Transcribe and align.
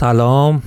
سلام. 0.00 0.62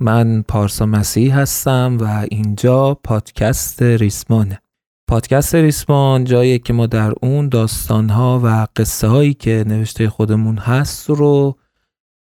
من 0.00 0.42
پارسا 0.42 0.86
مسیح 0.86 1.38
هستم 1.38 1.98
و 2.00 2.26
اینجا 2.30 2.94
پادکست 2.94 3.82
ریسمانه. 3.82 4.60
پادکست 5.08 5.54
ریسمان 5.54 6.24
جایی 6.24 6.58
که 6.58 6.72
ما 6.72 6.86
در 6.86 7.12
اون 7.22 7.48
داستانها 7.48 8.40
و 8.44 8.66
قصه 8.76 9.08
هایی 9.08 9.34
که 9.34 9.64
نوشته 9.66 10.08
خودمون 10.08 10.58
هست 10.58 11.10
رو 11.10 11.58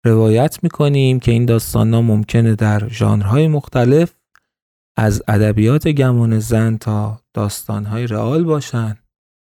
روایت 0.05 0.59
می‌کنیم 0.63 1.21
که 1.21 1.33
این 1.33 1.45
داستانها 1.45 2.03
ممکنه 2.03 2.55
در 2.55 2.89
ژانرهای 2.89 3.49
مختلف 3.49 4.15
از 4.97 5.23
ادبیات 5.29 5.89
گمان 5.89 6.39
زن 6.39 6.77
تا 6.77 7.21
داستانهای 7.35 8.07
رئال 8.07 8.45
باشن. 8.45 8.97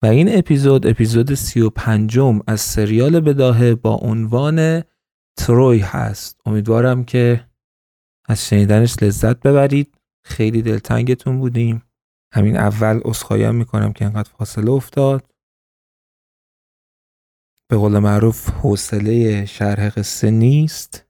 و 0.02 0.06
این 0.06 0.38
اپیزود 0.38 0.86
اپیزود 0.86 1.34
سی 1.34 1.60
و 1.60 1.70
پنجم 1.70 2.40
از 2.46 2.60
سریال 2.60 3.20
بداهه 3.20 3.74
با 3.74 3.94
عنوان 3.94 4.82
تروی 5.36 5.78
هست. 5.78 6.40
امیدوارم 6.46 7.04
که 7.04 7.48
از 8.28 8.46
شنیدنش 8.48 9.02
لذت 9.02 9.40
ببرید. 9.40 9.98
خیلی 10.24 10.62
دلتنگتون 10.62 11.38
بودیم. 11.38 11.82
همین 12.34 12.56
اول 12.56 13.00
اصخایم 13.04 13.54
می‌کنم 13.54 13.92
که 13.92 14.04
انقدر 14.04 14.30
فاصله 14.30 14.70
افتاد. 14.70 15.34
به 17.70 17.76
قول 17.76 17.98
معروف 17.98 18.50
حوصله 18.50 19.46
شرح 19.46 19.88
قصه 19.88 20.30
نیست. 20.30 21.06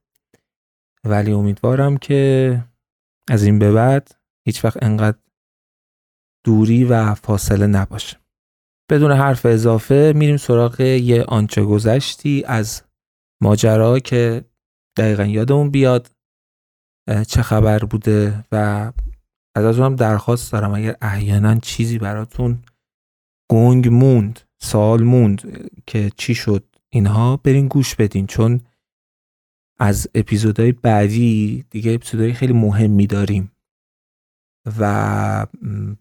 ولی 1.03 1.31
امیدوارم 1.31 1.97
که 1.97 2.63
از 3.29 3.43
این 3.43 3.59
به 3.59 3.71
بعد 3.71 4.15
هیچ 4.45 4.65
وقت 4.65 4.83
انقدر 4.83 5.17
دوری 6.45 6.83
و 6.83 7.15
فاصله 7.15 7.67
نباشه. 7.67 8.17
بدون 8.91 9.11
حرف 9.11 9.45
اضافه 9.45 10.13
میریم 10.15 10.37
سراغ 10.37 10.81
یه 10.81 11.23
آنچه 11.23 11.63
گذشتی 11.63 12.43
از 12.47 12.81
ماجرا 13.43 13.99
که 13.99 14.45
دقیقا 14.97 15.23
یادمون 15.23 15.69
بیاد 15.69 16.11
چه 17.27 17.41
خبر 17.41 17.79
بوده 17.79 18.45
و 18.51 18.91
از 19.55 19.79
هم 19.79 19.95
درخواست 19.95 20.51
دارم 20.51 20.73
اگر 20.73 20.95
احیانا 21.01 21.55
چیزی 21.59 21.97
براتون 21.97 22.63
گنگ 23.51 23.87
موند 23.87 24.39
سال 24.61 25.03
موند 25.03 25.41
که 25.87 26.11
چی 26.17 26.35
شد 26.35 26.63
اینها 26.89 27.37
برین 27.37 27.67
گوش 27.67 27.95
بدین. 27.95 28.27
چون 28.27 28.61
از 29.79 30.07
اپیزودهای 30.15 30.71
بعدی 30.71 31.65
دیگه 31.69 31.93
اپیزودهای 31.93 32.33
خیلی 32.33 32.53
مهمی 32.53 33.07
داریم 33.07 33.51
و 34.79 35.47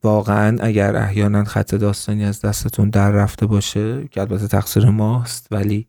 واقعا 0.03 0.59
اگر 0.61 0.97
احیانا 0.97 1.45
خط 1.45 1.75
داستانی 1.75 2.25
از 2.25 2.41
دستتون 2.41 2.91
در 2.91 3.11
رفته 3.11 3.47
باشه 3.47 4.09
که 4.09 4.21
البته 4.21 4.49
تقصیر 4.49 4.85
ماست 4.91 5.49
ولی 5.51 5.89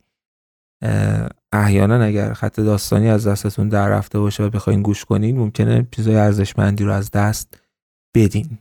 احیانا 1.53 2.03
اگر 2.03 2.33
خط 2.33 2.59
داستانی 2.59 3.09
از 3.09 3.27
دستتون 3.27 3.69
در 3.69 3.89
رفته 3.89 4.19
باشه 4.19 4.43
و 4.43 4.49
بخواین 4.49 4.81
گوش 4.81 5.05
کنین 5.05 5.37
ممکنه 5.37 5.87
چیزای 5.91 6.15
ارزشمندی 6.15 6.83
رو 6.83 6.91
از 6.91 7.11
دست 7.11 7.61
بدین. 8.15 8.57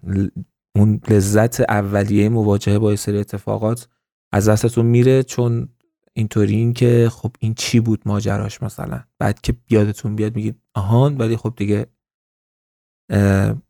اون 0.76 1.00
لذت 1.08 1.60
اولیه 1.60 2.28
مواجهه 2.28 2.78
با 2.78 2.96
سری 2.96 3.18
اتفاقات 3.18 3.88
از 4.32 4.48
دستتون 4.48 4.86
میره 4.86 5.22
چون 5.22 5.68
اینطوری 6.12 6.54
این 6.54 6.72
که 6.72 7.08
خب 7.12 7.36
این 7.38 7.54
چی 7.54 7.80
بود 7.80 8.02
ماجراش 8.06 8.62
مثلا؟ 8.62 9.04
بعد 9.18 9.40
که 9.40 9.54
یادتون 9.70 10.16
بیاد 10.16 10.36
میگید 10.36 10.60
آهان 10.74 11.16
ولی 11.18 11.36
خب 11.36 11.54
دیگه 11.56 11.86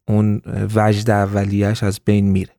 اون 0.09 0.43
وجد 0.75 1.11
اولیش 1.11 1.83
از 1.83 2.01
بین 2.05 2.29
میره. 2.29 2.57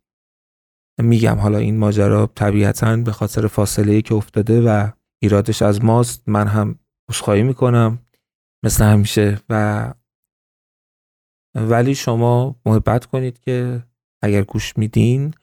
میگم 1.01 1.37
حالا 1.37 1.57
این 1.57 1.77
ماجرا 1.77 2.31
طبیعتا 2.35 2.97
به 2.97 3.11
خاطر 3.11 3.47
فاصله 3.47 4.01
که 4.01 4.15
افتاده 4.15 4.61
و 4.61 4.89
ایرادش 5.23 5.61
از 5.61 5.83
ماست. 5.83 6.29
من 6.29 6.47
هم 6.47 6.79
عذرخواهی 7.09 7.43
می‌کنم. 7.43 7.99
مثل 8.65 8.83
همیشه. 8.83 9.39
و 9.49 9.93
ولی 11.55 11.95
شما 11.95 12.55
محبت 12.65 13.05
کنید 13.05 13.39
که 13.39 13.83
اگر 14.21 14.41
گوش 14.43 14.77
میدین 14.77 15.33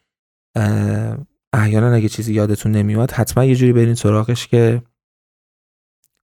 احیانا 1.53 1.93
اگه 1.93 2.09
چیزی 2.09 2.35
یادتون 2.35 2.73
نمیاد 2.73 3.11
حتما 3.11 3.45
یه 3.45 3.55
جوری 3.55 3.73
برین 3.73 3.95
سراغش 3.95 4.47
که 4.47 4.83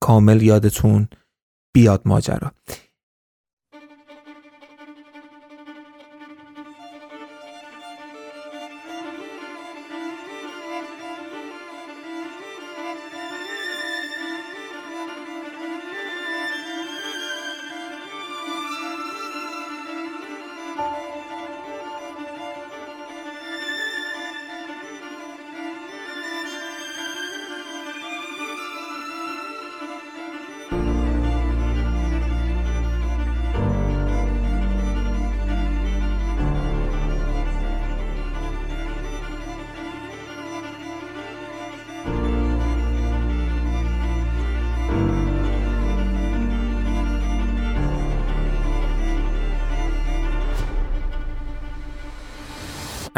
کامل 0.02 0.42
یادتون 0.42 1.08
بیاد 1.74 2.02
ماجرا. 2.04 2.52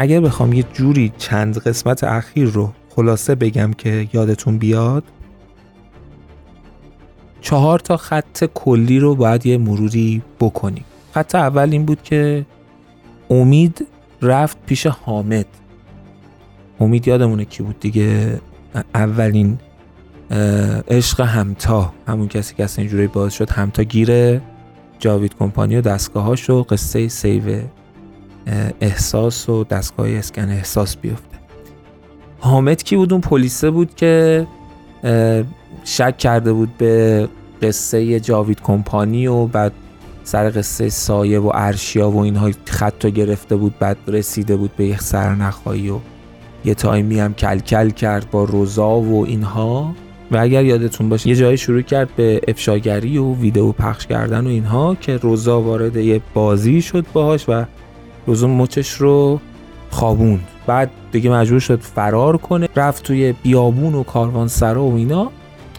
اگر 0.00 0.20
بخوام 0.20 0.52
یه 0.52 0.64
جوری 0.72 1.12
چند 1.18 1.58
قسمت 1.58 2.04
اخیر 2.04 2.48
رو 2.48 2.72
خلاصه 2.96 3.34
بگم 3.34 3.72
که 3.72 4.08
یادتون 4.12 4.58
بیاد 4.58 5.04
چهار 7.40 7.78
تا 7.78 7.96
خط 7.96 8.44
کلی 8.44 8.98
رو 8.98 9.14
باید 9.14 9.46
یه 9.46 9.58
مروری 9.58 10.22
بکنیم. 10.40 10.84
خط 11.14 11.34
اول 11.34 11.68
این 11.72 11.84
بود 11.84 12.02
که 12.02 12.46
امید 13.30 13.86
رفت 14.22 14.56
پیش 14.66 14.86
حامد. 14.86 15.46
امید 16.80 17.08
یادمونه 17.08 17.44
کی 17.44 17.62
بود 17.62 17.80
دیگه؟ 17.80 18.40
اولین 18.94 19.58
عشق 20.88 21.20
همتا. 21.20 21.92
همون 22.06 22.28
کسی 22.28 22.54
که 22.54 22.64
اصلا 22.64 22.82
اینجوری 22.82 23.06
باز 23.06 23.34
شد 23.34 23.50
همتا 23.50 23.82
گیره. 23.82 24.40
جاوید 24.98 25.34
کمپانی 25.38 25.76
و 25.76 25.80
دستگاهاش 25.80 26.50
و 26.50 26.62
قصه 26.62 27.08
سیو 27.08 27.62
احساس 28.80 29.48
و 29.48 29.64
دستگاه 29.64 30.10
اسکن 30.10 30.48
احساس 30.48 30.96
بیفته. 30.96 31.38
حامد 32.38 32.82
کی 32.82 32.96
بود؟ 32.96 33.12
اون 33.12 33.20
پلیسه 33.20 33.70
بود 33.70 33.94
که 33.94 34.46
شک 35.84 36.18
کرده 36.18 36.52
بود 36.52 36.76
به 36.78 37.28
قصه 37.62 38.20
جاوید 38.20 38.60
کمپانی 38.60 39.26
و 39.26 39.46
بعد 39.46 39.72
سر 40.24 40.50
قصه 40.50 40.88
سایه 40.88 41.38
و 41.38 41.50
ارشیا 41.54 42.10
و 42.10 42.18
اینها 42.18 42.50
خط 42.64 43.06
گرفته 43.06 43.56
بود 43.56 43.78
بعد 43.78 43.96
رسیده 44.08 44.56
بود 44.56 44.76
به 44.76 44.84
یک 44.84 45.00
سرنخهایی 45.00 45.90
و 45.90 45.98
یه 46.64 46.74
تایمی 46.74 47.20
هم 47.20 47.34
کلکل 47.34 47.90
کرد 47.90 48.30
با 48.30 48.44
روزا 48.44 49.00
و 49.00 49.26
اینها. 49.26 49.94
و 50.30 50.36
اگر 50.36 50.64
یادتون 50.64 51.08
باشه 51.08 51.28
یه 51.28 51.34
جایی 51.36 51.56
شروع 51.56 51.82
کرد 51.82 52.08
به 52.16 52.40
افشاگری 52.48 53.18
و 53.18 53.34
ویدیو 53.34 53.72
پخش 53.72 54.06
کردن 54.06 54.46
و 54.46 54.48
اینها 54.48 54.94
که 54.94 55.16
روزا 55.16 55.60
وارد 55.60 55.96
یه 55.96 56.20
بازی 56.34 56.82
شد 56.82 57.06
باهاش 57.12 57.44
و 57.48 57.64
لزوم 58.28 58.50
مچش 58.50 58.92
رو 58.92 59.40
خوابوند. 59.90 60.48
بعد 60.66 60.90
دیگه 61.12 61.30
مجبور 61.30 61.60
شد 61.60 61.80
فرار 61.80 62.36
کنه. 62.36 62.68
رفت 62.76 63.02
توی 63.02 63.32
بیابون 63.32 63.94
و 63.94 64.02
کاروانسرا 64.02 64.82
و 64.82 64.96
اینا. 64.96 65.30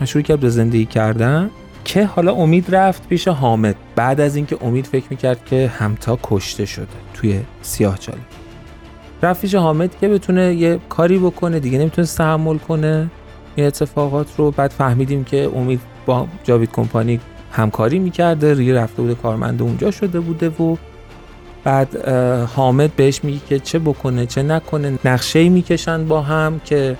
شروع 0.05 0.23
کرد 0.23 0.39
به 0.39 0.49
زندگی 0.49 0.85
کردن. 0.85 1.49
که 1.85 2.05
حالا 2.05 2.33
امید 2.33 2.75
رفت 2.75 3.07
پیش 3.07 3.27
حامد. 3.27 3.75
بعد 3.95 4.21
از 4.21 4.35
اینکه 4.35 4.57
امید 4.61 4.85
فکر 4.85 5.05
می‌کرد 5.09 5.45
که 5.45 5.71
همتا 5.77 6.19
کشته 6.23 6.65
شده 6.65 6.87
توی 7.13 7.39
سیاه 7.61 7.97
چاله 7.97 8.17
رفت 9.23 9.41
پیش 9.41 9.55
حامد 9.55 9.99
که 10.01 10.07
بتونه 10.07 10.53
یه 10.53 10.79
کاری 10.89 11.17
بکنه. 11.17 11.59
دیگه 11.59 11.77
نمی‌تونه 11.77 12.07
تحمل 12.07 12.57
کنه. 12.57 13.11
این 13.55 13.67
اتفاقات 13.67 14.27
رو 14.37 14.51
بعد 14.51 14.71
فهمیدیم 14.71 15.23
که 15.23 15.49
امید 15.55 15.81
با 16.05 16.27
جاوید 16.43 16.71
کمپانی 16.71 17.19
همکاری 17.51 17.99
می‌کرده. 17.99 18.53
ریه 18.53 18.73
رفته 18.73 19.01
بوده 19.01 19.15
کارمند 19.15 19.61
اونجا 19.61 19.91
شده 19.91 20.19
بوده 20.19 20.49
و 20.49 20.75
بعد 21.63 22.07
حامد 22.55 22.95
بهش 22.95 23.23
میگه 23.23 23.39
که 23.49 23.59
چه 23.59 23.79
بکنه 23.79 24.25
چه 24.25 24.43
نکنه. 24.43 24.99
نقشه 25.05 25.49
می‌کشن 25.49 26.05
با 26.05 26.21
هم 26.21 26.61
که 26.65 26.97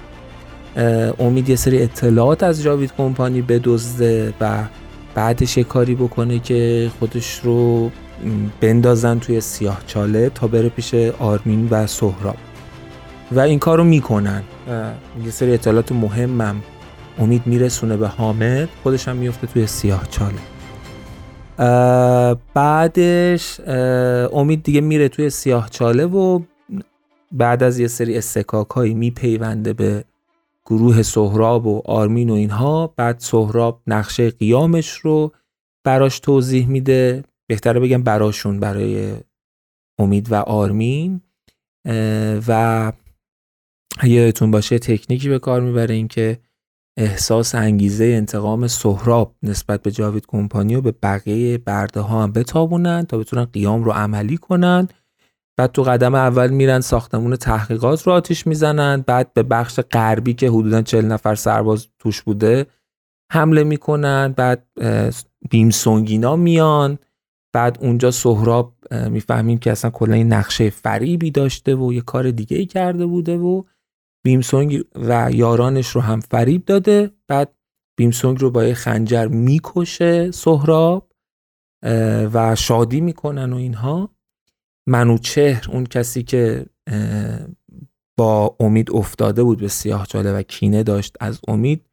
امید 1.19 1.49
یه 1.49 1.55
سری 1.55 1.83
اطلاعات 1.83 2.43
از 2.43 2.63
جاوید 2.63 2.93
کمپانی 2.97 3.41
بدزده 3.41 4.33
و 4.41 4.63
بعدش 5.15 5.57
یه 5.57 5.63
کاری 5.63 5.95
بکنه 5.95 6.39
که 6.39 6.91
خودش 6.99 7.39
رو 7.43 7.91
بندازن 8.61 9.19
توی 9.19 9.41
سیاه 9.41 9.81
چاله 9.87 10.29
تا 10.29 10.47
بره 10.47 10.69
پیش 10.69 10.93
آرمین 11.19 11.67
و 11.71 11.87
سهراب. 11.87 12.37
و 13.31 13.39
این 13.39 13.59
کار 13.59 13.77
رو 13.77 13.83
می‌کنن. 13.83 14.43
یه 15.25 15.31
سری 15.31 15.53
اطلاعات 15.53 15.91
مهمم 15.91 16.55
امید 17.19 17.41
میرسونه 17.45 17.97
به 17.97 18.07
حامد 18.07 18.69
خودش 18.83 19.07
هم 19.07 19.15
میفته 19.15 19.47
توی 19.47 19.67
سیاه 19.67 20.07
چاله. 20.09 20.50
بعدش 22.53 23.59
امید 24.33 24.63
دیگه 24.63 24.81
میره 24.81 25.09
توی 25.09 25.29
سیاه 25.29 25.69
چاله 25.69 26.05
و 26.05 26.39
بعد 27.31 27.63
از 27.63 27.79
یه 27.79 27.87
سری 27.87 28.17
استکاک 28.17 28.69
هایی 28.69 28.93
میپیونده 28.93 29.73
به 29.73 30.03
گروه 30.65 31.01
سهراب 31.01 31.65
و 31.67 31.81
آرمین 31.85 32.29
و 32.29 32.33
اینها. 32.33 32.93
بعد 32.95 33.19
سهراب 33.19 33.81
نقشه 33.87 34.29
قیامش 34.29 34.89
رو 34.89 35.31
براش 35.83 36.19
توضیح 36.19 36.67
میده. 36.67 37.23
بهتره 37.47 37.79
بگم 37.79 38.03
براشون 38.03 38.59
برای 38.59 39.13
امید 39.99 40.31
و 40.31 40.35
آرمین. 40.35 41.21
و 42.47 42.91
یادتون 44.03 44.51
باشه 44.51 44.79
تکنیکی 44.79 45.29
به 45.29 45.39
کار 45.39 45.61
می‌بره 45.61 45.95
اینکه 45.95 46.39
احساس 46.97 47.55
انگیزه 47.55 48.05
انتقام 48.05 48.67
سهراب 48.67 49.35
نسبت 49.43 49.81
به 49.81 49.91
جاوید 49.91 50.25
کمپانی 50.27 50.75
و 50.75 50.81
به 50.81 50.93
بقیه 51.03 51.57
برده 51.57 51.99
ها 51.99 52.23
هم 52.23 52.31
بتابونن 52.31 53.05
تا 53.05 53.17
بتونن 53.17 53.45
قیام 53.45 53.83
رو 53.83 53.91
عملی 53.91 54.37
کنن. 54.37 54.87
بعد 55.57 55.71
تو 55.71 55.83
قدم 55.83 56.15
اول 56.15 56.49
میرن 56.49 56.79
ساختمون 56.79 57.35
تحقیقات 57.35 58.01
رو 58.01 58.13
آتیش 58.13 58.47
می‌زنن. 58.47 59.03
بعد 59.07 59.33
به 59.33 59.43
بخش 59.43 59.79
غربی 59.79 60.33
که 60.33 60.49
حدودا 60.49 60.81
40 60.81 61.05
نفر 61.05 61.35
سرباز 61.35 61.87
توش 61.99 62.21
بوده 62.21 62.65
حمله 63.31 63.63
می‌کنن. 63.63 64.33
بعد 64.37 64.67
بیمسونگینا 65.49 66.35
میان. 66.35 66.97
بعد 67.53 67.77
اونجا 67.81 68.11
سهراب 68.11 68.75
می‌فهمیم 69.09 69.57
که 69.57 69.71
اصلا 69.71 69.91
کلا 69.91 70.15
این 70.15 70.33
نقشه 70.33 70.69
فریبی 70.69 71.31
داشته 71.31 71.75
و 71.75 71.93
یه 71.93 72.01
کار 72.01 72.31
دیگه 72.31 72.57
ای 72.57 72.65
کرده 72.65 73.05
بوده 73.05 73.37
و 73.37 73.63
بیمسونگ 74.23 74.83
و 74.95 75.29
یارانش 75.33 75.87
رو 75.87 76.01
هم 76.01 76.19
فریب 76.19 76.65
داده. 76.65 77.11
بعد 77.27 77.53
بیمسونگ 77.97 78.41
رو 78.41 78.51
با 78.51 78.63
یه 78.63 78.73
خنجر 78.73 79.27
می‌کشه 79.27 80.31
سهراب 80.31 81.11
و 82.33 82.55
شادی 82.55 83.01
می‌کنن 83.01 83.53
و 83.53 83.55
اینها. 83.55 84.15
منوچهر 84.89 85.65
اون 85.71 85.85
کسی 85.85 86.23
که 86.23 86.65
با 88.17 88.55
امید 88.59 88.91
افتاده 88.91 89.43
بود 89.43 89.59
به 89.59 89.67
سیاه 89.67 90.05
چاله 90.05 90.33
و 90.33 90.41
کینه 90.41 90.83
داشت 90.83 91.17
از 91.19 91.39
امید 91.47 91.85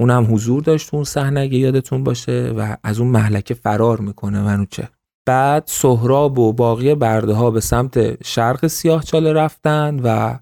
اونم 0.00 0.34
حضور 0.34 0.62
داشت 0.62 0.94
اون 0.94 1.04
صحنه 1.04 1.54
یادتون 1.54 2.04
باشه 2.04 2.54
و 2.56 2.76
از 2.84 3.00
اون 3.00 3.08
محلکه 3.08 3.54
فرار 3.54 4.00
می‌کنه 4.00 4.42
منوچهر. 4.42 4.90
بعد 5.26 5.64
سهراب 5.66 6.38
و 6.38 6.52
باقی 6.52 6.94
برده 6.94 7.32
ها 7.32 7.50
به 7.50 7.60
سمت 7.60 8.24
شرق 8.26 8.66
سیاه 8.66 9.02
چاله 9.02 9.32
رفتن 9.32 10.00
و 10.04 10.38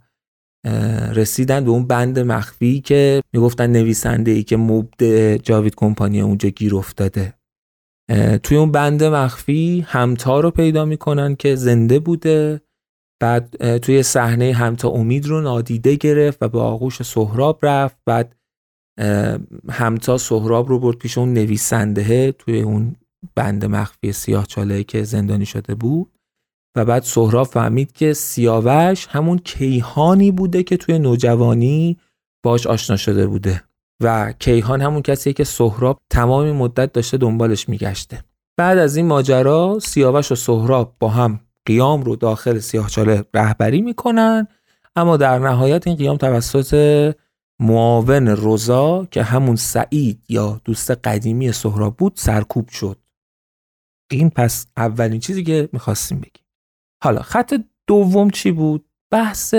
رسیدن 1.14 1.64
به 1.64 1.70
اون 1.70 1.86
بند 1.86 2.18
مخفی 2.18 2.80
که 2.80 3.22
می‌گفتن 3.32 3.70
نویسنده 3.70 4.30
ای 4.30 4.42
که 4.42 4.56
مبدع 4.56 5.36
جاوید 5.36 5.74
کمپانی 5.74 6.20
اونجا 6.20 6.48
گیر 6.48 6.76
افتاده. 6.76 7.34
توی 8.42 8.56
اون 8.56 8.72
بند 8.72 9.04
مخفی 9.04 9.84
همتا 9.88 10.40
رو 10.40 10.50
پیدا 10.50 10.84
می‌کنن 10.84 11.36
که 11.36 11.54
زنده 11.54 11.98
بوده. 11.98 12.60
بعد 13.22 13.78
توی 13.78 14.02
صحنه 14.02 14.52
همتا 14.52 14.88
امید 14.88 15.26
رو 15.26 15.40
نادیده 15.40 15.94
گرفت 15.94 16.42
و 16.42 16.48
به 16.48 16.60
آغوش 16.60 17.02
سهراب 17.02 17.58
رفت. 17.62 17.96
بعد 18.06 18.36
همتا 19.70 20.18
سهراب 20.18 20.68
رو 20.68 20.78
برد 20.78 20.96
پیش 20.96 21.18
اون 21.18 21.32
نویسنده 21.32 22.32
توی 22.32 22.60
اون 22.60 22.96
بند 23.34 23.64
مخفی 23.64 24.12
سیاه 24.12 24.46
چاله 24.46 24.84
که 24.84 25.02
زندانی 25.02 25.46
شده 25.46 25.74
بود. 25.74 26.17
و 26.78 26.84
بعد 26.84 27.02
سهراب 27.02 27.46
فهمید 27.46 27.92
که 27.92 28.12
سیاوش 28.12 29.06
همون 29.06 29.38
کیهانی 29.38 30.30
بوده 30.30 30.62
که 30.62 30.76
توی 30.76 30.98
نوجوانی 30.98 31.98
باش 32.42 32.66
آشنا 32.66 32.96
شده 32.96 33.26
بوده. 33.26 33.62
و 34.02 34.32
کیهان 34.32 34.80
همون 34.82 35.02
کسیه 35.02 35.32
که 35.32 35.44
سهراب 35.44 35.98
تمام 36.10 36.52
مدت 36.52 36.92
داشته 36.92 37.16
دنبالش 37.16 37.68
میگشته. 37.68 38.24
بعد 38.58 38.78
از 38.78 38.96
این 38.96 39.06
ماجرا 39.06 39.78
سیاوش 39.82 40.32
و 40.32 40.34
سهراب 40.34 40.94
با 41.00 41.08
هم 41.08 41.40
قیام 41.66 42.02
رو 42.02 42.16
داخل 42.16 42.58
سیاهچاله 42.58 43.24
رهبری 43.34 43.82
می‌کنن 43.82 44.48
اما 44.96 45.16
در 45.16 45.38
نهایت 45.38 45.86
این 45.86 45.96
قیام 45.96 46.16
توسط 46.16 47.14
معاون 47.60 48.28
روزا 48.28 49.06
که 49.10 49.22
همون 49.22 49.56
سعید 49.56 50.22
یا 50.28 50.60
دوست 50.64 50.90
قدیمی 50.90 51.52
سهراب 51.52 51.96
بود 51.96 52.12
سرکوب 52.16 52.68
شد. 52.68 52.98
این 54.10 54.30
پس 54.30 54.66
اولین 54.76 55.20
چیزی 55.20 55.42
که 55.42 55.68
می‌خواستیم 55.72 56.18
بگیم. 56.18 56.47
حالا 57.02 57.22
خط 57.22 57.54
دوم 57.86 58.30
چی 58.30 58.50
بود؟ 58.50 58.84
بحث 59.12 59.54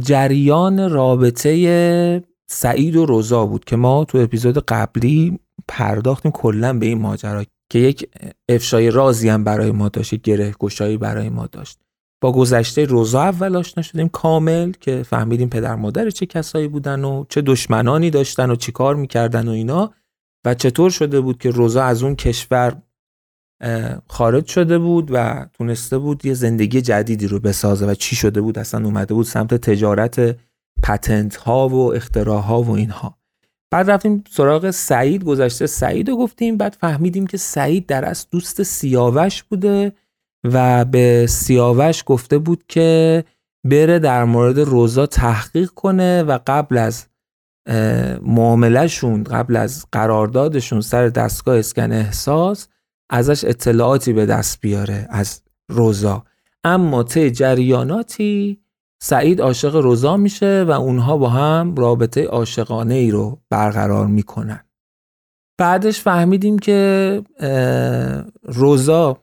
جریان 0.00 0.90
رابطه 0.90 2.24
سعید 2.50 2.96
و 2.96 3.06
روزا 3.06 3.46
بود 3.46 3.64
که 3.64 3.76
ما 3.76 4.04
تو 4.04 4.18
اپیزود 4.18 4.58
قبلی 4.58 5.38
پرداختیم 5.68 6.32
کلا 6.32 6.78
به 6.78 6.86
این 6.86 6.98
ماجرا 6.98 7.44
که 7.72 7.78
یک 7.78 8.10
افشای 8.48 8.90
رازی 8.90 9.28
هم 9.28 9.44
برای 9.44 9.70
ما 9.70 9.88
داشت 9.88 10.14
گره 10.14 10.54
گشایی 10.58 10.96
برای 10.96 11.28
ما 11.28 11.46
داشت. 11.46 11.78
با 12.20 12.32
گذشته 12.32 12.84
روزا 12.84 13.22
اول 13.22 13.56
آشنا 13.56 13.82
شدیم 13.82 14.08
کامل 14.08 14.72
که 14.72 15.02
فهمیدیم 15.02 15.48
پدر 15.48 15.74
مادر 15.74 16.10
چه 16.10 16.26
کسایی 16.26 16.68
بودن 16.68 17.04
و 17.04 17.24
چه 17.28 17.40
دشمنانی 17.40 18.10
داشتن 18.10 18.50
و 18.50 18.56
چی 18.56 18.72
کار 18.72 18.96
می‌کردن 18.96 19.48
و 19.48 19.50
اینا 19.50 19.94
و 20.46 20.54
چطور 20.54 20.90
شده 20.90 21.20
بود 21.20 21.38
که 21.38 21.50
روزا 21.50 21.84
از 21.84 22.02
اون 22.02 22.16
کشور 22.16 22.82
خارج 24.08 24.46
شده 24.46 24.78
بود 24.78 25.08
و 25.12 25.46
تونسته 25.52 25.98
بود 25.98 26.26
یه 26.26 26.34
زندگی 26.34 26.80
جدیدی 26.80 27.26
رو 27.26 27.40
بسازه 27.40 27.86
و 27.86 27.94
چی 27.94 28.16
شده 28.16 28.40
بود؟ 28.40 28.58
اصلا 28.58 28.84
اومده 28.84 29.14
بود 29.14 29.26
سمت 29.26 29.54
تجارت 29.54 30.36
پتنت 30.82 31.36
ها 31.36 31.68
و 31.68 31.94
اختراع 31.94 32.40
ها 32.40 32.62
و 32.62 32.70
اینها. 32.70 33.18
بعد 33.70 33.90
رفتیم 33.90 34.24
سراغ 34.30 34.70
سعید 34.70 35.24
گذشته 35.24 35.66
سعید 35.66 36.08
رو 36.10 36.16
گفتیم 36.16 36.56
بعد 36.56 36.76
فهمیدیم 36.80 37.26
که 37.26 37.36
سعید 37.36 37.86
در 37.86 38.04
از 38.04 38.26
دوست 38.30 38.62
سیاوش 38.62 39.42
بوده 39.42 39.92
و 40.44 40.84
به 40.84 41.26
سیاوش 41.28 42.02
گفته 42.06 42.38
بود 42.38 42.64
که 42.68 43.24
بره 43.64 43.98
در 43.98 44.24
مورد 44.24 44.58
روزا 44.58 45.06
تحقیق 45.06 45.70
کنه 45.70 46.22
و 46.22 46.38
قبل 46.46 46.78
از 46.78 47.06
معاملهشون 48.22 49.24
قبل 49.24 49.56
از 49.56 49.86
قراردادشون 49.92 50.80
سر 50.80 51.08
دستگاه 51.08 51.58
اسکن 51.58 51.92
احساس 51.92 52.68
ازش 53.10 53.44
اطلاعاتی 53.44 54.12
به 54.12 54.26
دست 54.26 54.60
بیاره 54.60 55.06
از 55.10 55.42
روزا. 55.70 56.24
اما 56.64 57.02
طی 57.02 57.30
جریاناتی 57.30 58.60
سعید 59.02 59.40
عاشق 59.40 59.76
روزا 59.76 60.16
میشه 60.16 60.64
و 60.68 60.70
اونها 60.70 61.16
با 61.16 61.28
هم 61.28 61.74
رابطه 61.74 62.24
عاشقانه 62.24 62.94
ای 62.94 63.10
رو 63.10 63.40
برقرار 63.50 64.06
می‌کنن. 64.06 64.64
بعدش 65.58 66.00
فهمیدیم 66.00 66.58
که 66.58 67.22
روزا 68.42 69.22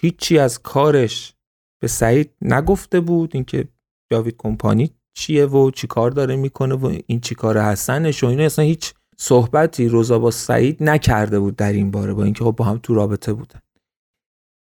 هیچی 0.00 0.38
از 0.38 0.62
کارش 0.62 1.34
به 1.82 1.88
سعید 1.88 2.30
نگفته 2.42 3.00
بود 3.00 3.30
اینکه 3.34 3.68
جاوید 4.12 4.36
کمپانی 4.38 4.90
چیه 5.14 5.46
و 5.46 5.70
چی 5.70 5.86
کار 5.86 6.10
داره 6.10 6.36
می‌کنه 6.36 6.74
و 6.74 6.98
این 7.06 7.20
چی 7.20 7.34
کار 7.34 7.58
هستنش 7.58 8.24
و 8.24 8.26
اینا. 8.26 8.44
اصلا 8.44 8.64
هیچ 8.64 8.94
صحبتی 9.16 9.88
روزا 9.88 10.18
با 10.18 10.30
سعید 10.30 10.82
نکرده 10.82 11.40
بود 11.40 11.56
در 11.56 11.72
این 11.72 11.90
باره 11.90 12.14
با 12.14 12.24
اینکه 12.24 12.44
خب 12.44 12.52
با 12.56 12.64
هم 12.64 12.80
تو 12.82 12.94
رابطه 12.94 13.32
بودن. 13.32 13.60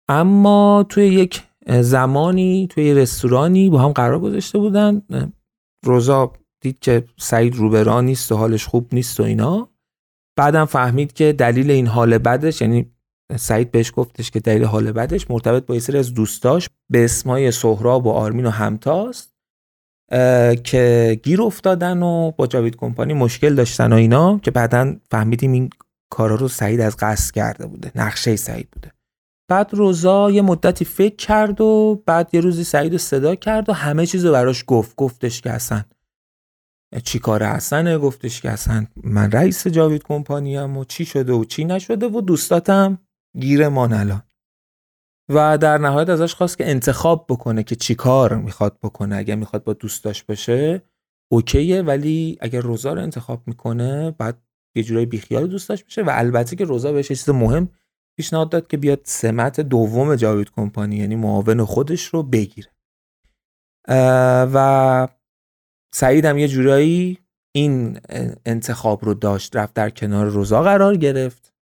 اما 0.08 0.86
توی 0.88 1.06
یک 1.06 1.42
زمانی 1.80 2.68
توی 2.70 2.94
رستورانی 2.94 3.70
با 3.70 3.78
هم 3.78 3.92
قرار 3.92 4.18
گذاشته 4.18 4.58
بودن. 4.58 5.02
روزا 5.84 6.32
دید 6.60 6.78
که 6.78 7.04
سعید 7.18 7.56
روبرا 7.56 8.00
نیست 8.00 8.32
و 8.32 8.36
حالش 8.36 8.66
خوب 8.66 8.88
نیست 8.92 9.20
و 9.20 9.22
اینا. 9.22 9.68
بعدم 10.36 10.64
فهمید 10.64 11.12
که 11.12 11.32
دلیل 11.32 11.70
این 11.70 11.86
حال 11.86 12.18
بدش 12.18 12.60
یعنی 12.60 12.92
سعید 13.36 13.70
بهش 13.70 13.92
گفتش 13.96 14.30
که 14.30 14.40
دلیل 14.40 14.64
حال 14.64 14.92
بدش 14.92 15.30
مرتبط 15.30 15.66
با 15.66 15.74
یه 15.74 15.98
از 15.98 16.14
دوستاش 16.14 16.68
به 16.90 17.04
اسمای 17.04 17.50
سهراب 17.50 18.06
و 18.06 18.10
آرمین 18.10 18.46
و 18.46 18.50
همتاست. 18.50 19.31
که 20.64 21.20
گیر 21.22 21.42
افتادن 21.42 22.02
و 22.02 22.30
با 22.30 22.46
جاوید 22.46 22.76
کمپانی 22.76 23.14
مشکل 23.14 23.54
داشتن 23.54 23.92
و 23.92 23.96
اینا 23.96 24.38
که 24.38 24.50
بعدا 24.50 24.96
فهمیدیم 25.10 25.52
این 25.52 25.70
کارا 26.10 26.34
رو 26.34 26.48
سعید 26.48 26.80
از 26.80 26.96
قصد 26.96 27.34
کرده 27.34 27.66
بوده 27.66 27.92
نقشه 27.94 28.36
سعید 28.36 28.68
بوده. 28.72 28.92
بعد 29.48 29.74
روزا 29.74 30.30
یه 30.30 30.42
مدتی 30.42 30.84
فکر 30.84 31.16
کرد 31.16 31.60
و 31.60 32.02
بعد 32.06 32.30
یه 32.32 32.40
روزی 32.40 32.64
سعید 32.64 32.96
صدا 32.96 33.34
کرد 33.34 33.68
و 33.68 33.72
همه 33.72 34.06
چیز 34.06 34.26
براش 34.26 34.64
گفت. 34.66 34.96
گفتش 34.96 35.40
که 35.40 35.50
اصلا 35.50 35.82
چی 37.04 37.18
کار 37.18 37.44
حسنه 37.44 37.98
گفتش 37.98 38.40
که 38.40 38.50
اصلا 38.50 38.86
من 39.02 39.32
رئیس 39.32 39.66
جاوید 39.66 40.02
کمپانی 40.02 40.58
و 40.58 40.84
چی 40.84 41.04
شده 41.04 41.32
و 41.32 41.44
چی 41.44 41.64
نشده 41.64 42.06
و 42.06 42.20
دوستاتم 42.20 42.98
گیر 43.40 43.68
ما 43.68 43.86
الان. 43.86 44.22
و 45.28 45.58
در 45.58 45.78
نهایت 45.78 46.08
ازش 46.08 46.34
خواست 46.34 46.58
که 46.58 46.70
انتخاب 46.70 47.26
بکنه 47.28 47.62
که 47.62 47.76
چی 47.76 47.94
کار 47.94 48.36
می‌خواد 48.36 48.78
بکنه. 48.82 49.16
اگر 49.16 49.34
می‌خواد 49.34 49.64
با 49.64 49.72
دوستاش 49.72 50.22
باشه 50.22 50.82
اوکیه 51.32 51.82
ولی 51.82 52.38
اگر 52.40 52.60
روزا 52.60 52.92
رو 52.92 53.02
انتخاب 53.02 53.42
می‌کنه 53.46 54.10
بعد 54.10 54.42
یه 54.76 54.82
جورایی 54.82 55.06
بیخیال 55.06 55.46
دوستاش 55.46 55.84
بشه 55.84 56.02
و 56.02 56.10
البته 56.12 56.56
که 56.56 56.64
روزا 56.64 56.92
بهش 56.92 57.08
چیز 57.08 57.28
مهم 57.28 57.68
پیشنهاد 58.16 58.48
داد 58.48 58.66
که 58.66 58.76
بیاد 58.76 59.00
سمت 59.04 59.60
دوم 59.60 60.14
جاوید 60.14 60.50
کمپانی 60.50 60.96
یعنی 60.96 61.16
معاون 61.16 61.64
خودش 61.64 62.04
رو 62.04 62.22
بگیره. 62.22 62.70
و 64.54 65.08
سعید 65.94 66.24
هم 66.24 66.38
یه 66.38 66.48
جورایی 66.48 67.18
این 67.54 68.00
انتخاب 68.46 69.04
رو 69.04 69.14
داشت 69.14 69.56
رفت 69.56 69.74
در 69.74 69.90
کنار 69.90 70.26
روزا 70.26 70.62
قرار 70.62 70.96
گرفت. 70.96 71.52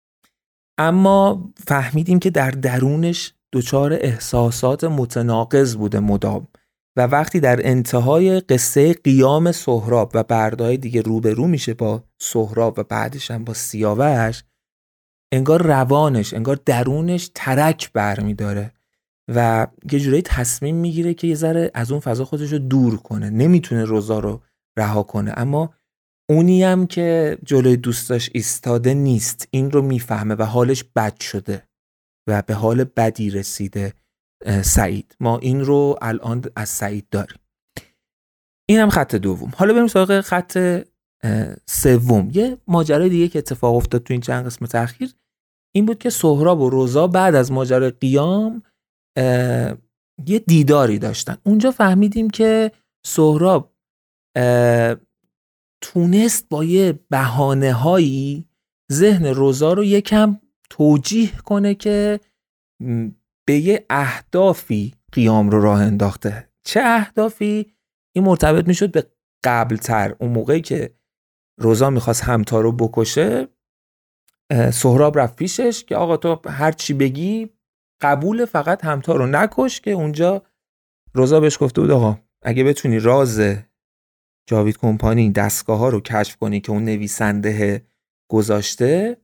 اما 0.79 1.53
فهمیدیم 1.67 2.19
که 2.19 2.31
در 2.31 2.51
درونش 2.51 3.35
دچار 3.53 3.93
احساسات 3.93 4.85
متناقض 4.85 5.77
بوده 5.77 6.01
مدام 6.01 6.49
و 6.97 7.07
وقتی 7.07 7.41
در 7.41 7.69
انتهای 7.69 8.41
قصه 8.41 8.93
قیام 8.93 9.53
سهراب 9.53 10.11
و 10.15 10.23
بردای 10.23 10.77
دیگه 10.77 11.03
روبرو 11.03 11.47
میشه 11.47 11.75
با 11.75 12.05
سهراب 12.19 12.79
و 12.79 12.83
بعدش 12.83 13.31
هم 13.31 13.45
با 13.45 13.55
سیاوش 13.55 14.43
انگار 15.33 15.63
روانش 15.63 16.35
انگار 16.35 16.61
درونش 16.67 17.31
ترک 17.35 17.93
برمیداره 17.93 18.73
و 19.35 19.67
یه 19.93 20.01
جورایی 20.01 20.23
تصمیم 20.23 20.77
می‌گیره 20.77 21.15
که 21.15 21.27
یه 21.27 21.35
ذره 21.35 21.71
از 21.75 21.91
اون 21.91 22.01
فضا 22.01 22.25
خودش 22.25 22.53
رو 22.53 22.59
دور 22.59 22.97
کنه 22.97 23.31
نمی‌تونه 23.31 23.85
روزا 23.85 24.19
رو 24.19 24.43
رها 24.79 25.03
کنه. 25.03 25.33
اما 25.37 25.75
اونی 26.29 26.65
هم 26.65 26.87
که 26.87 27.39
جلوی 27.45 27.77
دوستاش 27.77 28.31
ایستاده 28.35 28.95
نیست 28.95 29.49
این 29.51 29.71
رو 29.71 29.83
می‌فهمه 29.83 30.35
و 30.35 30.43
حالش 30.43 30.85
بد 30.97 31.21
شده. 31.21 31.70
و 32.31 32.43
به 32.43 32.55
حال 32.55 32.85
بدی 32.85 33.31
رسیده 33.31 33.95
سعید. 34.63 35.17
ما 35.21 35.39
این 35.39 35.61
رو 35.61 35.99
الان 36.03 36.45
از 36.57 36.69
سعید 36.69 37.09
داریم. 37.11 37.39
این 38.69 38.79
هم 38.79 38.91
خط 38.91 39.15
دوم. 39.15 39.53
حالا 39.57 39.75
بریم 39.75 39.87
سراغ 39.87 40.21
خط 40.21 40.83
سوم. 41.69 42.31
یه 42.33 42.59
ماجرای 42.67 43.09
دیگه 43.09 43.29
که 43.29 43.39
اتفاق 43.39 43.77
افتاد 43.77 44.03
تو 44.03 44.15
این 44.15 44.21
چند 44.21 44.47
قسمت 44.47 44.75
اخیر 44.75 45.15
این 45.75 45.87
بود 45.87 45.99
که 45.99 46.11
سهراب 46.11 46.61
و 46.61 46.71
روزا 46.71 47.07
بعد 47.07 47.35
از 47.35 47.53
ماجرای 47.53 47.91
قیام 47.91 48.63
یه 50.27 50.39
دیداری 50.47 50.99
داشتن. 50.99 51.37
اونجا 51.45 51.71
فهمیدیم 51.71 52.31
که 52.31 52.73
سهراب 53.07 53.75
تونست 55.81 56.49
با 56.49 56.65
یه 56.65 56.99
بهانه 57.09 57.73
هایی 57.73 58.49
ذهن 58.93 59.27
روزا 59.27 59.73
رو 59.73 59.85
یکم 59.85 60.41
توجیه 60.71 61.37
کنه 61.37 61.75
که 61.75 62.21
به 63.47 63.57
یه 63.59 63.87
اهدافی 63.91 64.95
قیام 65.13 65.51
رو 65.51 65.63
راه 65.63 65.83
انداخته. 65.83 66.49
چه 66.65 66.81
اهدافی؟ 66.85 67.73
این 68.17 68.25
مرتبط 68.25 68.69
می‌شد 68.69 68.93
به 68.93 69.07
قبلتر. 69.45 70.17
اون 70.19 70.31
موقعی 70.31 70.61
که 70.61 70.95
روزا 71.61 71.91
می‌خواست 71.91 72.25
همتا 72.25 72.61
رو 72.61 72.73
بکشه 72.73 73.49
سهراب 74.73 75.19
رفت 75.19 75.37
پیشش 75.37 75.85
که 75.85 75.97
آقا 75.97 76.17
تو 76.17 76.51
هر 76.51 76.73
چی 76.73 76.95
بگی 76.95 77.51
قبول 78.01 78.45
فقط 78.45 78.85
همتا 78.85 79.17
رو 79.17 79.27
نکش 79.27 79.81
که 79.81 79.91
اونجا 79.91 80.43
روزا 81.15 81.41
بهش 81.41 81.59
گفته 81.61 81.81
بود 81.81 81.91
آقا 81.91 82.19
اگه 82.43 82.65
بتونی 82.65 82.99
راز 82.99 83.41
جاوید 84.49 84.79
کمپانی 84.79 85.31
دستگاه 85.31 85.79
ها 85.79 85.89
رو 85.89 86.01
کشف 86.01 86.37
کنی 86.37 86.61
که 86.61 86.73
اون 86.73 86.85
نویسنده 86.85 87.87
گذاشته 88.31 89.17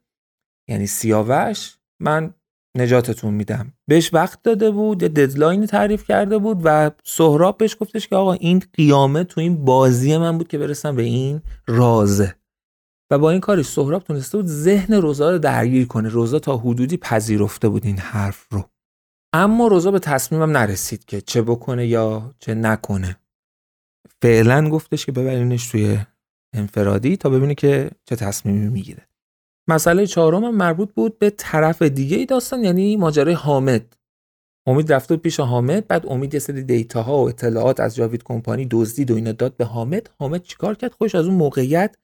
یعنی 0.69 0.87
سیاوش 0.87 1.77
من 2.01 2.35
نجاتتون 2.77 3.35
میدم. 3.35 3.73
بهش 3.89 4.15
وقت 4.15 4.43
داده 4.43 4.71
بود 4.71 5.03
یه 5.03 5.09
ددلاین 5.09 5.67
تعریف 5.67 6.05
کرده 6.05 6.39
بود 6.39 6.61
و 6.65 6.91
سهراب 7.05 7.59
بهش 7.59 7.77
گفتش 7.81 8.09
که 8.09 8.17
آقا 8.17 8.33
این 8.33 8.63
قیامه 8.73 9.25
تو 9.25 9.41
این 9.41 9.65
بازی 9.65 10.17
من 10.17 10.39
بود 10.39 10.49
که 10.49 10.59
برسم 10.59 10.97
به 10.97 11.03
این 11.03 11.43
رازه. 11.67 12.35
و 13.11 13.19
با 13.19 13.31
این 13.31 13.41
کارش 13.41 13.67
سهراب 13.67 14.03
تونسته 14.03 14.39
بود 14.39 14.47
ذهن 14.47 14.95
روزا 14.95 15.31
رو 15.31 15.39
درگیر 15.39 15.87
کنه. 15.87 16.09
روزا 16.09 16.39
تا 16.39 16.57
حدودی 16.57 16.97
پذیرفته 16.97 17.69
بود 17.69 17.87
این 17.87 17.99
حرف 17.99 18.47
رو. 18.51 18.71
اما 19.33 19.67
روزا 19.67 19.91
به 19.91 19.99
تصمیمم 19.99 20.57
نرسید 20.57 21.05
که 21.05 21.21
چه 21.21 21.43
بکنه 21.43 21.87
یا 21.87 22.35
چه 22.39 22.55
نکنه. 22.55 23.17
فعلا 24.23 24.69
گفتش 24.69 25.07
که 25.07 25.13
ببرینش 25.13 25.69
توی 25.69 25.99
انفرادی 26.55 27.17
تا 27.17 27.31
ببینه 27.31 27.55
که 27.55 27.91
چه 28.05 28.17
تصمیمی 28.17 28.69
می‌گیره. 28.69 29.09
مسئله 29.69 30.07
چهارم 30.07 30.55
مربوط 30.55 30.93
بود 30.93 31.19
به 31.19 31.31
طرف 31.31 31.83
دیگه 31.83 32.17
ای 32.17 32.27
داستان 32.27 32.65
یعنی 32.65 32.97
ماجرای 32.97 33.35
حامد. 33.35 33.97
امید 34.67 34.93
رفته 34.93 35.17
پیش 35.17 35.41
حامد 35.41 35.87
بعد 35.87 36.07
امید 36.07 36.35
یه 36.35 36.41
سری 36.41 36.63
دیتا 36.63 37.03
ها 37.03 37.19
و 37.19 37.29
اطلاعات 37.29 37.81
از 37.81 37.97
جاوید 37.97 38.23
کمپانی 38.23 38.67
دزدید 38.71 39.11
و 39.11 39.15
اینا 39.15 39.33
داد 39.33 39.57
به 39.57 39.65
حامد. 39.65 40.11
حامد 40.19 40.43
چیکار 40.43 40.75
کرد؟ 40.75 40.93
خوش 40.93 41.15
از 41.15 41.27
اون 41.27 41.35
موقعیت 41.35 41.97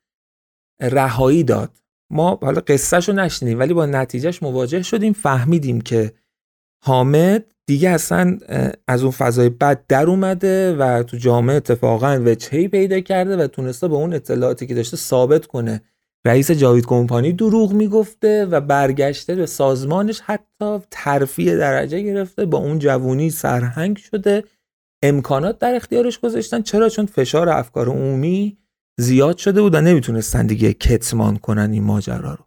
رهایی 0.81 1.45
داد. 1.45 1.79
ما 2.11 2.39
حالا 2.43 2.61
قصهش 2.61 3.09
رو 3.09 3.15
نشنیم 3.15 3.59
ولی 3.59 3.75
با 3.75 3.87
نتیجهش 3.87 4.43
مواجه 4.43 4.83
شدیم 4.83 5.13
فهمیدیم 5.13 5.81
که 5.81 6.13
حامد 6.85 7.55
دیگه 7.67 7.91
اصلا 7.91 8.39
از 8.89 9.03
اون 9.03 9.11
فضای 9.11 9.49
بد 9.49 9.87
در 9.87 10.07
اومده 10.07 10.77
و 10.77 11.03
تو 11.03 11.17
جامعه 11.17 11.57
اتفاقا 11.57 12.23
وجهی 12.25 12.69
پیدا 12.69 13.01
کرده 13.01 13.37
و 13.37 13.47
تونسته 13.47 13.89
به 13.89 13.95
اون 13.95 14.15
اطلاعاتی 14.15 14.67
که 14.67 14.75
داشته 14.75 14.97
ثابت 14.97 15.47
کنه 15.47 15.83
رئیس 16.27 16.51
جاوید 16.51 16.87
کمپانی 16.87 17.33
دروغ 17.33 17.73
می‌گفته 17.73 18.47
و 18.47 18.61
برگشته 18.61 19.35
به 19.35 19.47
سازمانش 19.47 20.21
حتی 20.21 20.79
ترفیع 20.91 21.57
درجه 21.57 22.01
گرفته 22.01 22.45
با 22.45 22.59
اون 22.59 22.79
جوونی 22.79 23.31
سرهنگ 23.31 23.97
شده. 23.97 24.45
امکانات 25.05 25.59
در 25.59 25.75
اختیارش 25.75 26.19
گذاشتن. 26.19 26.63
چرا؟ 26.63 26.89
چون 26.89 27.07
فشار 27.07 27.49
افکار 27.49 27.89
عمومی 27.89 28.59
زیاد 29.01 29.37
شده 29.37 29.63
بود 29.63 29.75
و 29.75 29.81
نمی‌تونستن 29.81 30.47
دیگه 30.47 30.73
کتمان 30.73 31.37
کنن 31.37 31.73
این 31.73 31.83
ماجرا 31.83 32.35
رو. 32.35 32.45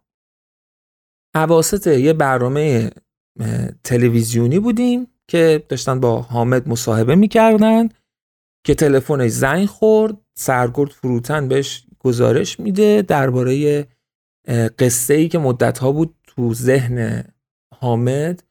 حواست 1.36 1.86
یه 1.86 2.12
برنامه 2.12 2.90
تلویزیونی 3.84 4.58
بودیم 4.58 5.06
که 5.28 5.64
داشتن 5.68 6.00
با 6.00 6.22
حامد 6.22 6.68
مصاحبه 6.68 7.14
می‌کردن 7.14 7.88
که 8.66 8.74
تلفنش 8.74 9.30
زنگ 9.30 9.66
خورد 9.66 10.16
سرگرد 10.34 10.90
فروتن 10.90 11.48
بهش 11.48 11.85
گزارش 12.06 12.60
میده 12.60 13.02
درباره 13.02 13.86
قصه 14.78 15.14
ای 15.14 15.28
که 15.28 15.38
مدت 15.38 15.78
ها 15.78 15.92
بود 15.92 16.14
تو 16.26 16.54
ذهن 16.54 17.24
حامد 17.74 18.42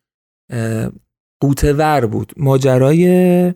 قوتور 1.42 2.06
بود. 2.06 2.34
ماجرای 2.38 3.54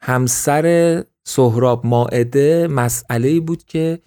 همسر 0.00 1.04
سهراب 1.24 1.86
ماعده 1.86 2.68
مسئله 2.68 3.40
بود 3.40 3.64
که 3.64 3.98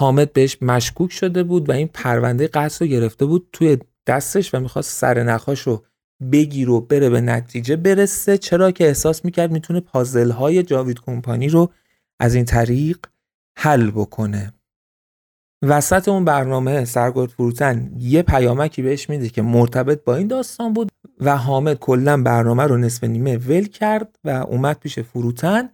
حامد 0.00 0.32
بهش 0.32 0.58
مشکوک 0.62 1.12
شده 1.12 1.42
بود 1.42 1.68
و 1.68 1.72
این 1.72 1.88
پرونده 1.94 2.46
قصد 2.46 2.82
رو 2.82 2.86
گرفته 2.86 3.26
بود 3.26 3.48
توی 3.52 3.78
دستش 4.06 4.54
و 4.54 4.60
می‌خواست 4.60 4.90
سر 4.98 5.22
نخاش 5.22 5.60
رو 5.60 5.84
بگیر 6.32 6.70
و 6.70 6.80
بره 6.80 7.10
به 7.10 7.20
نتیجه 7.20 7.76
برسه. 7.76 8.38
چرا 8.38 8.70
که 8.70 8.86
احساس 8.86 9.24
می‌کرد 9.24 9.52
می‌تونه 9.52 9.80
پازل 9.80 10.30
های 10.30 10.62
جاوید 10.62 11.00
کمپانی 11.00 11.48
رو 11.48 11.72
از 12.20 12.34
این 12.34 12.44
طریق 12.44 12.98
حل 13.58 13.90
بکنه. 13.90 14.52
وسط 15.62 16.08
اون 16.08 16.24
برنامه 16.24 16.84
سرگرد 16.84 17.30
فروتن 17.30 17.92
یه 17.98 18.22
پیامکی 18.22 18.82
بهش 18.82 19.10
میده 19.10 19.28
که 19.28 19.42
مرتبط 19.42 20.04
با 20.04 20.16
این 20.16 20.26
داستان 20.26 20.72
بود 20.72 20.88
و 21.20 21.36
حامد 21.36 21.78
کلا 21.78 22.22
برنامه 22.22 22.62
رو 22.62 22.76
نصف 22.76 23.04
نیمه 23.04 23.36
ول 23.36 23.64
کرد 23.64 24.18
و 24.24 24.30
اومد 24.30 24.78
پیش 24.78 24.98
فروتن. 24.98 25.68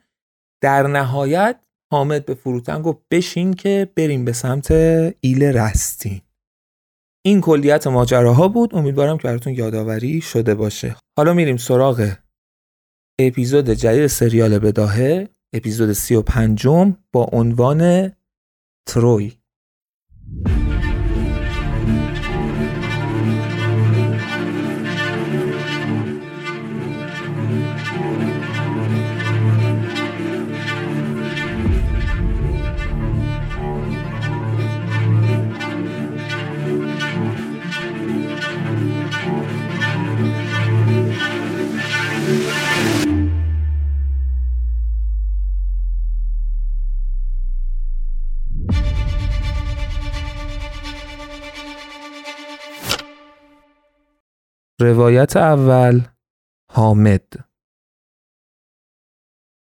در 0.62 0.86
نهایت 0.86 1.60
حامد 1.92 2.26
به 2.26 2.34
فروتن 2.34 2.82
گفت 2.82 2.98
بشین 3.10 3.54
که 3.54 3.92
بریم 3.96 4.24
به 4.24 4.32
سمت 4.32 4.70
ایل 5.20 5.42
رستین. 5.42 6.20
این 7.24 7.40
کلیت 7.40 7.86
ماجراها 7.86 8.48
بود. 8.48 8.74
امیدوارم 8.74 9.18
که 9.18 9.22
براتون 9.22 9.52
یادآوری 9.52 10.20
شده 10.20 10.54
باشه. 10.54 10.96
حالا 11.16 11.34
میریم 11.34 11.56
سراغ 11.56 12.12
اپیزود 13.20 13.70
جدید 13.70 14.06
سریال 14.06 14.58
بداهه. 14.58 15.28
اپیزود 15.52 15.92
سی 15.92 16.14
و 16.14 16.22
پنجم 16.22 16.96
با 17.12 17.24
عنوان 17.32 18.12
تروی. 18.86 19.32
روایت 54.80 55.36
اول 55.36 56.00
حامد 56.70 57.32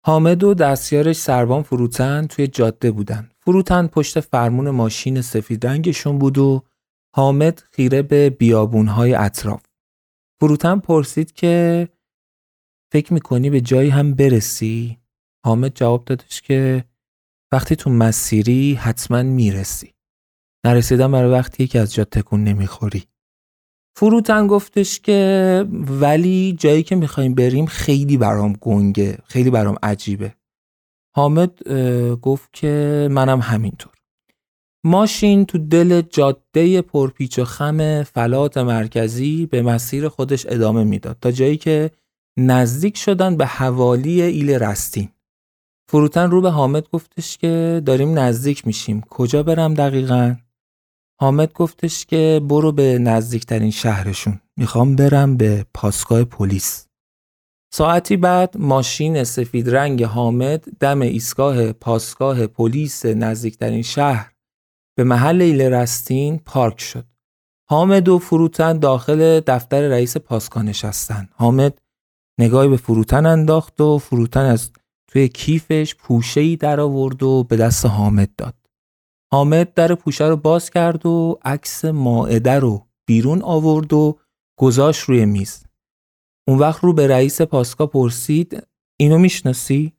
حامد 0.06 0.44
و 0.44 0.54
دستیارش 0.54 1.16
سربان 1.16 1.62
فروتن 1.62 2.26
توی 2.26 2.46
جاده 2.46 2.90
بودن. 2.90 3.30
فروتن 3.38 3.86
پشت 3.86 4.20
فرمون 4.20 4.70
ماشین 4.70 5.20
سفید 5.20 5.66
رنگشون 5.66 6.18
بود 6.18 6.38
و 6.38 6.62
حامد 7.16 7.58
خیره 7.58 8.02
به 8.02 8.30
بیابونهای 8.30 9.14
اطراف. 9.14 9.62
فروتن 10.40 10.78
پرسید 10.78 11.32
که 11.32 11.88
فکر 12.92 13.12
می‌کنی 13.12 13.50
به 13.50 13.60
جایی 13.60 13.90
هم 13.90 14.14
برسی؟ 14.14 14.98
حامد 15.44 15.74
جواب 15.74 16.04
دادش 16.04 16.42
که 16.42 16.84
وقتی 17.52 17.76
تو 17.76 17.90
مسیری 17.90 18.74
حتما 18.74 19.22
می‌رسی. 19.22 19.94
نرسیدن 20.66 21.12
برای 21.12 21.30
وقتی 21.30 21.66
که 21.66 21.80
از 21.80 21.94
جا 21.94 22.04
تکون 22.04 22.44
نمی‌خوری. 22.44 23.04
فروتن 23.96 24.46
گفتش 24.46 25.00
که 25.00 25.64
ولی 26.00 26.56
جایی 26.58 26.82
که 26.82 26.96
می‌خوایم 26.96 27.34
بریم 27.34 27.66
خیلی 27.66 28.16
برام 28.16 28.52
گنگه 28.52 29.18
خیلی 29.24 29.50
برام 29.50 29.76
عجیبه. 29.82 30.34
حامد 31.16 31.68
گفت 32.22 32.52
که 32.52 33.08
منم 33.10 33.40
همینطور. 33.40 33.92
ماشین 34.84 35.44
تو 35.44 35.58
دل 35.58 36.00
جاده 36.00 36.82
پرپیچ 36.82 37.38
و 37.38 37.44
خم 37.44 38.02
فلات 38.02 38.58
مرکزی 38.58 39.46
به 39.46 39.62
مسیر 39.62 40.08
خودش 40.08 40.46
ادامه 40.48 40.84
می‌داد 40.84 41.16
تا 41.20 41.30
جایی 41.30 41.56
که 41.56 41.90
نزدیک 42.38 42.96
شدن 42.96 43.36
به 43.36 43.46
حوالی 43.46 44.22
ایل 44.22 44.50
رستین. 44.50 45.08
فروتن 45.88 46.30
رو 46.30 46.40
به 46.40 46.50
حامد 46.50 46.88
گفتش 46.92 47.38
که 47.38 47.82
داریم 47.86 48.18
نزدیک 48.18 48.66
میشیم. 48.66 49.00
کجا 49.00 49.42
برم 49.42 49.74
دقیقا؟ 49.74 50.36
حامد 51.20 51.52
گفتش 51.52 52.06
که 52.06 52.40
برو 52.48 52.72
به 52.72 52.98
نزدیکترین 52.98 53.70
شهرشون 53.70 54.40
می‌خوام 54.56 54.96
برم 54.96 55.36
به 55.36 55.66
پاسگاه 55.74 56.24
پلیس 56.24 56.86
ساعتی 57.74 58.16
بعد 58.16 58.56
ماشین 58.58 59.24
سفید 59.24 59.70
رنگ 59.70 60.04
حامد 60.04 60.64
دم 60.80 61.00
ایستگاه 61.00 61.72
پاسگاه 61.72 62.46
پلیس 62.46 63.06
نزدیکترین 63.06 63.82
شهر 63.82 64.32
به 64.96 65.04
محل 65.04 65.42
ایل 65.42 65.60
رستین 65.60 66.38
پارک 66.38 66.80
شد. 66.80 67.04
حامد 67.70 68.08
و 68.08 68.18
فروتن 68.18 68.78
داخل 68.78 69.40
دفتر 69.40 69.88
رئیس 69.88 70.16
پاسگاه 70.16 70.62
نشستن. 70.62 71.28
حامد 71.32 71.78
نگاهی 72.38 72.68
به 72.68 72.76
فروتن 72.76 73.26
انداخت 73.26 73.80
و 73.80 73.98
فروتن 73.98 74.44
از 74.44 74.70
توی 75.08 75.28
کیفش 75.28 75.94
پوشه‌ای 75.94 76.56
در 76.56 76.80
آورد 76.80 77.22
و 77.22 77.44
به 77.44 77.56
دست 77.56 77.86
حامد 77.86 78.30
داد. 78.36 78.54
حامد 79.34 79.74
در 79.74 79.94
پوشه 79.94 80.24
رو 80.24 80.36
باز 80.36 80.70
کرد 80.70 81.06
و 81.06 81.38
عکس 81.44 81.84
ماعده 81.84 82.58
رو 82.58 82.86
بیرون 83.06 83.42
آورد 83.42 83.92
و 83.92 84.18
گذاشت 84.58 85.00
روی 85.00 85.24
میز. 85.24 85.64
اون 86.48 86.58
وقت 86.58 86.84
رو 86.84 86.92
به 86.92 87.06
رئیس 87.06 87.42
پاسکا 87.42 87.86
پرسید 87.86 88.66
اینو 89.00 89.18
می‌شناسی؟ 89.18 89.92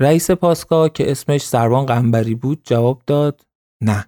رئیس 0.00 0.30
پاسکا 0.30 0.88
که 0.88 1.10
اسمش 1.10 1.42
سروان 1.42 1.86
قنبری 1.86 2.34
بود 2.34 2.60
جواب 2.64 3.02
داد 3.06 3.46
نه. 3.82 4.06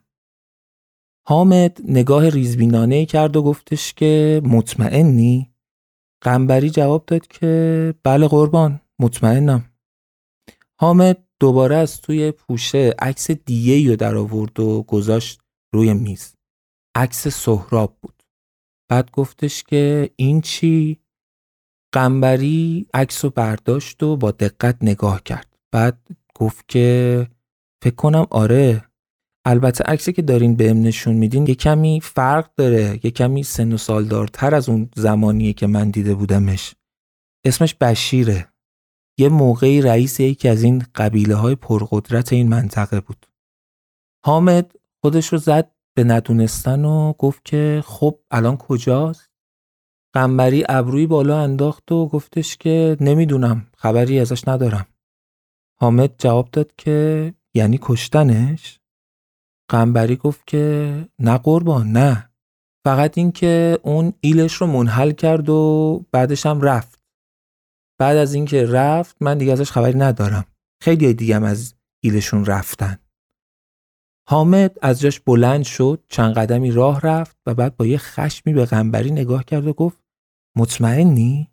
حامد 1.26 1.78
نگاه 1.84 2.28
ریزبینانه 2.28 3.06
کرد 3.06 3.36
و 3.36 3.42
گفتش 3.42 3.94
که 3.94 4.42
مطمئنی؟ 4.44 5.54
قنبری 6.20 6.70
جواب 6.70 7.04
داد 7.06 7.26
که 7.26 7.94
بله 8.02 8.28
قربان 8.28 8.80
مطمئنم. 8.98 9.70
حامد 10.80 11.27
دوباره 11.40 11.76
از 11.76 12.00
توی 12.00 12.30
پوشه 12.30 12.94
عکس 12.98 13.30
دیگه 13.30 13.90
رو 13.90 13.96
در 13.96 14.16
آورد 14.16 14.60
و 14.60 14.82
گذاشت 14.82 15.40
روی 15.74 15.94
میز. 15.94 16.34
عکس 16.96 17.28
سهراب 17.28 17.96
بود. 18.02 18.22
بعد 18.90 19.10
گفتش 19.10 19.62
که 19.62 20.10
این 20.16 20.40
چی؟ 20.40 21.00
قنبری 21.94 22.86
عکس 22.94 23.24
رو 23.24 23.30
برداشت 23.30 24.02
و 24.02 24.16
با 24.16 24.30
دقت 24.30 24.76
نگاه 24.82 25.22
کرد. 25.22 25.56
بعد 25.72 25.98
گفت 26.34 26.68
که 26.68 27.28
فکر 27.84 27.94
کنم 27.94 28.26
آره 28.30 28.84
البته 29.46 29.84
عکسی 29.84 30.12
که 30.12 30.22
دارین 30.22 30.56
بهم 30.56 30.82
نشون 30.82 31.14
میدین 31.14 31.46
یه 31.46 31.54
کمی 31.54 32.00
فرق 32.00 32.50
داره 32.56 33.00
یه 33.02 33.10
کمی 33.10 33.42
سن 33.42 33.72
و 33.72 33.76
سالدارتر 33.76 34.54
از 34.54 34.68
اون 34.68 34.90
زمانیه 34.94 35.52
که 35.52 35.66
من 35.66 35.90
دیده 35.90 36.14
بودمش 36.14 36.74
اسمش 37.46 37.74
بشیره 37.74 38.48
یه 39.18 39.28
موقعی 39.28 39.80
رئیس 39.82 40.20
یکی 40.20 40.48
از 40.48 40.62
این 40.62 40.84
قبیله 40.94 41.34
های 41.34 41.54
پرقدرت 41.54 42.32
این 42.32 42.48
منطقه 42.48 43.00
بود. 43.00 43.26
حامد 44.24 44.72
خودش 45.00 45.32
رو 45.32 45.38
زد 45.38 45.70
به 45.96 46.04
ندونستن 46.04 46.84
و 46.84 47.12
گفت 47.12 47.44
که 47.44 47.82
خب 47.86 48.18
الان 48.30 48.56
کجاست؟ 48.56 49.30
قنبری 50.14 50.64
ابروی 50.68 51.06
بالا 51.06 51.40
انداخت 51.40 51.92
و 51.92 52.08
گفتش 52.08 52.56
که 52.56 52.96
نمی‌دونم 53.00 53.66
خبری 53.76 54.20
ازش 54.20 54.48
ندارم. 54.48 54.86
حامد 55.80 56.14
جواب 56.18 56.48
داد 56.50 56.72
که 56.78 57.34
یعنی 57.54 57.78
کشتنش؟ 57.82 58.80
قنبری 59.70 60.16
گفت 60.16 60.46
که 60.46 60.94
نه 61.18 61.38
قربان 61.38 61.92
نه. 61.92 62.30
فقط 62.84 63.18
اینکه 63.18 63.78
اون 63.82 64.12
ایلش 64.20 64.54
رو 64.54 64.66
منحل 64.66 65.10
کرد 65.10 65.48
و 65.48 66.04
بعدش 66.12 66.46
هم 66.46 66.60
رفت. 66.60 66.97
بعد 67.98 68.16
از 68.16 68.34
اینکه 68.34 68.66
رفت 68.66 69.16
من 69.20 69.38
دیگه 69.38 69.52
ازش 69.52 69.70
خبری 69.70 69.98
ندارم 69.98 70.44
خیلی 70.82 71.14
دیگه 71.14 71.36
هم 71.36 71.44
از 71.44 71.74
ایلشون 72.00 72.44
رفتن 72.44 72.98
حامد 74.28 74.78
از 74.82 75.00
جاش 75.00 75.20
بلند 75.20 75.64
شد 75.64 76.04
چند 76.08 76.34
قدمی 76.34 76.70
راه 76.70 77.00
رفت 77.00 77.36
و 77.46 77.54
بعد 77.54 77.76
با 77.76 77.86
یه 77.86 77.98
خشمی 77.98 78.52
به 78.52 78.64
قنبری 78.64 79.10
نگاه 79.10 79.44
کرد 79.44 79.66
و 79.66 79.72
گفت 79.72 79.98
مطمئنی؟ 80.56 81.50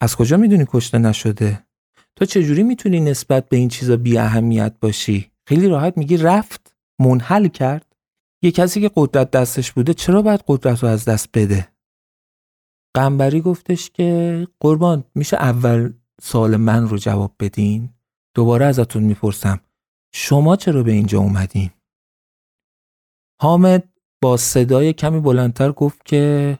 از 0.00 0.16
کجا 0.16 0.36
می‌دونی 0.36 0.64
کشته 0.68 0.98
نشده؟ 0.98 1.66
تو 2.16 2.24
چجوری 2.24 2.62
می‌تونی 2.62 3.00
نسبت 3.00 3.48
به 3.48 3.56
این 3.56 3.68
چیزا 3.68 3.96
بی 3.96 4.18
اهمیت 4.18 4.74
باشی؟ 4.80 5.30
خیلی 5.46 5.68
راحت 5.68 5.98
میگی 5.98 6.16
رفت 6.16 6.74
منحل 7.00 7.48
کرد 7.48 7.96
یه 8.42 8.50
کسی 8.50 8.80
که 8.80 8.90
قدرت 8.96 9.30
دستش 9.30 9.72
بوده 9.72 9.94
چرا 9.94 10.22
باید 10.22 10.44
قدرت 10.46 10.82
رو 10.82 10.88
از 10.88 11.04
دست 11.04 11.28
بده 11.34 11.71
قنبری 12.94 13.40
گفتش 13.40 13.90
که 13.90 14.48
قربان 14.60 15.04
میشه 15.14 15.36
اول 15.36 15.92
سال 16.22 16.56
من 16.56 16.88
رو 16.88 16.98
جواب 16.98 17.34
بدین؟ 17.40 17.90
دوباره 18.34 18.64
ازتون 18.64 19.02
می‌پرسم. 19.02 19.60
شما 20.14 20.56
چرا 20.56 20.82
به 20.82 20.92
اینجا 20.92 21.18
اومدین؟ 21.18 21.70
حامد 23.40 23.88
با 24.22 24.36
صدای 24.36 24.92
کمی 24.92 25.20
بلندتر 25.20 25.72
گفت 25.72 26.04
که 26.04 26.58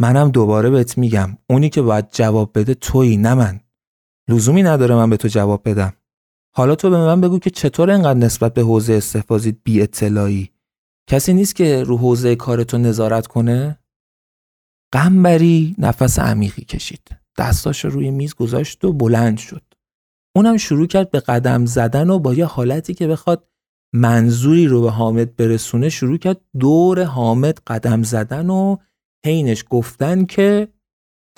منم 0.00 0.30
دوباره 0.30 0.70
بهت 0.70 0.98
میگم. 0.98 1.38
اونی 1.50 1.68
که 1.68 1.82
باید 1.82 2.10
جواب 2.12 2.58
بده 2.58 2.74
تویی 2.74 3.16
نه 3.16 3.34
من. 3.34 3.60
لزومی 4.28 4.62
نداره 4.62 4.94
من 4.94 5.10
به 5.10 5.16
تو 5.16 5.28
جواب 5.28 5.68
بدم. 5.68 5.92
حالا 6.56 6.74
تو 6.74 6.90
به 6.90 6.96
من 6.96 7.20
بگو 7.20 7.38
که 7.38 7.50
چطور 7.50 7.90
انقدر 7.90 8.18
نسبت 8.18 8.54
به 8.54 8.62
حوزه 8.62 8.94
استفاضی 8.94 9.52
بی 9.52 9.82
اطلاعی 9.82 10.50
کسی 11.06 11.34
نیست 11.34 11.56
که 11.56 11.84
رو 11.84 11.96
حوزه 11.96 12.36
کارتو 12.36 12.78
نظارت 12.78 13.26
کنه؟ 13.26 13.79
قنبری 14.92 15.74
نفس 15.78 16.18
عمیقی 16.18 16.62
کشید. 16.64 17.08
دستاش 17.38 17.84
روی 17.84 18.10
میز 18.10 18.34
گذاشت 18.34 18.84
و 18.84 18.92
بلند 18.92 19.38
شد. 19.38 19.62
اونم 20.36 20.56
شروع 20.56 20.86
کرد 20.86 21.10
به 21.10 21.20
قدم 21.20 21.66
زدن 21.66 22.10
و 22.10 22.18
با 22.18 22.34
یه 22.34 22.44
حالتی 22.44 22.94
که 22.94 23.06
بخواد 23.06 23.48
منظوری 23.94 24.66
رو 24.66 24.82
به 24.82 24.90
حامد 24.90 25.36
برسونه 25.36 25.88
شروع 25.88 26.18
کرد 26.18 26.40
دور 26.58 27.04
حامد 27.04 27.58
قدم 27.66 28.02
زدن 28.02 28.50
و 28.50 28.76
حینش 29.26 29.64
گفتن 29.70 30.24
که 30.24 30.68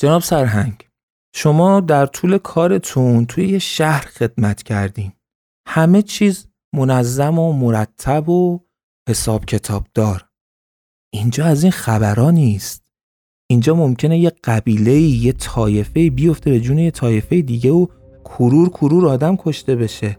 جناب 0.00 0.22
سرهنگ 0.22 0.88
شما 1.34 1.80
در 1.80 2.06
طول 2.06 2.38
کارتون 2.38 3.26
توی 3.26 3.48
یه 3.48 3.58
شهر 3.58 4.06
خدمت 4.06 4.62
کردین. 4.62 5.12
همه 5.68 6.02
چیز 6.02 6.46
منظم 6.74 7.38
و 7.38 7.52
مرتب 7.52 8.28
و 8.28 8.60
حساب 9.08 9.44
کتاب 9.44 9.86
دار 9.94 10.28
اینجا 11.14 11.46
از 11.46 11.62
این 11.62 11.72
خبرها 11.72 12.30
نیست. 12.30 12.81
اینجا 13.52 13.74
ممکنه 13.74 14.18
یه 14.18 14.32
قبیله 14.44 14.92
یه 15.00 15.32
طایفه 15.32 16.10
بیفته 16.10 16.50
به 16.50 16.60
جون 16.60 16.78
یه 16.78 16.90
طایفه 16.90 17.42
دیگه 17.42 17.70
و 17.70 17.86
کرور 18.24 18.68
کرور 18.68 19.06
آدم 19.06 19.36
کشته 19.36 19.76
بشه. 19.76 20.18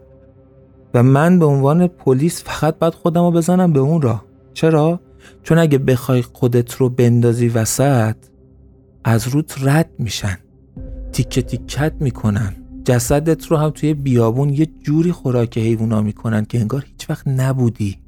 و 0.94 1.02
من 1.02 1.38
به 1.38 1.44
عنوان 1.44 1.86
پلیس 1.86 2.42
فقط 2.44 2.78
باید 2.78 2.94
خودم 2.94 3.24
رو 3.24 3.30
بزنم 3.30 3.72
به 3.72 3.80
اون 3.80 4.02
راه. 4.02 4.24
چرا؟ 4.52 5.00
چون 5.42 5.58
اگه 5.58 5.78
بخوای 5.78 6.22
خودت 6.22 6.72
رو 6.72 6.88
بندازی 6.88 7.48
وسط 7.48 8.16
از 9.04 9.28
روت 9.28 9.54
رد 9.62 9.90
میشن. 9.98 10.38
تیکه 11.12 11.42
تیکت 11.42 11.94
می‌کنن. 12.00 12.56
جسدت 12.84 13.46
رو 13.46 13.56
هم 13.56 13.70
توی 13.70 13.94
بیابون 13.94 14.48
یه 14.48 14.66
جوری 14.80 15.12
خوراک 15.12 15.58
حیوونا 15.58 16.02
می‌کنن 16.02 16.44
که 16.44 16.60
انگار 16.60 16.84
هیچ 16.86 17.10
وقت 17.10 17.28
نبودی. 17.28 17.98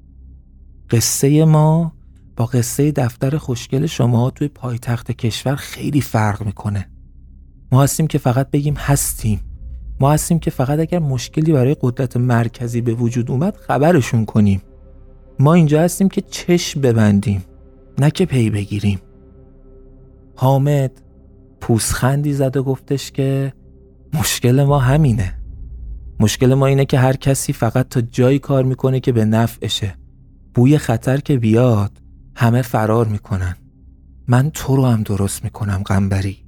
قصه 0.90 1.44
ما 1.44 1.92
با 2.36 2.46
قصه 2.46 2.92
دفتر 2.92 3.38
خوشگل 3.38 3.86
شما 3.86 4.30
توی 4.30 4.48
پایتخت 4.48 5.12
کشور 5.12 5.56
خیلی 5.56 6.00
فرق 6.00 6.46
می‌کنه. 6.46 6.88
ما 7.72 7.82
هستیم 7.82 8.06
که 8.06 8.18
فقط 8.18 8.50
بگیم 8.50 8.74
هستیم. 8.74 9.40
ما 10.00 10.12
هستیم 10.12 10.38
که 10.38 10.50
فقط 10.50 10.78
اگر 10.78 10.98
مشکلی 10.98 11.52
برای 11.52 11.76
قدرت 11.80 12.16
مرکزی 12.16 12.80
به 12.80 12.94
وجود 12.94 13.30
اومد 13.30 13.56
خبرشون 13.56 14.24
کنیم. 14.24 14.62
ما 15.38 15.54
اینجا 15.54 15.80
هستیم 15.80 16.08
که 16.08 16.20
چشم 16.20 16.80
ببندیم 16.80 17.44
نه 17.98 18.10
که 18.10 18.26
پی 18.26 18.50
بگیریم. 18.50 19.00
حامد 20.36 21.02
پوسخندی 21.60 22.32
زد 22.32 22.56
و 22.56 22.62
گفتش 22.62 23.12
که 23.12 23.52
مشکل 24.14 24.64
ما 24.64 24.78
همینه. 24.78 25.34
مشکل 26.20 26.54
ما 26.54 26.66
اینه 26.66 26.84
که 26.84 26.98
هر 26.98 27.16
کسی 27.16 27.52
فقط 27.52 27.88
تا 27.88 28.00
جایی 28.00 28.38
کار 28.38 28.64
می‌کنه 28.64 29.00
که 29.00 29.12
به 29.12 29.24
نفعشه. 29.24 29.94
بوی 30.54 30.78
خطر 30.78 31.16
که 31.16 31.38
بیاد. 31.38 32.05
همه 32.38 32.62
فرار 32.62 33.06
می‌کنن. 33.06 33.56
من 34.28 34.50
تو 34.50 34.76
رو 34.76 34.86
هم 34.86 35.02
درست 35.02 35.44
می‌کنم 35.44 35.82
قنبری. 35.86 36.38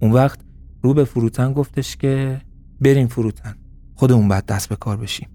اون 0.00 0.12
وقت 0.12 0.38
رو 0.82 0.94
به 0.94 1.04
فروتن 1.04 1.52
گفتش 1.52 1.96
که 1.96 2.40
بریم 2.80 3.06
فروتن. 3.06 3.56
خودمون 3.94 4.28
بعد 4.28 4.46
دست 4.46 4.68
به 4.68 4.76
کار 4.76 4.96
بشیم. 4.96 5.28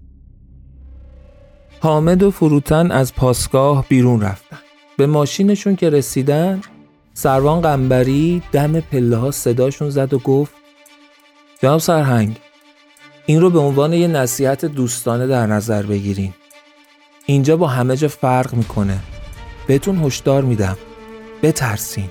حامد 1.80 2.22
و 2.22 2.30
فروتن 2.30 2.90
از 2.90 3.14
پاسگاه 3.14 3.86
بیرون 3.88 4.20
رفتن. 4.20 4.58
به 4.96 5.06
ماشینشون 5.06 5.76
که 5.76 5.90
رسیدن 5.90 6.60
سروان 7.14 7.60
قنبری 7.60 8.42
دم 8.52 8.80
پله 8.80 9.16
ها 9.16 9.30
صداشون 9.30 9.90
زد 9.90 10.14
و 10.14 10.18
گفت 10.18 10.54
جناب 11.62 11.78
سرهنگ 11.78 12.36
این 13.26 13.40
رو 13.40 13.50
به 13.50 13.58
عنوان 13.58 13.92
یه 13.92 14.08
نصیحت 14.08 14.64
دوستانه 14.64 15.26
در 15.26 15.46
نظر 15.46 15.82
بگیرین. 15.82 16.34
اینجا 17.26 17.56
با 17.56 17.66
همه 17.66 17.96
جا 17.96 18.08
فرق 18.08 18.54
می‌کنه. 18.54 18.98
بهتون 19.70 20.04
هشدار 20.04 20.42
میدم. 20.42 20.76
بترسین. 21.42 22.10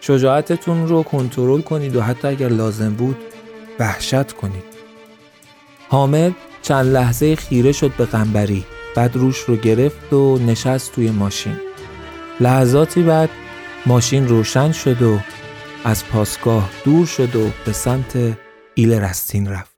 شجاعتتون 0.00 0.88
رو 0.88 1.02
کنترل 1.02 1.60
کنید 1.60 1.96
و 1.96 2.02
حتی 2.02 2.28
اگر 2.28 2.48
لازم 2.48 2.94
بود 2.94 3.16
وحشت 3.78 4.32
کنید. 4.32 4.64
حامد 5.88 6.32
چند 6.62 6.86
لحظه 6.86 7.36
خیره 7.36 7.72
شد 7.72 7.92
به 7.98 8.04
قنبری 8.04 8.64
بعد 8.96 9.16
روش 9.16 9.38
رو 9.38 9.56
گرفت 9.56 10.12
و 10.12 10.38
نشست 10.38 10.92
توی 10.92 11.10
ماشین. 11.10 11.56
لحظاتی 12.40 13.02
بعد 13.02 13.30
ماشین 13.86 14.28
روشن 14.28 14.72
شد 14.72 15.02
و 15.02 15.18
از 15.84 16.06
پاسگاه 16.06 16.70
دور 16.84 17.06
شد 17.06 17.36
و 17.36 17.50
به 17.66 17.72
سمت 17.72 18.36
ایل 18.74 18.92
رستین 18.92 19.48
رفت. 19.48 19.71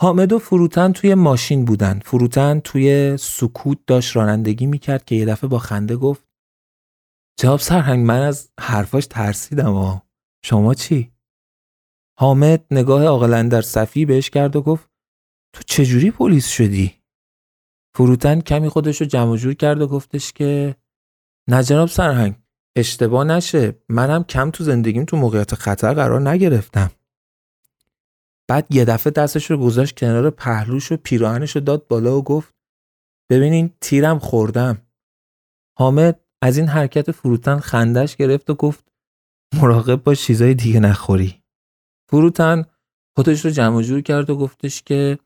حامد 0.00 0.32
و 0.32 0.38
فروتن 0.38 0.92
توی 0.92 1.14
ماشین 1.14 1.64
بودن 1.64 1.98
فروتن 1.98 2.60
توی 2.60 3.16
سکوت 3.16 3.78
داشت 3.86 4.16
رانندگی 4.16 4.66
می‌کرد 4.66 5.04
که 5.04 5.14
یه 5.14 5.24
دفعه 5.24 5.50
با 5.50 5.58
خنده 5.58 5.96
گفت 5.96 6.26
جواب 7.40 7.60
سرهنگ 7.60 8.06
من 8.06 8.20
از 8.20 8.50
حرفاش 8.60 9.06
ترسیدم 9.06 9.74
آه. 9.74 10.06
شما 10.44 10.74
چی؟ 10.74 11.12
حامد 12.18 12.66
نگاه 12.70 13.42
در 13.48 13.62
صفی 13.62 14.04
بهش 14.04 14.30
کرد 14.30 14.56
و 14.56 14.62
گفت 14.62 14.90
تو 15.54 15.62
چجوری 15.66 16.10
پلیس 16.10 16.48
شدی؟ 16.48 16.94
فروتن 17.96 18.40
کمی 18.40 18.68
خودش 18.68 19.00
رو 19.00 19.06
جمع 19.06 19.36
جور 19.36 19.54
کرد 19.54 19.80
و 19.80 19.86
گفتش 19.86 20.32
که 20.32 20.76
نه 21.48 21.62
جناب 21.62 21.88
سرهنگ 21.88 22.34
اشتباه 22.76 23.24
نشه 23.24 23.82
منم 23.88 24.24
کم 24.24 24.50
تو 24.50 24.64
زندگیم 24.64 25.04
تو 25.04 25.16
موقعیت 25.16 25.54
خطر 25.54 25.94
قرار 25.94 26.28
نگرفتم 26.30 26.90
بعد 28.48 28.66
یه 28.70 28.84
دفعه 28.84 29.10
دستش 29.10 29.50
رو 29.50 29.56
گذاشت 29.56 29.98
کنار 29.98 30.30
پهلوش 30.30 30.92
و 30.92 30.96
پیراهنش 30.96 31.56
رو 31.56 31.60
داد 31.60 31.86
بالا 31.86 32.18
و 32.18 32.24
گفت 32.24 32.54
ببینین 33.30 33.70
تیرم 33.80 34.18
خوردم. 34.18 34.78
حامد 35.78 36.20
از 36.42 36.58
این 36.58 36.66
حرکت 36.66 37.10
فروتن 37.10 37.58
خندش 37.58 38.16
گرفت 38.16 38.50
و 38.50 38.54
گفت 38.54 38.84
مراقب 39.62 40.02
با 40.02 40.14
چیزای 40.14 40.54
دیگه 40.54 40.80
نخوری. 40.80 41.42
فروتن 42.10 42.64
خودش 43.16 43.44
رو 43.44 43.50
جمع 43.50 43.82
جور 43.82 44.00
کرد 44.00 44.30
و 44.30 44.36
گفتش 44.36 44.82
که 44.82 45.18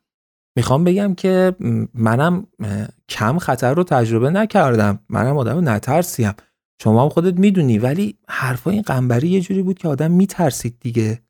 می‌خوام 0.56 0.84
بگم 0.84 1.14
که 1.14 1.56
منم 1.94 2.46
کم 3.08 3.38
خطر 3.38 3.74
رو 3.74 3.84
تجربه 3.84 4.30
نکردم. 4.30 4.98
منم 5.08 5.36
آدم 5.38 5.68
نترسیم. 5.68 6.32
شما 6.82 7.02
هم 7.02 7.08
خودت 7.08 7.38
می‌دونی 7.38 7.78
ولی 7.78 8.18
حرفای 8.28 8.74
این 8.74 8.82
قنبری 8.82 9.28
یه 9.28 9.40
جوری 9.40 9.62
بود 9.62 9.78
که 9.78 9.88
آدم 9.88 10.10
میترسید 10.10 10.76
دیگه. 10.80 11.22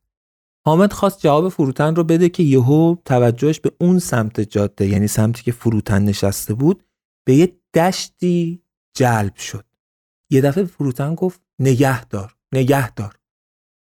حامد 0.66 0.92
خواست 0.92 1.20
جواب 1.20 1.48
فروتن 1.48 1.94
رو 1.94 2.04
بده 2.04 2.28
که 2.28 2.42
یهو 2.42 2.96
توجهش 3.04 3.60
به 3.60 3.72
اون 3.80 3.98
سمت 3.98 4.40
جاده 4.40 4.86
یعنی 4.86 5.08
سمتی 5.08 5.42
که 5.42 5.52
فروتن 5.52 6.02
نشسته 6.02 6.54
بود 6.54 6.84
به 7.26 7.34
یه 7.34 7.60
دشتی 7.74 8.62
جلب 8.96 9.36
شد. 9.36 9.64
یه 10.30 10.40
دفعه 10.40 10.64
فروتن 10.64 11.14
گفت 11.14 11.40
نگه 11.58 12.04
دار 12.04 12.36
نگه 12.52 12.90
دار. 12.94 13.18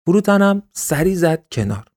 فروتنم 0.06 0.62
سری 0.72 1.14
زد 1.14 1.46
کنار. 1.52 1.88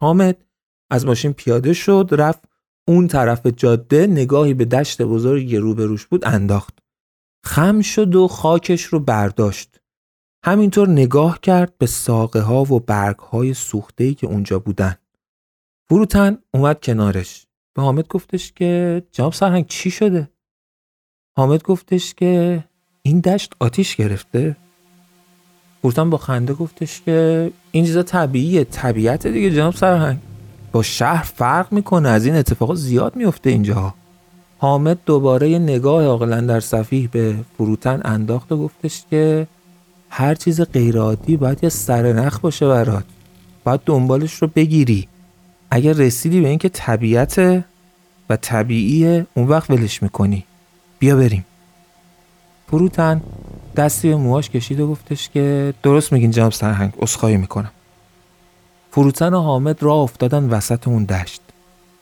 حامد 0.00 0.44
از 0.90 1.06
ماشین 1.06 1.32
پیاده 1.32 1.72
شد 1.72 2.08
رفت 2.12 2.44
اون 2.88 3.08
طرف 3.08 3.46
جاده 3.46 4.06
نگاهی 4.06 4.54
به 4.54 4.64
دشت 4.64 5.02
بزرگی 5.02 5.56
روبروش 5.56 6.06
بود 6.06 6.24
انداخت. 6.24 6.78
خم 7.44 7.80
شد 7.80 8.14
و 8.14 8.28
خاکش 8.28 8.82
رو 8.82 9.00
برداشت. 9.00 9.81
همینطور 10.44 10.88
نگاه 10.88 11.40
کرد 11.40 11.78
به 11.78 11.86
ساقه 11.86 12.40
ها 12.40 12.62
و 12.62 12.80
برگ 12.80 13.18
های 13.18 13.54
که 14.14 14.26
اونجا 14.26 14.58
بودن. 14.58 14.94
فروتن 15.88 16.38
اومد 16.54 16.80
کنارش. 16.80 17.46
به 17.74 17.82
حامد 17.82 18.08
گفتش 18.08 18.52
که 18.52 19.02
جناب 19.12 19.32
سرهنگ 19.32 19.66
چی 19.66 19.90
شده؟ 19.90 20.30
حامد 21.36 21.62
گفتش 21.62 22.14
که 22.14 22.64
این 23.02 23.20
دشت 23.20 23.52
آتیش 23.60 23.96
گرفته؟ 23.96 24.56
فروتن 25.82 26.10
با 26.10 26.18
خنده 26.18 26.54
گفتش 26.54 27.02
که 27.02 27.50
این 27.72 27.84
چیزا 27.84 28.02
طبیعیه 28.02 28.64
طبیعت 28.64 29.26
دیگه 29.26 29.50
جناب 29.50 29.74
سرهنگ 29.74 30.18
با 30.72 30.82
شهر 30.82 31.22
فرق 31.22 31.72
می‌کنه 31.72 32.08
از 32.08 32.26
این 32.26 32.34
اتفاقات 32.34 32.76
زیاد 32.76 33.16
میفته 33.16 33.50
اینجا 33.50 33.94
حامد 34.58 34.98
دوباره 35.06 35.50
یه 35.50 35.58
نگاه 35.58 36.04
عاقلا 36.04 36.40
در 36.40 36.60
صفیح 36.60 37.08
به 37.12 37.36
فروتن 37.58 38.00
انداخت 38.04 38.52
و 38.52 38.56
گفتش 38.56 39.04
که 39.10 39.46
هر 40.14 40.34
چیز 40.34 40.60
غیرعادی 40.60 41.36
باید 41.36 41.58
یه 41.64 41.68
سرنخ 41.68 42.38
باشه 42.38 42.68
برات. 42.68 43.04
باید 43.64 43.80
دنبالش 43.86 44.34
رو 44.34 44.48
بگیری. 44.48 45.08
اگر 45.70 45.92
رسیدی 45.92 46.40
به 46.40 46.48
اینکه 46.48 46.68
طبیعت 46.68 47.64
و 48.30 48.36
طبیعیه 48.36 49.26
اون 49.34 49.48
وقت 49.48 49.70
ولش 49.70 50.02
می‌کنی. 50.02 50.44
بیا 50.98 51.16
بریم. 51.16 51.46
فروتن 52.70 53.22
دستی 53.76 54.08
به 54.08 54.16
موهاش 54.16 54.50
کشید 54.50 54.80
و 54.80 54.88
گفتش 54.88 55.28
که 55.28 55.74
درست 55.82 56.12
میگین 56.12 56.30
جناب 56.30 56.52
سرهنگ 56.52 56.92
اسخایی 57.00 57.36
می‌کنم. 57.36 57.70
فروتن 58.90 59.34
و 59.34 59.40
حامد 59.40 59.82
راه 59.82 59.98
افتادن 59.98 60.44
وسط 60.44 60.88
اون 60.88 61.04
دشت. 61.04 61.40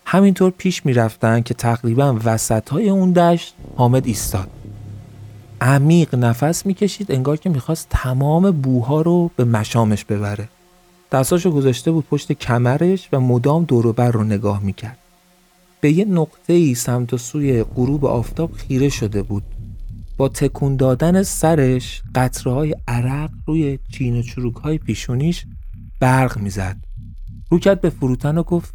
همینطور 0.05 0.51
پیش 0.51 0.87
می‌رفتن 0.87 1.41
که 1.41 1.55
تقریبا 1.55 2.19
وسط 2.25 2.69
های 2.69 2.89
اون 2.89 3.13
دشت 3.13 3.55
حامد 3.77 4.07
ایستاد. 4.07 4.49
عمیق 5.61 6.15
نفس 6.15 6.67
می‌کشید 6.67 7.13
انگار 7.13 7.37
که 7.37 7.51
می‌خواست 7.51 7.87
تمام 7.91 8.51
بوها 8.51 9.03
رو 9.03 9.31
به 9.37 9.45
مشامش 9.45 10.05
ببره. 10.05 10.49
دستاشو 11.13 11.51
گذاشته 11.51 11.91
بود 11.91 12.07
پشت 12.11 12.33
کمرش 12.33 13.09
و 13.13 13.21
مدام 13.21 13.65
دوروبر 13.65 14.11
رو 14.11 14.25
نگاه 14.25 14.63
می‌کرد. 14.63 14.99
به 15.81 15.93
یه 15.93 16.05
نقطه 16.05 16.53
ای 16.53 16.75
سمت 16.75 17.13
و 17.13 17.19
سوی 17.19 17.63
غروب 17.63 18.05
آفتاب 18.05 18.53
خیره 18.53 18.89
شده 18.89 19.23
بود. 19.23 19.43
با 20.17 20.29
تکون 20.29 20.77
دادن 20.77 21.23
سرش 21.23 22.03
قطره 22.15 22.53
های 22.53 22.75
عرق 22.89 23.31
روی 23.47 23.79
چین 23.93 24.19
و 24.19 24.23
چروک 24.23 24.55
های 24.55 24.79
پیشونیش 24.79 25.47
برق 26.01 26.39
می‌زد. 26.39 26.77
رو 27.51 27.59
کرد 27.59 27.81
به 27.81 27.91
فروتن 27.91 28.39
و 28.39 28.43
گفت 28.43 28.75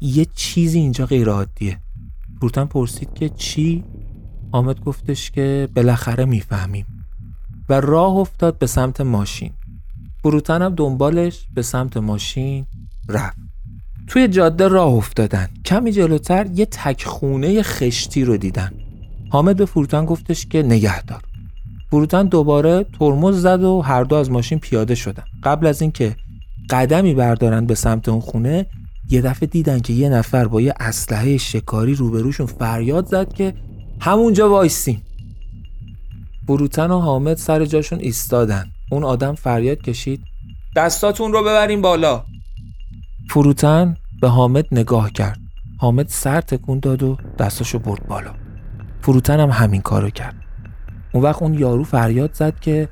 یه 0.00 0.26
چیزی 0.36 0.78
اینجا 0.78 1.06
غیر 1.06 1.28
عادیه 1.28 1.78
فروتن 2.40 2.64
پرسید 2.64 3.14
که 3.14 3.28
چی؟ 3.28 3.84
حامد 4.52 4.80
گفتش 4.80 5.30
که 5.30 5.68
بالاخره 5.76 6.24
می‌فهمیم. 6.24 6.86
و 7.68 7.80
راه 7.80 8.12
افتاد 8.16 8.58
به 8.58 8.66
سمت 8.66 9.00
ماشین. 9.00 9.52
فروتن 10.22 10.74
دنبالش 10.74 11.46
به 11.54 11.62
سمت 11.62 11.96
ماشین 11.96 12.66
رفت. 13.08 13.36
توی 14.06 14.28
جاده 14.28 14.68
راه 14.68 14.92
افتادن. 14.92 15.48
کمی 15.64 15.92
جلوتر 15.92 16.46
یه 16.54 16.66
تک 16.66 17.04
خونه 17.04 17.62
خشتی 17.62 18.24
رو 18.24 18.36
دیدن. 18.36 18.70
حامد 19.30 19.56
به 19.56 19.66
فروتن 19.66 20.04
گفتش 20.04 20.46
که 20.46 20.62
نگه 20.62 21.02
دار. 21.02 21.22
فروتن 21.90 22.26
دوباره 22.26 22.86
ترمز 22.98 23.42
زد 23.42 23.62
و 23.62 23.80
هر 23.80 24.04
دو 24.04 24.16
از 24.16 24.30
ماشین 24.30 24.58
پیاده 24.58 24.94
شدن. 24.94 25.24
قبل 25.42 25.66
از 25.66 25.82
اینکه 25.82 26.16
قدمی 26.70 27.14
بردارن 27.14 27.66
به 27.66 27.74
سمت 27.74 28.08
اون 28.08 28.20
خونه 28.20 28.66
یه 29.10 29.20
دفعه 29.20 29.46
دیدن 29.46 29.80
که 29.80 29.92
یه 29.92 30.08
نفر 30.08 30.48
با 30.48 30.60
یه 30.60 30.74
اسلحه 30.80 31.36
شکاری 31.36 31.94
روبروشون 31.94 32.46
فریاد 32.46 33.06
زد 33.06 33.32
که 33.32 33.54
همونجا 34.00 34.50
وایسین. 34.50 35.02
بروتن 36.48 36.90
و 36.90 36.98
حامد 36.98 37.36
سر 37.36 37.64
جاشون 37.64 37.98
ایستادن. 37.98 38.70
اون 38.90 39.04
آدم 39.04 39.34
فریاد 39.34 39.78
کشید. 39.78 40.20
دستاتون 40.76 41.32
رو 41.32 41.40
ببرین 41.42 41.82
بالا. 41.82 42.24
فروتن 43.30 43.96
به 44.20 44.28
حامد 44.28 44.66
نگاه 44.72 45.12
کرد. 45.12 45.38
حامد 45.78 46.08
سر 46.08 46.40
تکون 46.40 46.78
داد 46.78 47.02
و 47.02 47.16
دستاشو 47.38 47.78
برد 47.78 48.06
بالا. 48.06 48.34
فروتن 49.02 49.40
هم 49.40 49.50
همین 49.50 49.80
کارو 49.80 50.10
کرد. 50.10 50.34
اون 51.12 51.22
وقت 51.22 51.42
اون 51.42 51.54
یارو 51.54 51.84
فریاد 51.84 52.34
زد 52.34 52.60
که 52.60 52.88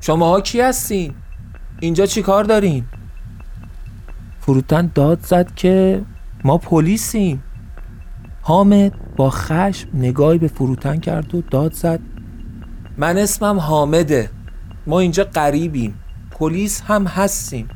شماها 0.00 0.40
کی 0.40 0.60
هستین؟ 0.60 1.14
اینجا 1.80 2.06
چی 2.06 2.22
کار 2.22 2.44
دارین؟ 2.44 2.84
فروتن 4.40 4.90
داد 4.94 5.20
زد 5.20 5.54
که 5.54 6.02
ما 6.44 6.58
پلیسیم. 6.58 7.42
حامد 8.42 8.92
با 9.16 9.30
خشم 9.30 9.88
نگاهی 9.94 10.38
به 10.38 10.48
فروتن 10.48 10.96
کرد 10.96 11.34
و 11.34 11.42
داد 11.42 11.72
زد. 11.72 12.00
من 12.98 13.18
اسمم 13.18 13.58
حامده. 13.58 14.30
ما 14.86 15.00
اینجا 15.00 15.24
قریبیم. 15.24 15.94
پلیس 16.30 16.82
هم 16.86 17.04
هستیم. 17.06 17.68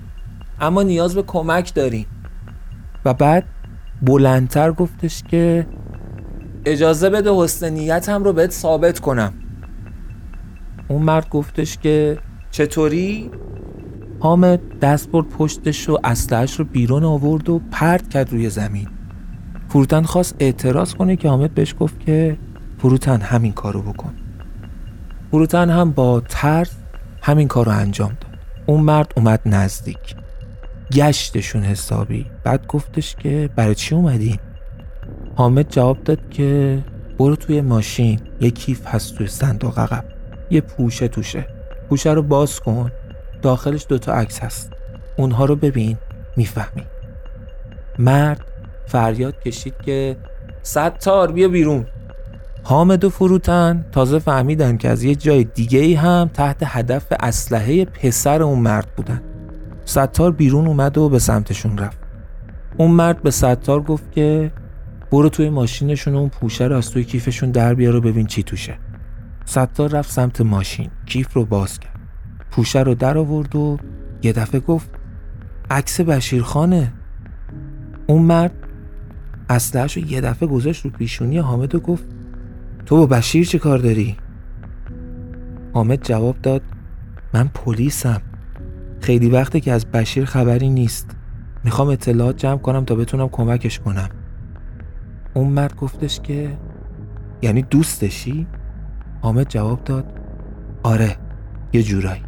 اما 0.60 0.82
نیاز 0.82 1.14
به 1.14 1.22
کمک 1.22 1.74
داریم. 1.74 2.06
و 3.04 3.14
بعد 3.14 3.44
بلندتر 4.02 4.72
گفتش 4.72 5.22
که 5.22 5.66
اجازه 6.64 7.10
بده 7.10 7.30
حسن 7.34 7.70
نیتم 7.70 8.24
رو 8.24 8.32
بهت 8.32 8.50
ثابت 8.50 8.98
کنم. 9.00 9.32
اون 10.88 11.02
مرد 11.02 11.28
گفتش 11.28 11.78
که 11.78 12.18
چطوری؟ 12.50 13.30
حامد 14.20 14.78
دست 14.78 15.10
برد 15.10 15.28
پشتش 15.28 15.88
و 15.88 15.98
اسلحهش 16.04 16.58
رو 16.58 16.64
بیرون 16.64 17.04
آورد 17.04 17.48
و 17.48 17.60
پرت 17.70 18.08
کرد 18.08 18.32
روی 18.32 18.50
زمین. 18.50 18.88
فروتن 19.74 20.02
خواست 20.02 20.36
اعتراض 20.38 20.94
کنه 20.94 21.16
که 21.16 21.28
حامد 21.28 21.54
بهش 21.54 21.74
گفت 21.80 22.00
که 22.00 22.36
فروتن 22.78 23.20
همین 23.20 23.52
کارو 23.52 23.82
بکن. 23.82 24.14
فروتن 25.30 25.70
هم 25.70 25.90
با 25.90 26.20
ترس 26.20 26.76
همین 27.22 27.48
کارو 27.48 27.72
انجام 27.72 28.08
داد. 28.08 28.38
اون 28.66 28.80
مرد 28.80 29.12
اومد 29.16 29.40
نزدیک. 29.46 30.16
گشتشون 30.92 31.62
حسابی. 31.62 32.26
بعد 32.44 32.66
گفتش 32.66 33.16
که 33.16 33.50
برای 33.56 33.74
چی 33.74 33.94
اومدین 33.94 34.38
حامد 35.34 35.68
جواب 35.68 36.04
داد 36.04 36.30
که 36.30 36.78
برو 37.18 37.36
توی 37.36 37.60
ماشین. 37.60 38.20
یه 38.40 38.50
کیف 38.50 38.86
هست 38.86 39.14
توی 39.14 39.26
صندوق 39.26 39.78
عقب. 39.78 40.04
یه 40.50 40.60
پوشه 40.60 41.08
توشه. 41.08 41.46
پوشه 41.88 42.10
رو 42.10 42.22
باز 42.22 42.60
کن. 42.60 42.90
داخلش 43.42 43.86
دوتا 43.88 44.12
عکس 44.12 44.40
هست. 44.40 44.72
اونها 45.16 45.44
رو 45.44 45.56
ببین. 45.56 45.96
می‌فهمی. 46.36 46.82
مرد 47.98 48.40
فریاد 48.94 49.40
کشید 49.40 49.74
که 49.84 50.16
ستار 50.62 51.32
بیا 51.32 51.48
بیرون. 51.48 51.86
حامد 52.62 53.04
و 53.04 53.10
فروتن 53.10 53.84
تازه 53.92 54.18
فهمیدن 54.18 54.76
که 54.76 54.88
از 54.88 55.04
یه 55.04 55.14
جای 55.14 55.44
دیگه 55.44 55.78
ای 55.78 55.94
هم 55.94 56.30
تحت 56.34 56.56
هدف 56.64 57.06
اسلحه 57.20 57.84
پسر 57.84 58.42
اون 58.42 58.58
مرد 58.58 58.88
بودن. 58.96 59.22
ستار 59.84 60.32
بیرون 60.32 60.66
اومد 60.66 60.98
و 60.98 61.08
به 61.08 61.18
سمتشون 61.18 61.78
رفت. 61.78 61.98
اون 62.76 62.90
مرد 62.90 63.22
به 63.22 63.30
ستار 63.30 63.82
گفت 63.82 64.12
که 64.12 64.52
برو 65.12 65.28
توی 65.28 65.50
ماشینشون 65.50 66.14
و 66.14 66.18
اون 66.18 66.28
پوشه 66.28 66.64
رو 66.64 66.76
از 66.76 66.90
توی 66.90 67.04
کیفشون 67.04 67.50
در 67.50 67.74
بیار 67.74 67.96
و 67.96 68.00
ببین 68.00 68.26
چی 68.26 68.42
توشه. 68.42 68.78
ستار 69.44 69.90
رفت 69.90 70.10
سمت 70.10 70.40
ماشین 70.40 70.90
کیف 71.06 71.32
رو 71.32 71.44
باز 71.44 71.80
کرد. 71.80 72.00
پوشه 72.50 72.80
رو 72.80 72.94
در 72.94 73.18
آورد 73.18 73.56
و 73.56 73.78
یه 74.22 74.32
دفعه 74.32 74.60
گفت 74.60 74.90
عکس 75.70 76.00
بشیرخانه 76.00 76.92
اون 78.06 78.22
مرد 78.22 78.63
اسلحه‌شو 79.48 80.00
یه 80.00 80.20
دفعه 80.20 80.48
گذاشت 80.48 80.84
رو 80.84 80.90
پیشونی 80.90 81.38
حامد 81.38 81.74
و 81.74 81.80
گفت 81.80 82.04
تو 82.86 82.96
با 82.96 83.06
بشیر 83.06 83.46
چه 83.46 83.58
کار 83.58 83.78
داری؟ 83.78 84.16
حامد 85.72 86.02
جواب 86.02 86.36
داد 86.42 86.62
من 87.34 87.48
پلیسم 87.48 88.22
خیلی 89.00 89.28
وقته 89.28 89.60
که 89.60 89.72
از 89.72 89.86
بشیر 89.86 90.24
خبری 90.24 90.70
نیست 90.70 91.10
می‌خوام 91.64 91.88
اطلاعات 91.88 92.36
جمع 92.36 92.58
کنم 92.58 92.84
تا 92.84 92.94
بتونم 92.94 93.28
کمکش 93.28 93.78
کنم 93.78 94.08
اون 95.34 95.48
مرد 95.48 95.76
گفتش 95.76 96.20
که 96.20 96.58
یعنی 97.42 97.62
دوستشی؟ 97.62 98.46
حامد 99.22 99.48
جواب 99.48 99.84
داد 99.84 100.20
آره 100.82 101.16
یه 101.72 101.82
جورایی 101.82 102.22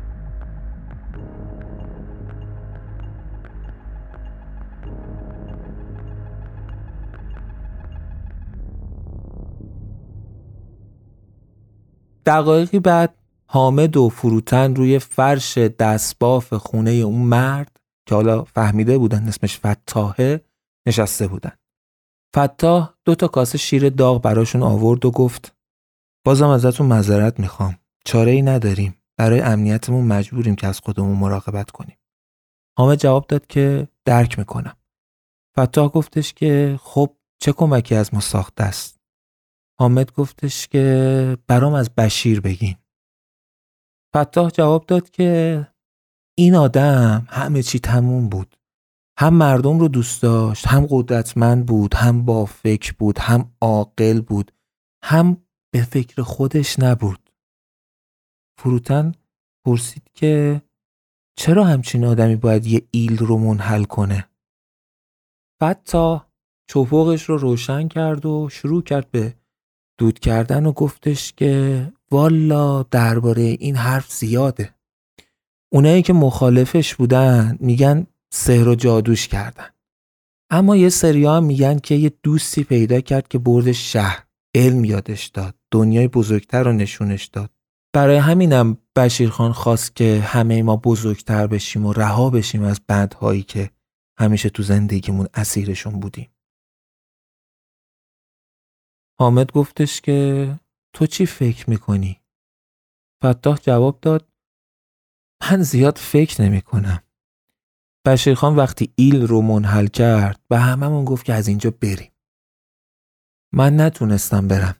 دقایقی 12.26 12.80
بعد 12.80 13.14
حامد 13.46 13.96
و 13.96 14.08
فروتن 14.08 14.74
روی 14.74 14.98
فرش 14.98 15.58
دستباف 15.58 16.54
خونه 16.54 16.90
اون 16.90 17.22
مرد 17.22 17.80
که 18.08 18.14
حالا 18.14 18.44
فهمیده 18.44 18.98
بودن 18.98 19.28
اسمش 19.28 19.58
فتاحه 19.58 20.44
نشسته 20.86 21.28
بودن. 21.28 21.52
فتاح 22.36 22.94
دو 23.04 23.14
تا 23.14 23.28
کاسه 23.28 23.58
شیر 23.58 23.88
داغ 23.88 24.22
براشون 24.22 24.62
آورد 24.62 25.04
و 25.04 25.10
گفت 25.10 25.54
بازم 26.24 26.48
ازتون 26.48 26.86
معذرت 26.86 27.40
می‌خوام. 27.40 27.78
چاره 28.04 28.32
ای 28.32 28.42
نداریم. 28.42 28.96
برای 29.16 29.40
امنیتمون 29.40 30.06
مجبوریم 30.06 30.54
که 30.56 30.66
از 30.66 30.80
خودمون 30.80 31.16
مراقبت 31.16 31.70
کنیم. 31.70 31.98
حامد 32.78 32.98
جواب 32.98 33.26
داد 33.26 33.46
که 33.46 33.88
درک 34.04 34.38
می‌کنم. 34.38 34.76
فتاح 35.60 35.88
گفتش 35.88 36.32
که 36.32 36.80
خب 36.82 37.16
چه 37.38 37.52
کمکی 37.52 37.94
از 37.94 38.14
ما 38.14 38.20
ساخته 38.20 38.64
است؟ 38.64 38.95
حامد 39.80 40.12
گفتش 40.12 40.68
که 40.68 41.38
برام 41.46 41.74
از 41.74 41.94
بشیر 41.94 42.40
بگین. 42.40 42.76
فتاح 44.16 44.50
جواب 44.50 44.86
داد 44.86 45.10
که 45.10 45.66
این 46.38 46.54
آدم 46.54 47.26
همه 47.30 47.62
چی 47.62 47.78
تموم 47.78 48.28
بود. 48.28 48.56
هم 49.18 49.34
مردم 49.34 49.78
رو 49.78 49.88
دوست 49.88 50.22
داشت 50.22 50.66
هم 50.66 50.86
قدرتمند 50.90 51.66
بود 51.66 51.94
هم 51.94 52.24
با 52.24 52.44
فکر 52.44 52.94
بود 52.98 53.18
هم 53.18 53.52
عاقل 53.60 54.20
بود 54.20 54.52
هم 55.04 55.46
به 55.72 55.82
فکر 55.82 56.22
خودش 56.22 56.78
نبود. 56.78 57.30
فروتن 58.58 59.12
پرسید 59.66 60.10
که 60.14 60.62
چرا 61.38 61.64
همچین 61.64 62.04
آدمی 62.04 62.36
باید 62.36 62.66
یه 62.66 62.88
ایل 62.90 63.18
رو 63.18 63.38
منحل 63.38 63.84
کنه؟ 63.84 64.28
فتاح 65.64 66.26
چوپوقش 66.70 67.22
رو 67.22 67.38
روشن 67.38 67.88
کرد 67.88 68.26
و 68.26 68.48
شروع 68.48 68.82
کرد 68.82 69.10
به 69.10 69.36
دود 69.98 70.18
کردن 70.18 70.66
و 70.66 70.72
گفتش 70.72 71.32
که 71.32 71.92
والا 72.10 72.82
درباره 72.82 73.42
این 73.42 73.76
حرف 73.76 74.12
زیاده. 74.12 74.74
اونایی 75.72 76.02
که 76.02 76.12
مخالفش 76.12 76.94
بودن 76.94 77.58
میگن 77.60 78.06
سحر 78.32 78.68
و 78.68 78.74
جادوش 78.74 79.28
کردن. 79.28 79.68
اما 80.50 80.76
یه 80.76 80.88
سریا 80.88 81.36
هم 81.36 81.44
میگن 81.44 81.78
که 81.78 81.94
یه 81.94 82.12
دوستی 82.22 82.64
پیدا 82.64 83.00
کرد 83.00 83.28
که 83.28 83.38
برد 83.38 83.72
شهر. 83.72 84.22
علم 84.54 84.84
یادش 84.84 85.26
داد 85.26 85.54
دنیای 85.70 86.08
بزرگتر 86.08 86.62
رو 86.62 86.72
نشونش 86.72 87.24
داد. 87.24 87.50
برای 87.92 88.16
همینم 88.16 88.78
بشیرخان 88.96 89.52
خواست 89.52 89.96
که 89.96 90.20
همه 90.26 90.62
ما 90.62 90.76
بزرگتر 90.76 91.46
بشیم 91.46 91.86
و 91.86 91.92
رها 91.92 92.30
بشیم 92.30 92.62
از 92.62 92.80
بندهایی 92.86 93.42
که 93.42 93.70
همیشه 94.18 94.48
تو 94.50 94.62
زندگیمون 94.62 95.28
اسیرشون 95.34 96.00
بودیم. 96.00 96.28
حامد 99.18 99.52
گفتش 99.52 100.00
که 100.00 100.60
تو 100.92 101.06
چی 101.06 101.26
فکر 101.26 101.70
می‌کنی؟ 101.70 102.20
فتاح 103.24 103.58
جواب 103.58 104.00
داد 104.00 104.28
من 105.50 105.62
زیاد 105.62 105.98
فکر 105.98 106.42
نمی 106.42 106.62
کنم. 106.62 107.02
بشیرخان 108.06 108.56
وقتی 108.56 108.92
ایل 108.94 109.26
رو 109.26 109.42
منحل 109.42 109.86
کرد 109.86 110.40
به 110.48 110.58
هممون 110.58 111.04
گفت 111.04 111.24
که 111.24 111.34
از 111.34 111.48
اینجا 111.48 111.70
بریم. 111.70 112.12
من 113.52 113.80
نتونستم 113.80 114.48
برم. 114.48 114.76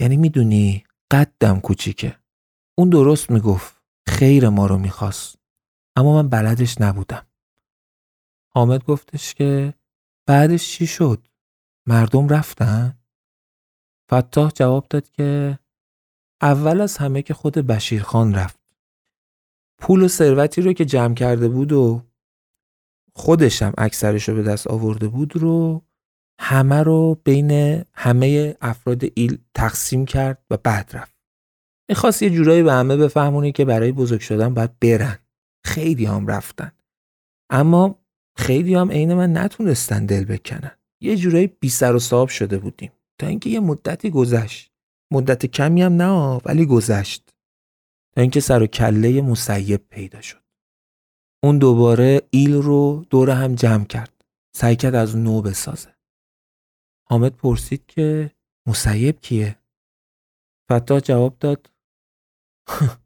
یعنی 0.00 0.16
می‌دونی 0.16 0.84
قدم 1.10 1.60
کوچیکه. 1.60 2.18
اون 2.78 2.88
درست 2.88 3.30
می‌گفت 3.30 3.82
خیر 4.08 4.48
ما 4.48 4.66
رو 4.66 4.78
می‌خواست. 4.78 5.38
اما 5.96 6.22
من 6.22 6.28
بلدش 6.28 6.80
نبودم. 6.80 7.26
حامد 8.54 8.84
گفتش 8.84 9.34
که 9.34 9.74
بعدش 10.26 10.68
چی 10.68 10.86
شد؟ 10.86 11.28
مردم 11.86 12.28
رفتن؟ 12.28 13.01
فتاح 14.14 14.50
جواب 14.50 14.86
داد 14.90 15.10
که 15.10 15.58
اول 16.42 16.80
از 16.80 16.96
همه 16.96 17.22
که 17.22 17.34
خود 17.34 17.54
بشیرخان 17.54 18.34
رفت. 18.34 18.60
پول 19.78 20.02
و 20.02 20.08
ثروتی 20.08 20.62
رو 20.62 20.72
که 20.72 20.84
جمع 20.84 21.14
کرده 21.14 21.48
بود 21.48 21.72
و 21.72 22.02
خودش 23.14 23.62
هم 23.62 23.72
اکثرش 23.78 24.28
رو 24.28 24.34
به 24.34 24.42
دست 24.42 24.66
آورده 24.66 25.08
بود 25.08 25.36
رو 25.36 25.82
همه 26.40 26.82
رو 26.82 27.20
بین 27.24 27.82
همه 27.94 28.56
افراد 28.60 29.02
ایل 29.14 29.38
تقسیم 29.54 30.04
کرد 30.04 30.44
و 30.50 30.56
بعد 30.56 30.90
رفت. 30.92 31.16
می‌خواست 31.88 32.22
یه 32.22 32.30
جورایی 32.30 32.62
به 32.62 32.72
همه 32.72 32.96
بفهمونی 32.96 33.52
که 33.52 33.64
برای 33.64 33.92
بزرگ 33.92 34.20
شدن 34.20 34.54
باید 34.54 34.78
برن. 34.78 35.18
خیلی 35.64 36.04
هم 36.04 36.26
رفتن. 36.26 36.72
اما 37.50 37.98
خیلی 38.36 38.74
هم 38.74 38.90
عین 38.90 39.14
من 39.14 39.36
نتونستن 39.36 40.06
دل 40.06 40.24
بکنن. 40.24 40.78
یه 41.00 41.16
جورایی 41.16 41.46
بی 41.46 41.68
سر 41.68 41.94
و 41.94 41.98
صاحب 41.98 42.28
شده 42.28 42.58
بودیم. 42.58 42.92
تا 43.22 43.28
اینکه 43.28 43.50
یه 43.50 43.60
مدتی 43.60 44.10
گذشت. 44.10 44.72
مدت 45.12 45.46
کمی 45.46 45.82
هم 45.82 45.92
نه 45.92 46.40
ولی 46.44 46.66
گذشت. 46.66 47.34
تا 48.14 48.20
اینکه 48.20 48.40
سر 48.40 48.62
و 48.62 48.66
کله 48.66 49.22
مسیب 49.22 49.88
پیدا 49.88 50.20
شد. 50.20 50.42
اون 51.42 51.58
دوباره 51.58 52.22
ایل 52.30 52.54
رو 52.54 53.04
دور 53.10 53.30
هم 53.30 53.54
جمع 53.54 53.84
کرد. 53.84 54.24
سعی 54.56 54.76
کرد 54.76 54.94
از 54.94 55.16
نو 55.16 55.42
بسازه. 55.42 55.94
حامد 57.08 57.36
پرسید 57.36 57.86
که 57.86 58.30
مسیب 58.66 59.20
کیه؟ 59.20 59.58
فتا 60.68 61.00
جواب 61.00 61.38
داد 61.38 61.70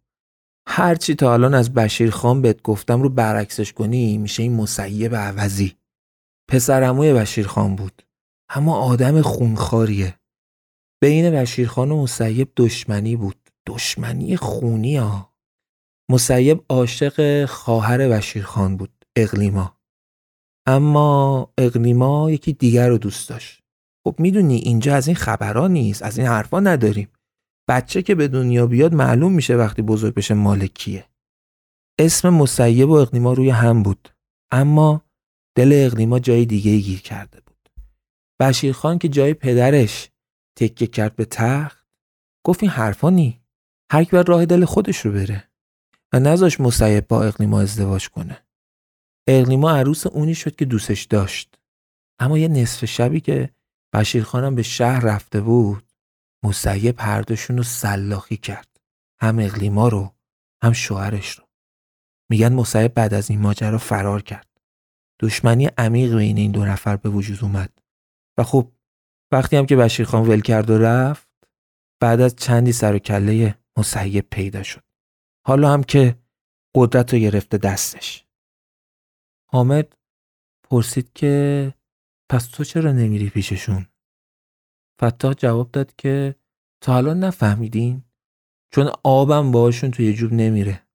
هرچی 0.69 1.15
تا 1.15 1.33
الان 1.33 1.55
از 1.55 1.75
بشیر 1.75 2.11
خان 2.11 2.43
بهت 2.43 2.63
گفتم 2.63 3.03
رو 3.03 3.09
برعکسش 3.09 3.73
کنی 3.73 4.19
میشه 4.19 4.43
این 4.43 4.55
مسیب 4.55 5.15
عوضی. 5.15 5.77
پسرموی 6.51 7.13
بشیر 7.13 7.47
خان 7.47 7.77
بود. 7.77 8.06
اما 8.49 8.77
آدم 8.77 9.23
خونخاریه 9.23 10.21
بین 11.03 11.31
بشیر 11.31 11.69
خان 11.69 11.91
و 11.91 12.03
مسیب 12.03 12.53
دشمنی 12.57 13.17
بود. 13.17 13.37
دشمنی 13.67 14.37
خونی 14.37 14.97
ها. 14.97 15.35
مسیب 16.11 16.65
عاشق 16.69 17.45
خواهر 17.45 18.09
بشیر 18.09 18.43
خان 18.43 18.77
بود 18.77 19.05
اقلیما. 19.17 19.79
اما 20.67 21.53
اقلیما 21.59 22.31
یکی 22.31 22.53
دیگر 22.53 22.89
رو 22.89 22.99
دوست 22.99 23.29
داشت. 23.29 23.63
خب 24.05 24.17
می‌دونی 24.19 24.57
اینجا 24.57 24.95
از 24.95 25.07
این 25.07 25.17
خبرها 25.17 25.69
نیست 25.69 26.03
از 26.03 26.19
این 26.19 26.27
حرفا 26.27 26.61
نداریم. 26.61 27.09
بچه 27.69 28.03
که 28.03 28.15
به 28.15 28.29
دنیا 28.29 28.67
بیاد 28.67 28.95
معلوم 28.95 29.33
میشه 29.33 29.57
وقتی 29.57 29.83
بزرگ 29.83 30.15
بشه 30.15 30.35
مالکیه 30.35 31.09
اسم 31.99 32.29
مسیب 32.29 32.89
و 32.89 32.93
اقلیما 32.93 33.33
روی 33.33 33.51
هم 33.51 33.83
بود. 33.83 34.09
اما 34.53 35.03
دل 35.57 35.71
اقلیما 35.75 36.19
جای 36.19 36.47
دیگه 36.47 36.79
گیر 36.79 37.01
کرده 37.01 37.46
بشیرخان 38.41 38.99
که 38.99 39.09
جای 39.09 39.35
پدرش 39.35 40.11
تکه 40.57 40.87
کرد 40.87 41.17
به 41.17 41.25
تخت 41.25 41.87
گفت 42.45 42.63
این 42.63 42.73
حرفا 42.73 43.11
نی. 43.11 43.41
هر 43.93 44.05
کی 44.05 44.17
راه 44.27 44.47
دل 44.47 44.65
خودش 44.65 44.99
رو 44.99 45.13
بره. 45.13 45.51
و 46.13 46.21
نذاش 46.21 46.61
مسیب 46.61 47.07
با 47.07 47.25
اقلیما 47.25 47.61
ازدواج 47.61 48.09
کنه. 48.09 48.47
اقلیما 49.27 49.71
عروس 49.71 50.07
اونی 50.07 50.35
شد 50.35 50.57
که 50.57 50.65
دوستش 50.65 51.05
داشت. 51.05 51.59
اما 52.19 52.39
یه 52.39 52.49
نصف 52.49 52.85
شبی 52.85 53.21
که 53.21 53.51
بشیرخانم 53.95 54.55
به 54.55 54.63
شهر 54.63 55.05
رفته 55.05 55.41
بود 55.41 55.93
مسیب 56.45 56.95
هر 56.99 57.23
دوشون 57.23 57.57
رو 57.57 57.63
سلاخی 57.63 58.37
کرد. 58.37 58.81
هم 59.21 59.39
اقلیما 59.39 59.89
رو 59.89 60.15
هم 60.63 60.73
شوهرش 60.73 61.31
رو. 61.31 61.45
میگن 62.31 62.53
مسیب 62.53 62.95
بعد 62.95 63.15
از 63.15 63.31
این 63.31 63.41
ماجرا 63.41 63.79
فرار 63.79 64.23
کرد. 64.23 64.47
دشمنی 65.21 65.69
عمیق 65.79 66.17
بین 66.17 66.37
این 66.37 66.53
دو 66.53 66.65
نفر 66.65 66.97
به 66.97 67.09
وجود 67.09 67.39
اومد. 67.43 67.79
و 68.39 68.43
خب 68.43 68.73
وقتی 69.33 69.57
هم 69.57 69.67
که 69.67 69.77
بشیرخان 69.77 70.29
ول 70.29 70.41
کرد 70.41 70.71
و 70.71 70.79
رفت 70.79 71.29
بعد 72.01 72.21
از 72.21 72.37
چندی 72.37 72.73
سر 72.73 72.95
و 72.95 72.99
کله 72.99 73.59
مسیب 73.79 74.27
پیدا 74.31 74.63
شد 74.63 74.83
حالا 75.47 75.73
هم 75.73 75.83
که 75.83 76.19
قدرت 76.75 77.13
رو 77.13 77.19
گرفته 77.19 77.59
دستش 77.59 78.27
حامد 79.51 79.97
پرسید 80.71 81.13
که 81.13 81.75
پس 82.31 82.47
تو 82.47 82.65
چرا 82.65 82.93
نمیری 82.93 83.31
پیششون؟ 83.31 83.87
فتاح 85.05 85.33
جواب 85.33 85.71
داد 85.71 85.97
که 85.97 86.35
تا 86.83 86.93
حالا 86.93 87.15
نفهمیدین؟ 87.15 88.03
چون 88.75 88.91
آبم 89.05 89.51
باشون 89.51 89.91
توی 89.91 90.15
جوب 90.15 90.33
نمیره. 90.33 90.87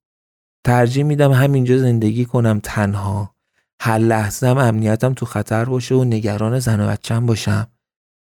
ترجیح 0.66 1.04
میدم 1.04 1.32
همینجا 1.32 1.78
زندگی 1.78 2.24
کنم 2.24 2.60
تنها. 2.60 3.36
هر 3.84 3.98
لحظه 3.98 4.46
امنیتم 4.46 5.14
تو 5.14 5.26
خطر 5.26 5.64
باشه 5.64 5.94
و 5.94 6.04
نگران 6.04 6.58
زن 6.58 6.80
و 6.80 6.88
بچم 6.88 7.26
باشم. 7.26 7.72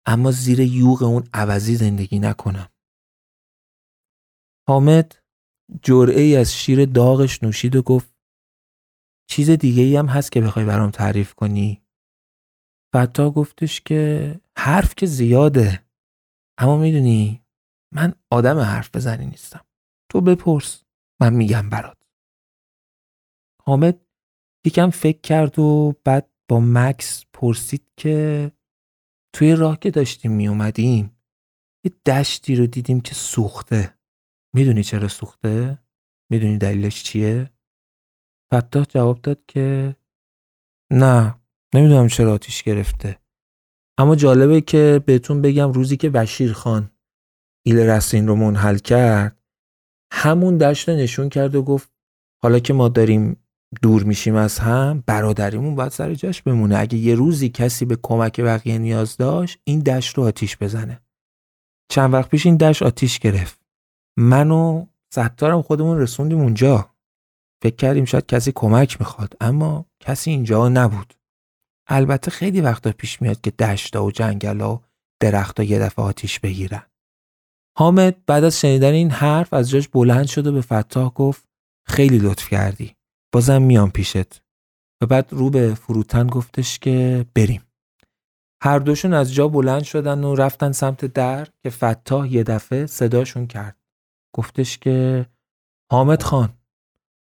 اما 0.06 0.32
زیر 0.32 0.60
یوغ 0.60 1.04
اون 1.04 1.24
عوضی 1.34 1.76
زندگی 1.76 2.20
نکنم. 2.20 2.70
حامد 4.68 5.16
جرعه 5.84 6.22
ای 6.22 6.36
از 6.36 6.54
شیر 6.54 6.86
داغش 6.86 7.44
نوشید 7.44 7.76
و 7.76 7.82
گفت 7.82 8.14
چیز 9.30 9.50
دیگه 9.50 9.84
ای 9.84 9.96
هم 9.96 10.06
هست 10.06 10.32
که 10.32 10.42
بخوای 10.42 10.66
برام 10.66 10.92
تعریف 10.92 11.34
کنی 11.34 11.82
فتا 12.96 13.32
گفتش 13.32 13.82
که 13.82 14.42
حرف 14.58 14.96
که 14.96 15.06
زیاده 15.06 15.86
اما 16.58 16.78
می‌دونی 16.78 17.46
من 17.94 18.14
آدم 18.32 18.60
حرف 18.60 18.96
بزنی 18.96 19.26
نیستم 19.26 19.66
تو 20.12 20.22
بپرس 20.22 20.84
من 21.22 21.34
میگم 21.34 21.70
برات 21.70 21.98
حامد 23.66 24.11
یکم 24.66 24.90
فکر 24.90 25.22
کرد 25.22 25.60
و 25.60 25.96
بعد 26.04 26.30
با 26.50 26.60
مکس 26.60 27.26
پرسید 27.34 27.88
که 27.98 28.52
توی 29.36 29.56
راه 29.56 29.80
که 29.80 29.92
داشتیم 29.92 30.32
میومدیم 30.32 31.18
یه 31.86 31.92
دشتی 32.06 32.56
رو 32.56 32.68
دیدیم 32.68 33.02
که 33.02 33.16
سوخته 33.16 33.98
می‌دونی 34.56 34.84
چرا 34.84 35.08
سوخته؟ 35.08 35.80
می‌دونی 36.32 36.58
دلیلش 36.58 37.04
چیه؟ 37.04 37.50
فتاح 38.54 38.86
جواب 38.90 39.22
داد 39.22 39.46
که 39.48 39.96
نه 40.92 41.36
نمی‌دونم 41.76 42.08
چرا 42.08 42.34
آتیش 42.34 42.64
گرفته 42.64 43.20
اما 43.98 44.16
جالبه 44.16 44.62
که 44.62 45.04
بهتون 45.06 45.42
بگم 45.42 45.72
روزی 45.72 45.98
که 45.98 46.10
بشیر 46.10 46.54
خان 46.54 46.92
ایل 47.66 47.80
رسین 47.80 48.28
رو 48.28 48.36
منحل 48.36 48.78
کرد 48.78 49.44
همون 50.14 50.58
دشت 50.58 50.90
نشون 50.90 51.30
کرد 51.30 51.56
و 51.56 51.64
گفت 51.64 51.92
حالا 52.44 52.60
که 52.60 52.74
ما 52.74 52.90
داریم 52.90 53.44
دور 53.82 54.04
میشیم 54.04 54.36
از 54.36 54.60
هم 54.60 55.04
برادریمون 55.06 55.76
باید 55.76 55.92
سر 55.92 56.14
جاش 56.14 56.42
بمونه. 56.42 56.78
اگه 56.80 56.98
یه 56.98 57.16
روزی 57.16 57.50
کسی 57.50 57.86
به 57.86 57.98
کمک 58.04 58.42
بقیه 58.42 58.78
نیاز 58.78 59.18
داشت 59.18 59.60
این 59.64 59.80
دشت 59.80 60.18
رو 60.18 60.24
آتیش 60.24 60.58
بزنه. 60.58 61.02
چند 61.92 62.14
وقت 62.14 62.30
پیش 62.30 62.46
این 62.46 62.58
دشت 62.58 62.84
آتیش 62.84 63.20
گرفت. 63.20 63.62
من 64.18 64.52
و 64.52 64.86
ستارم 65.14 65.62
خودمون 65.62 66.00
رسوندیم 66.00 66.40
اونجا. 66.40 66.90
فکر 67.64 67.76
کردیم 67.76 68.06
شاید 68.06 68.26
کسی 68.26 68.52
کمک 68.56 69.00
می‌خواد 69.00 69.34
اما 69.42 69.86
کسی 70.00 70.32
اینجا 70.32 70.70
نبود. 70.70 71.14
البته 71.88 72.32
خیلی 72.32 72.62
وقتا 72.62 72.92
پیش 72.92 73.22
میاد 73.22 73.42
که 73.42 73.52
دشتا 73.52 74.06
و 74.06 74.12
جنگلا 74.12 74.76
و 74.76 74.82
درختا 75.22 75.64
یه 75.64 75.80
دفعه 75.80 76.06
آتیش 76.06 76.40
بگیرن. 76.40 76.84
حامد 77.78 78.26
بعد 78.26 78.44
از 78.44 78.60
شنیدن 78.60 78.94
این 78.94 79.12
حرف 79.12 79.54
از 79.54 79.70
جاش 79.70 79.88
بلند 79.88 80.26
شد 80.26 80.48
و 80.48 80.52
به 80.52 80.62
فتاح 80.62 81.10
گفت 81.10 81.46
خیلی 81.88 82.18
لطف 82.18 82.50
کردی. 82.50 82.96
بازم 83.32 83.62
میام 83.62 83.92
پیشت. 83.92 84.44
و 85.02 85.06
بعد 85.06 85.34
رو 85.34 85.50
به 85.50 85.76
فروتن 85.76 86.28
گفتش 86.28 86.80
که 86.80 87.26
بریم. 87.36 87.64
هر 88.64 88.80
دوشون 88.80 89.14
از 89.14 89.34
جا 89.34 89.48
بلند 89.48 89.84
شدن 89.84 90.24
و 90.24 90.36
رفتن 90.36 90.72
سمت 90.72 91.06
در 91.06 91.48
که 91.64 91.70
فتاح 91.70 92.34
یه 92.34 92.44
دفعه 92.44 92.86
صداشون 92.86 93.48
کرد. 93.48 93.78
گفتش 94.36 94.78
که 94.78 95.26
حامد 95.92 96.24
خان 96.24 96.58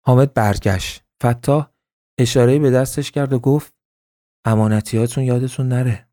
حامد 0.07 0.35
برگشت. 0.35 1.05
فتاح 1.25 1.71
اشاره 2.19 2.59
به 2.59 2.71
دستش 2.71 3.11
کرد 3.11 3.33
و 3.33 3.39
گفت 3.39 3.75
امانتیاتون 4.45 5.25
یادتون 5.25 5.69
نره. 5.69 6.09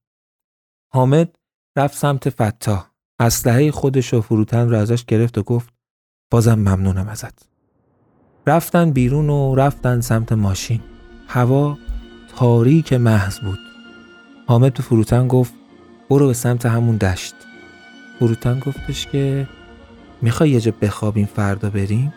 حامد 0.93 1.35
رفت 1.77 1.97
سمت 1.97 2.29
فتاح. 2.29 2.91
اسلحه 3.19 3.71
خودش 3.71 4.13
و 4.13 4.21
فروتن 4.21 4.69
رو 4.69 4.77
ازش 4.77 5.05
گرفت 5.05 5.37
و 5.37 5.43
گفت 5.43 5.73
بازم 6.31 6.55
ممنونم 6.55 7.07
ازت. 7.07 7.52
رفتن 8.47 8.91
بیرون 8.91 9.29
و 9.29 9.55
رفتن 9.55 10.01
سمت 10.01 10.31
ماشین. 10.31 10.79
هوا 11.27 11.77
تاریک 12.35 12.93
محض 12.93 13.39
بود. 13.39 13.59
حامد 14.47 14.73
به 14.73 14.83
فروتن 14.83 15.27
گفت 15.27 15.53
برو 16.09 16.27
به 16.27 16.33
سمت 16.33 16.65
همون 16.65 16.97
دشت. 16.97 17.35
فروتن 18.19 18.59
گفتش 18.59 19.07
که 19.07 19.47
می‌خوای 20.21 20.49
یه 20.49 20.61
جا 20.61 20.73
بخوابیم 20.81 21.25
فردا 21.25 21.69
بریم؟ 21.69 22.13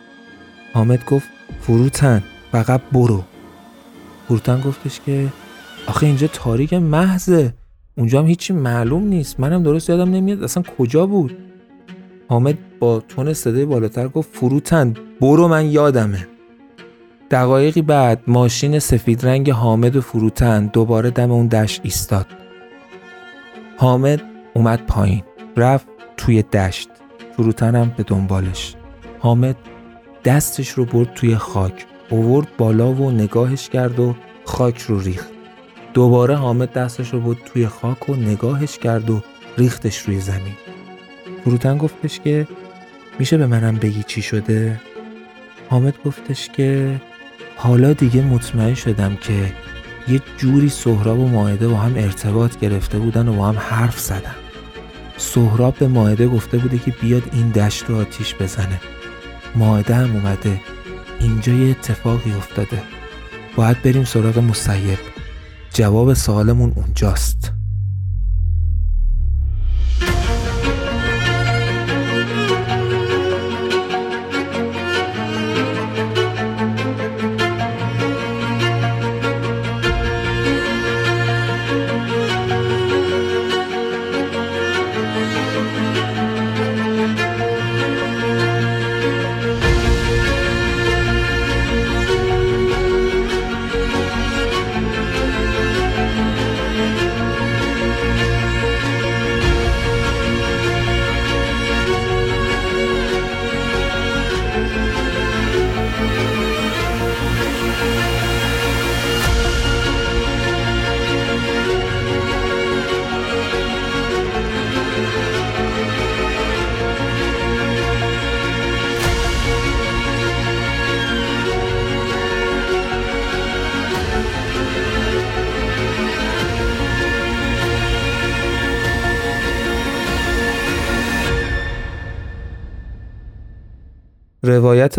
حامد 0.73 1.05
گفت 1.05 1.27
فروتن 1.61 2.23
فقط 2.51 2.81
برو. 2.91 3.23
فروتن 4.27 4.61
گفتش 4.61 4.99
که 5.05 5.27
آخه 5.87 6.05
اینجا 6.05 6.27
تاریک 6.27 6.73
محضه. 6.73 7.53
اونجا 7.97 8.19
هم 8.19 8.27
هیچی 8.27 8.53
معلوم 8.53 9.03
نیست. 9.03 9.39
منم 9.39 9.63
درست 9.63 9.89
یادم 9.89 10.11
نمیاد 10.11 10.43
اصلا 10.43 10.63
کجا 10.77 11.05
بود. 11.05 11.37
حامد 12.29 12.57
با 12.79 12.99
تون 12.99 13.33
صدای 13.33 13.65
بالاتر 13.65 14.07
گفت 14.07 14.35
فروتن 14.35 14.93
برو 15.21 15.47
من 15.47 15.65
یادمه. 15.65 16.27
دقایقی 17.31 17.81
بعد 17.81 18.21
ماشین 18.27 18.79
سفید 18.79 19.25
رنگ 19.25 19.51
حامد 19.51 19.95
و 19.95 20.01
فروتن 20.01 20.65
دوباره 20.65 21.09
دم 21.09 21.31
اون 21.31 21.47
دشت 21.47 21.81
ایستاد. 21.83 22.25
حامد 23.77 24.21
اومد 24.53 24.85
پایین 24.87 25.23
رفت 25.57 25.87
توی 26.17 26.41
دشت 26.43 26.89
فروتنم 27.37 27.93
به 27.97 28.03
دنبالش. 28.03 28.75
حامد 29.19 29.55
دستش 30.25 30.69
رو 30.69 30.85
برد 30.85 31.13
توی 31.13 31.35
خاک 31.35 31.85
اوورد 32.09 32.47
بالا 32.57 32.91
و 32.93 33.11
نگاهش 33.11 33.69
کرد 33.69 33.99
و 33.99 34.15
خاک 34.45 34.81
رو 34.81 34.99
ریخت. 34.99 35.29
دوباره 35.93 36.35
حامد 36.35 36.73
دستش 36.73 37.13
رو 37.13 37.19
بود 37.19 37.37
توی 37.45 37.67
خاک 37.67 38.09
و 38.09 38.15
نگاهش 38.15 38.77
کرد 38.77 39.09
و 39.09 39.21
ریختش 39.57 39.97
روی 39.97 40.19
زمین. 40.19 40.66
فروتن 41.47 41.77
گفتش 41.77 42.19
که 42.19 42.47
میشه 43.19 43.37
به 43.37 43.47
منم 43.47 43.75
بگی 43.75 44.03
چی 44.03 44.21
شده؟ 44.21 44.81
حامد 45.69 45.93
گفتش 46.05 46.49
که 46.49 47.01
حالا 47.55 47.93
دیگه 47.93 48.21
مطمئن 48.21 48.73
شدم 48.73 49.15
که 49.15 49.53
یه 50.07 50.21
جوری 50.37 50.69
سهراب 50.69 51.19
و 51.19 51.27
ماعده 51.27 51.67
با 51.67 51.77
هم 51.77 51.95
ارتباط 51.95 52.59
گرفته 52.59 52.99
بودن 52.99 53.27
و 53.27 53.33
با 53.33 53.47
هم 53.47 53.57
حرف 53.59 53.99
زدن. 53.99 54.35
سهراب 55.17 55.75
به 55.75 55.87
ماعده 55.87 56.27
گفته 56.27 56.57
بوده 56.57 56.77
که 56.77 56.91
بیاد 57.01 57.23
این 57.33 57.49
دشت 57.49 57.85
رو 57.85 57.95
آتیش 57.95 58.35
بزنه. 58.35 58.81
ماعده 59.55 59.95
هم 59.95 60.15
اومده. 60.15 60.61
اینجا 61.19 61.53
یه 61.53 61.69
اتفاقی 61.69 62.31
افتاده. 62.31 62.81
باید 63.55 63.81
بریم 63.81 64.03
سراغ 64.03 64.39
مسیب 64.39 64.99
جواب 65.73 66.13
سوالمون 66.13 66.73
اونجاست. 66.75 67.56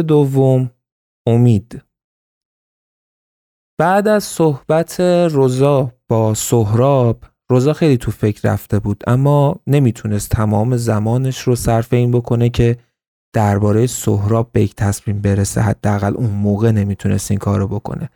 دوم 0.00 0.70
امید. 1.26 1.82
بعد 3.78 4.08
از 4.08 4.24
صحبت 4.24 5.00
روزا 5.30 5.92
با 6.08 6.34
سهراب 6.34 7.24
روزا 7.50 7.72
خیلی 7.72 7.96
تو 7.96 8.10
فکر 8.10 8.52
رفته 8.52 8.78
بود 8.78 9.04
اما 9.06 9.56
نمی‌تونست 9.66 10.30
تمام 10.30 10.76
زمانش 10.76 11.38
رو 11.38 11.56
صرف 11.56 11.92
این 11.92 12.10
بکنه 12.10 12.48
که 12.48 12.76
درباره 13.32 13.86
سهراب 13.86 14.52
به 14.52 14.62
یک 14.62 14.74
تصمیم 14.74 15.20
برسه 15.20 15.60
حداقل 15.60 16.16
اون 16.16 16.30
موقع 16.30 16.70
نمی‌تونست 16.70 17.30
این 17.30 17.38
کارو 17.38 17.68
بکنه. 17.68 18.10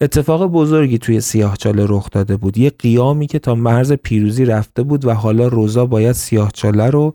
اتفاق 0.00 0.46
بزرگی 0.46 0.98
توی 0.98 1.20
سیاهچاله 1.20 1.86
رخ 1.88 2.10
داده 2.10 2.36
بود. 2.36 2.58
یه 2.58 2.70
قیامی 2.70 3.26
که 3.26 3.38
تا 3.38 3.54
مرز 3.54 3.92
پیروزی 3.92 4.44
رفته 4.44 4.82
بود 4.82 5.04
و 5.04 5.12
حالا 5.12 5.48
روزا 5.48 5.86
باید 5.86 6.12
سیاهچاله 6.12 6.90
رو 6.90 7.14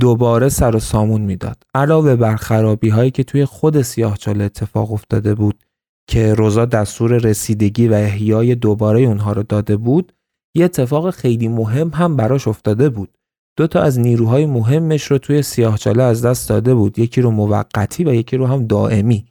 دوباره 0.00 0.48
سر 0.48 0.76
و 0.76 0.80
سامون 0.80 1.20
می‌داد. 1.20 1.62
علاوه 1.74 2.16
بر 2.16 2.36
خرابی 2.36 2.88
هایی 2.88 3.10
که 3.10 3.24
توی 3.24 3.44
خود 3.44 3.82
سیاهچاله 3.82 4.44
اتفاق 4.44 4.92
افتاده 4.92 5.34
بود 5.34 5.64
که 6.08 6.34
روزا 6.34 6.64
دستور 6.64 7.18
رسیدگی 7.18 7.88
و 7.88 7.94
احیای 7.94 8.54
دوباره 8.54 9.00
اونها 9.00 9.32
رو 9.32 9.42
داده 9.42 9.76
بود 9.76 10.12
یه 10.56 10.64
اتفاق 10.64 11.10
خیلی 11.10 11.48
مهم 11.48 11.88
هم 11.88 12.16
براش 12.16 12.48
افتاده 12.48 12.88
بود. 12.88 13.18
دو 13.56 13.66
تا 13.66 13.82
از 13.82 13.98
نیروهای 13.98 14.46
مهمش 14.46 15.04
رو 15.04 15.18
توی 15.18 15.42
سیاهچاله 15.42 16.02
از 16.02 16.24
دست 16.24 16.48
داده 16.48 16.74
بود 16.74 16.98
یکی 16.98 17.20
رو 17.20 17.30
موقتی 17.30 18.04
و 18.04 18.14
یکی 18.14 18.36
رو 18.36 18.46
هم 18.46 18.66
دائمی. 18.66 19.26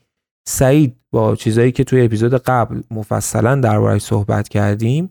سعید 0.48 0.96
با 1.12 1.36
چیزایی 1.36 1.72
که 1.72 1.84
توی 1.84 2.02
اپیزود 2.06 2.34
قبل 2.34 2.82
مفصلا 2.92 3.56
دربارهش 3.56 4.02
صحبت 4.02 4.50
کردیم 4.50 5.10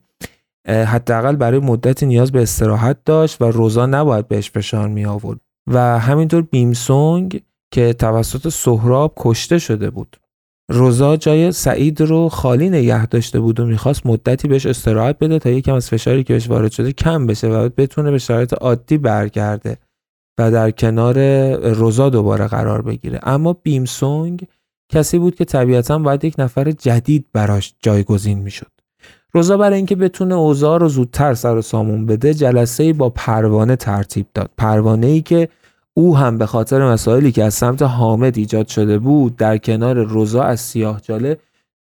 حداقل 0.68 1.36
برای 1.36 1.58
مدتی 1.58 2.06
نیاز 2.06 2.32
به 2.32 2.42
استراحت 2.42 2.96
داشت 3.04 3.42
و 3.42 3.44
روزا 3.44 3.86
نباید 3.86 4.28
بهش 4.28 4.50
فشار 4.50 4.88
می 4.88 5.04
آورد 5.04 5.40
و 5.66 5.98
همینطور 5.98 6.42
بیمسونگ 6.42 7.40
که 7.72 7.92
توسط 7.92 8.48
سهراب 8.48 9.12
کشته 9.16 9.58
شده 9.58 9.90
بود. 9.90 10.16
روزا 10.70 11.16
جای 11.16 11.52
سعید 11.52 12.00
رو 12.00 12.28
خالی 12.28 12.70
نگه 12.70 13.06
داشته 13.06 13.40
بود 13.40 13.60
و 13.60 13.66
می‌خواست 13.66 14.06
مدتی 14.06 14.48
بهش 14.48 14.66
استراحت 14.66 15.18
بده 15.18 15.38
تا 15.38 15.50
یکم 15.50 15.74
از 15.74 15.90
فشاری 15.90 16.24
که 16.24 16.32
بهش 16.32 16.48
وارد 16.48 16.72
شده 16.72 16.92
کم 16.92 17.26
بشه 17.26 17.48
و 17.48 17.68
بتونه 17.68 18.10
به 18.10 18.18
شرایط 18.18 18.52
عادی 18.52 18.98
برگرده 18.98 19.78
و 20.38 20.50
در 20.50 20.70
کنار 20.70 21.18
روزا 21.56 22.10
دوباره 22.10 22.46
قرار 22.46 22.82
بگیره. 22.82 23.20
اما 23.22 23.52
بیمسونگ 23.52 24.46
کسی 24.92 25.18
بود 25.18 25.34
که 25.34 25.44
طبیعتا 25.44 25.98
باید 25.98 26.24
یک 26.24 26.34
نفر 26.38 26.70
جدید 26.70 27.26
براش 27.32 27.74
جایگزین 27.82 28.38
می‌شد. 28.38 28.77
روزا 29.32 29.56
برای 29.56 29.76
اینکه 29.76 29.96
بتونه 29.96 30.34
اوضاع 30.34 30.78
رو 30.78 30.88
زودتر 30.88 31.34
سر 31.34 31.56
و 31.56 31.62
سامون 31.62 32.06
بده 32.06 32.34
جلسه 32.34 32.92
با 32.92 33.10
پروانه 33.10 33.76
ترتیب 33.76 34.26
داد. 34.34 34.50
پروانه 34.58 35.06
ای 35.06 35.20
که 35.20 35.48
او 35.94 36.16
هم 36.16 36.38
به 36.38 36.46
خاطر 36.46 36.92
مسائلی 36.92 37.32
که 37.32 37.44
از 37.44 37.54
سمت 37.54 37.82
حامد 37.82 38.38
ایجاد 38.38 38.68
شده 38.68 38.98
بود 38.98 39.36
در 39.36 39.58
کنار 39.58 40.02
روزا 40.02 40.42
از 40.42 40.60
سیاه 40.60 41.00
جاله 41.00 41.38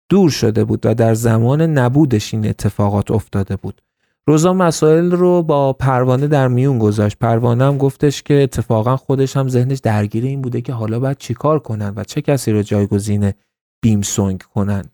دور 0.09 0.29
شده 0.29 0.63
بود 0.63 0.85
و 0.85 0.93
در 0.93 1.13
زمان 1.13 1.61
نبودش 1.61 2.33
این 2.33 2.47
اتفاقات 2.47 3.11
افتاده 3.11 3.55
بود. 3.55 3.81
روزا 4.27 4.53
مسائل 4.53 5.11
رو 5.11 5.43
با 5.43 5.73
پروانه 5.73 6.27
در 6.27 6.47
میون 6.47 6.79
گذاشت. 6.79 7.17
پروانه 7.19 7.63
هم 7.63 7.77
گفتش 7.77 8.23
که 8.23 8.43
اتفاقا 8.43 8.97
خودش 8.97 9.37
هم 9.37 9.47
ذهنش 9.47 9.79
درگیر 9.79 10.23
این 10.23 10.41
بوده 10.41 10.61
که 10.61 10.73
حالا 10.73 10.99
باید 10.99 11.17
چیکار 11.17 11.59
کنن 11.59 11.93
و 11.95 12.03
چه 12.03 12.21
کسی 12.21 12.51
رو 12.51 12.61
جایگزین 12.61 13.31
بیمسونگ 13.81 14.41
کنن. 14.41 14.85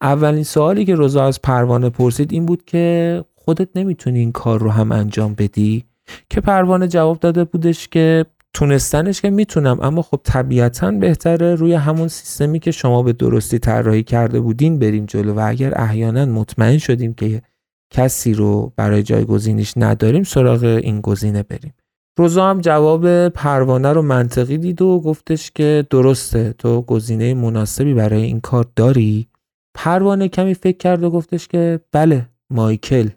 اولین 0.00 0.42
سوالی 0.42 0.84
که 0.84 0.94
روزا 0.94 1.24
از 1.24 1.42
پروانه 1.42 1.90
پرسید 1.90 2.32
این 2.32 2.46
بود 2.46 2.64
که 2.64 3.24
خودت 3.34 3.68
نمی‌تونی 3.74 4.18
این 4.18 4.32
کار 4.32 4.60
رو 4.60 4.70
هم 4.70 4.92
انجام 4.92 5.34
بدی؟ 5.34 5.84
که 6.30 6.40
پروانه 6.40 6.88
جواب 6.88 7.20
داده 7.20 7.44
بودش 7.44 7.88
که 7.88 8.26
تونستنش 8.54 9.20
که 9.20 9.30
می‌تونم 9.30 9.78
اما 9.82 10.02
خب 10.02 10.20
طبیعتا 10.24 10.90
بهتره 10.90 11.54
روی 11.54 11.74
همون 11.74 12.08
سیستمی 12.08 12.58
که 12.58 12.70
شما 12.70 13.02
به 13.02 13.12
درستی 13.12 13.58
طراحی 13.58 14.02
کرده 14.02 14.40
بودین 14.40 14.78
بریم 14.78 15.06
جلو 15.06 15.34
و 15.34 15.48
اگر 15.48 15.80
احیانا 15.80 16.24
مطمئن 16.24 16.78
شدیم 16.78 17.14
که 17.14 17.42
کسی 17.90 18.34
رو 18.34 18.72
برای 18.76 19.02
جایگزینیش 19.02 19.72
نداریم 19.76 20.22
سراغ 20.22 20.64
این 20.64 21.00
گزینه 21.00 21.42
بریم. 21.42 21.74
روزا 22.18 22.50
هم 22.50 22.60
جواب 22.60 23.28
پروانه 23.28 23.92
رو 23.92 24.02
منطقی 24.02 24.58
دید 24.58 24.82
و 24.82 25.00
گفتش 25.00 25.50
که 25.50 25.86
درسته 25.90 26.54
تو 26.58 26.82
گزینه 26.82 27.34
مناسبی 27.34 27.94
برای 27.94 28.22
این 28.22 28.40
کار 28.40 28.66
داری؟ 28.76 29.28
پروانه 29.74 30.28
کمی 30.28 30.54
فکر 30.54 30.76
کرد 30.76 31.02
و 31.02 31.10
گفتش 31.10 31.48
که 31.48 31.80
بله 31.92 32.28
مایکل. 32.50 33.08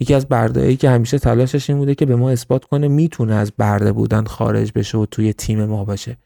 یکی 0.00 0.14
از 0.14 0.28
بردهایی 0.28 0.76
که 0.76 0.90
همیشه 0.90 1.18
تلاشش 1.18 1.70
این 1.70 1.78
بوده 1.78 1.94
که 1.94 2.06
به 2.06 2.16
ما 2.16 2.30
اثبات 2.30 2.64
کنه 2.64 2.88
می‌تونه 2.88 3.34
از 3.34 3.52
برده 3.58 3.92
بودن 3.92 4.24
خارج 4.24 4.72
بشه 4.74 4.98
و 4.98 5.06
توی 5.06 5.32
تیم 5.32 5.64
ما 5.64 5.84
باشه. 5.84 6.16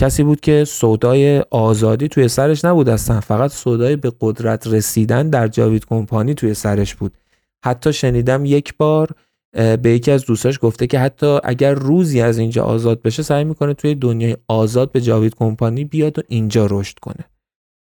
کسی 0.00 0.22
بود 0.22 0.40
که 0.40 0.64
سودای 0.64 1.44
آزادی 1.50 2.08
توی 2.08 2.28
سرش 2.28 2.64
نبود 2.64 2.88
اصلا 2.88 3.20
فقط 3.20 3.50
سودای 3.50 3.96
به 3.96 4.12
قدرت 4.20 4.66
رسیدن 4.66 5.30
در 5.30 5.48
جاوید 5.48 5.84
کمپانی 5.84 6.34
توی 6.34 6.54
سرش 6.54 6.94
بود. 6.94 7.18
حتی 7.64 7.92
شنیدم 7.92 8.44
یک 8.44 8.76
بار 8.76 9.08
به 9.52 9.90
یکی 9.90 10.10
از 10.10 10.24
دوستاش 10.24 10.58
گفته 10.62 10.86
که 10.86 10.98
حتی 10.98 11.38
اگر 11.44 11.74
روزی 11.74 12.20
از 12.20 12.38
اینجا 12.38 12.64
آزاد 12.64 13.02
بشه 13.02 13.22
سعی 13.22 13.44
می‌کنه 13.44 13.74
توی 13.74 13.94
دنیای 13.94 14.36
آزاد 14.48 14.92
به 14.92 15.00
جاوید 15.00 15.34
کمپانی 15.34 15.84
بیاد 15.84 16.18
و 16.18 16.22
اینجا 16.28 16.66
رشد 16.70 16.98
کنه. 16.98 17.24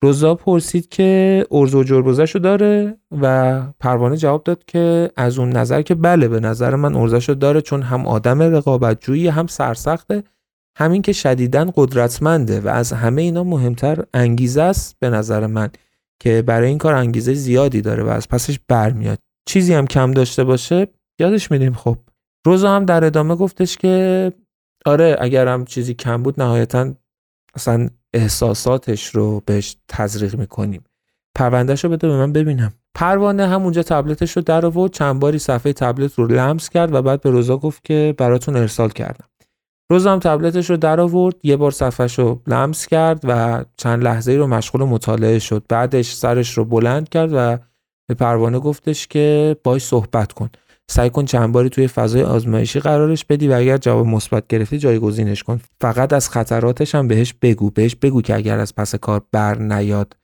روزا 0.03 0.35
پرسید 0.35 0.89
که 0.89 1.45
ارز 1.51 1.75
و 1.75 1.83
جربزش 1.83 2.35
داره 2.35 2.97
و 3.21 3.61
پروانه 3.79 4.17
جواب 4.17 4.43
داد 4.43 4.65
که 4.65 5.11
از 5.17 5.39
اون 5.39 5.49
نظر 5.49 5.81
که 5.81 5.95
بله 5.95 6.27
به 6.27 6.39
نظر 6.39 6.75
من 6.75 6.95
ارزش 6.95 7.29
رو 7.29 7.35
داره 7.35 7.61
چون 7.61 7.81
هم 7.81 8.07
آدم 8.07 8.41
رقابتجویی 8.41 9.27
هم 9.27 9.47
سرسخته 9.47 10.23
همین 10.77 11.01
که 11.01 11.13
شدیدن 11.13 11.71
قدرتمنده 11.75 12.61
و 12.61 12.67
از 12.67 12.93
همه 12.93 13.21
اینا 13.21 13.43
مهمتر 13.43 14.03
انگیزه 14.13 14.61
است 14.61 14.95
به 14.99 15.09
نظر 15.09 15.47
من 15.47 15.69
که 16.19 16.41
برای 16.41 16.69
این 16.69 16.77
کار 16.77 16.93
انگیزه 16.93 17.33
زیادی 17.33 17.81
داره 17.81 18.03
و 18.03 18.07
از 18.07 18.27
پسش 18.27 18.59
برمیاد. 18.67 19.19
چیزی 19.45 19.73
هم 19.73 19.87
کم 19.87 20.11
داشته 20.11 20.43
باشه 20.43 20.87
یادش 21.19 21.51
میدیم 21.51 21.73
خب 21.73 21.97
روزا 22.45 22.75
هم 22.75 22.85
در 22.85 23.03
ادامه 23.03 23.35
گفتش 23.35 23.77
که 23.77 24.31
آره 24.85 25.15
اگرم 25.19 25.65
چیزی 25.65 25.93
کم 25.93 26.23
بود 26.23 26.41
نهایتا 26.41 26.93
اصلا 27.55 27.89
احساساتش 28.13 29.07
رو 29.07 29.41
بهش 29.45 29.75
تزریق 29.87 30.35
می‌کنیم. 30.35 30.83
پروندهش 31.35 31.83
رو 31.83 31.89
بده 31.89 32.07
به 32.07 32.17
من 32.17 32.33
ببینم. 32.33 32.73
پروانه 32.95 33.47
همونجا 33.47 33.83
تبلتش 33.83 34.31
رو 34.31 34.41
در 34.41 34.65
آورد 34.65 34.91
چند 34.91 35.19
باری 35.19 35.39
صفحه 35.39 35.73
تبلت 35.73 36.13
رو 36.13 36.27
لمس 36.27 36.69
کرد 36.69 36.93
و 36.93 37.01
بعد 37.01 37.21
به 37.21 37.29
روزا 37.29 37.57
گفت 37.57 37.83
که 37.83 38.15
براتون 38.17 38.55
ارسال 38.55 38.89
کردم. 38.89 39.25
روزا 39.91 40.11
هم 40.11 40.19
تبلتش 40.19 40.69
رو 40.69 40.77
در 40.77 40.99
آورد 40.99 41.35
یه 41.43 41.57
بار 41.57 41.71
صفحش 41.71 42.19
رو 42.19 42.41
لمس 42.47 42.87
کرد 42.87 43.19
و 43.23 43.63
چند 43.77 44.03
لحظه 44.03 44.31
رو 44.31 44.47
مشغول 44.47 44.83
مطالعه 44.83 45.39
شد. 45.39 45.63
بعدش 45.69 46.13
سرش 46.13 46.57
رو 46.57 46.65
بلند 46.65 47.09
کرد 47.09 47.29
و 47.33 47.57
به 48.07 48.13
پروانه 48.13 48.59
گفتش 48.59 49.07
که 49.07 49.57
باش 49.63 49.83
صحبت 49.83 50.33
کن. 50.33 50.49
سعی 50.91 51.09
کن 51.09 51.25
چند 51.25 51.51
باری 51.51 51.69
توی 51.69 51.87
فضای 51.87 52.23
آزمایشی 52.23 52.79
قرارش 52.79 53.25
بدی 53.25 53.47
و 53.47 53.53
اگر 53.53 53.77
جواب 53.77 54.07
مثبت 54.07 54.47
گرفتی 54.47 54.77
جایگزینش 54.77 55.43
کن. 55.43 55.59
فقط 55.81 56.13
از 56.13 56.29
خطراتش 56.29 56.95
هم 56.95 57.07
بهش 57.07 57.33
بگو 57.41 57.69
بهش 57.69 57.95
بگو 57.95 58.21
که 58.21 58.35
اگر 58.35 58.59
از 58.59 58.75
پس 58.75 58.95
کار 58.95 59.21
بر 59.31 59.57
نیاد 59.57 60.17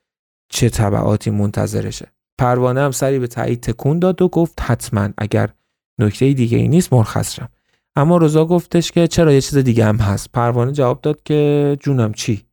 چه 0.50 0.70
تبعاتی 0.70 1.30
منتظرشه. 1.30 2.08
پروانه 2.38 2.82
هم 2.82 2.92
سری 2.92 3.20
به 3.20 3.28
تایید 3.28 3.62
تکون 3.62 4.00
داد 4.00 4.22
و 4.22 4.28
گفت 4.28 4.62
حتما 4.62 5.10
اگر 5.18 5.50
نکته 6.00 6.34
دیگه 6.34 6.58
ای 6.58 6.68
نیست 6.68 6.94
مرخص 6.94 7.34
شم 7.34 7.50
اما 7.96 8.18
روزا 8.18 8.46
گفتش 8.46 8.92
که 8.92 9.08
چرا 9.08 9.34
یه 9.34 9.42
چیز 9.42 9.58
دیگه 9.58 9.86
هم 9.86 9.98
هست. 9.98 10.30
پروانه 10.34 10.72
جواب 10.72 11.02
داد 11.02 11.24
که 11.24 11.78
جونم 11.80 12.14
چی؟ 12.14 12.46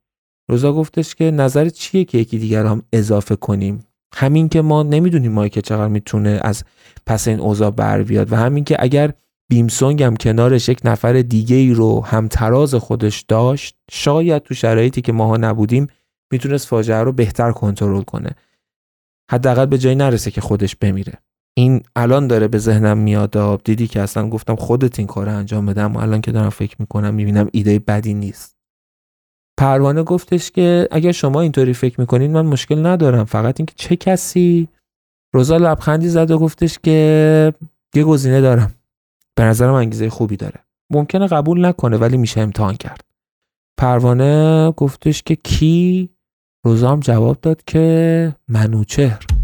روزا 0.49 0.73
گفتش 0.73 1.15
که 1.15 1.31
نظر 1.31 1.69
چیه 1.69 2.05
که 2.05 2.17
یکی 2.17 2.37
دیگر 2.37 2.65
هم 2.65 2.83
اضافه 2.93 3.35
کنیم؟ 3.35 3.86
همین 4.15 4.49
که 4.49 4.61
ما 4.61 4.83
نمی‌دونیم 4.83 5.31
مایک 5.31 5.59
چقدر 5.59 5.87
می‌تونه 5.87 6.39
از 6.43 6.63
پس 7.05 7.27
این 7.27 7.39
اوضاع 7.39 7.71
بر 7.71 8.03
بیاد 8.03 8.33
و 8.33 8.35
همین 8.35 8.63
که 8.63 8.75
اگر 8.79 9.13
بیمسونگ 9.49 10.03
هم 10.03 10.15
کنارش 10.15 10.69
یک 10.69 10.79
نفر 10.83 11.13
دیگه 11.21 11.55
ای 11.55 11.73
رو 11.73 12.05
هم 12.05 12.27
تراز 12.27 12.75
خودش 12.75 13.21
داشت 13.21 13.75
شاید 13.91 14.43
تو 14.43 14.53
شرایطی 14.53 15.01
که 15.01 15.11
ماها 15.11 15.37
نبودیم 15.37 15.87
می‌تونست 16.31 16.67
فاجعه 16.67 17.03
رو 17.03 17.11
بهتر 17.11 17.51
کنترل 17.51 18.01
کنه. 18.01 18.29
حداقل 19.31 19.65
به 19.65 19.77
جایی 19.77 19.95
نرسه 19.95 20.31
که 20.31 20.41
خودش 20.41 20.75
بمیره. 20.75 21.13
این 21.57 21.81
الان 21.95 22.27
داره 22.27 22.47
به 22.47 22.57
ذهنم 22.57 22.97
میاد 22.97 23.63
دیدی 23.63 23.87
که 23.87 24.01
اصلا 24.01 24.29
گفتم 24.29 24.55
خودت 24.55 24.99
این 24.99 25.07
کار 25.07 25.29
انجام 25.29 25.65
بدم 25.65 25.93
و 25.93 25.97
الان 25.97 26.21
که 26.21 26.31
دارم 26.31 26.49
فکر 26.49 26.75
می‌کنم 26.79 27.13
می‌بینم 27.13 27.49
ایده 27.51 27.79
بدی 27.79 28.13
نیست. 28.13 28.56
پروانه 29.57 30.03
گفتش 30.03 30.51
که 30.51 30.87
اگر 30.91 31.11
شما 31.11 31.41
اینطوری 31.41 31.73
فکر 31.73 31.99
می‌کنین 31.99 32.31
من 32.31 32.45
مشکل 32.45 32.85
ندارم. 32.85 33.25
فقط 33.25 33.59
اینکه 33.59 33.73
چه 33.77 33.95
کسی 33.95 34.67
روزا 35.33 35.57
لبخندی 35.57 36.07
زد 36.07 36.31
و 36.31 36.39
گفتش 36.39 36.79
که 36.83 37.53
یه 37.95 38.03
گزینه 38.03 38.41
دارم. 38.41 38.73
به 39.35 39.43
نظرم 39.43 39.73
انگیزه 39.73 40.09
خوبی 40.09 40.37
داره. 40.37 40.59
ممکنه 40.91 41.27
قبول 41.27 41.65
نکنه 41.65 41.97
ولی 41.97 42.17
میشه 42.17 42.41
امتحان 42.41 42.75
کرد. 42.75 43.01
پروانه 43.77 44.71
گفتش 44.71 45.23
که 45.23 45.35
کی؟ 45.35 46.09
روزا 46.65 46.91
هم 46.91 46.99
جواب 46.99 47.37
داد 47.41 47.63
که 47.63 48.35
منوچهر. 48.47 49.36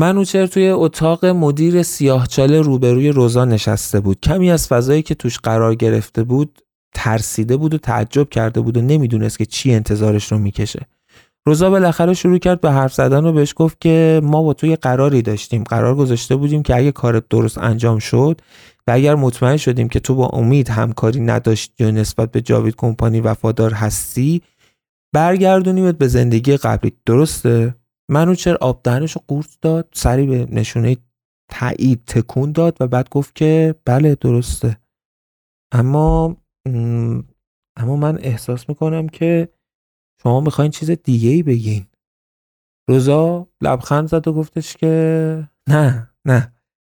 منوچر 0.00 0.46
توی 0.46 0.68
اتاق 0.68 1.24
مدیر 1.24 1.82
سیاهچاله 1.82 2.60
روبروی 2.60 3.08
روزا 3.08 3.44
نشسته 3.44 4.00
بود؟ 4.00 4.20
کمی 4.20 4.50
از 4.50 4.68
فضایی 4.68 5.02
که 5.02 5.14
توش 5.14 5.38
قرار 5.38 5.74
گرفته 5.74 6.24
بود 6.24 6.58
ترسیده 6.94 7.56
بود 7.56 7.74
و 7.74 7.78
تعجب 7.78 8.28
کرده 8.28 8.60
بود 8.60 8.76
و 8.76 8.80
نمی‌دونست 8.80 9.38
که 9.38 9.46
چی 9.46 9.74
انتظارش 9.74 10.32
رو 10.32 10.38
می‌کشه. 10.38 10.86
روزا 11.46 11.70
بالاخره 11.70 12.14
شروع 12.14 12.38
کرد 12.38 12.60
به 12.60 12.70
حرف 12.70 12.94
زدن 12.94 13.24
و 13.24 13.32
بهش 13.32 13.54
گفت 13.56 13.80
که 13.80 14.20
ما 14.24 14.42
با 14.42 14.52
تو 14.52 14.66
یه 14.66 14.76
قراری 14.76 15.22
داشتیم. 15.22 15.64
قرار 15.64 15.94
گذاشته 15.94 16.36
بودیم 16.36 16.62
که 16.62 16.76
اگه 16.76 16.92
کارت 16.92 17.24
درست 17.30 17.58
انجام 17.58 17.98
شد 17.98 18.40
و 18.86 18.90
اگر 18.90 19.14
مطمئن 19.14 19.56
شدیم 19.56 19.88
که 19.88 20.00
تو 20.00 20.14
با 20.14 20.26
امید 20.26 20.68
همکاری 20.68 21.20
نداشتی 21.20 21.84
و 21.84 21.90
نسبت 21.90 22.30
به 22.30 22.40
جاوید 22.40 22.76
کمپانی 22.76 23.20
وفادار 23.20 23.72
هستی 23.72 24.42
برگردونیمت 25.12 25.98
به 25.98 26.08
زندگی 26.08 26.56
قبلی. 26.56 26.92
درسته؟ 27.06 27.74
منوچر 28.10 28.56
آب 28.60 28.80
دهنش 28.84 29.12
رو 29.12 29.22
قورت 29.28 29.58
داد 29.60 29.88
سری 29.92 30.26
به 30.26 30.46
نشونه 30.50 30.96
تایید 31.50 32.04
تکون 32.04 32.52
داد 32.52 32.76
و 32.80 32.86
بعد 32.86 33.08
گفت 33.08 33.34
که 33.34 33.74
بله 33.84 34.14
درسته. 34.14 34.78
اما 35.72 36.36
اما 37.76 37.96
من 37.96 38.18
احساس 38.18 38.68
می‌کنم 38.68 39.08
که 39.08 39.48
شما 40.22 40.40
می‌خواین 40.40 40.70
چیز 40.70 40.90
دیگه 40.90 41.30
ای 41.30 41.42
بگین. 41.42 41.86
روزا 42.88 43.48
لبخند 43.60 44.08
زد 44.08 44.28
و 44.28 44.32
گفتش 44.32 44.76
که 44.76 45.48
نه 45.68 46.10
نه 46.24 46.52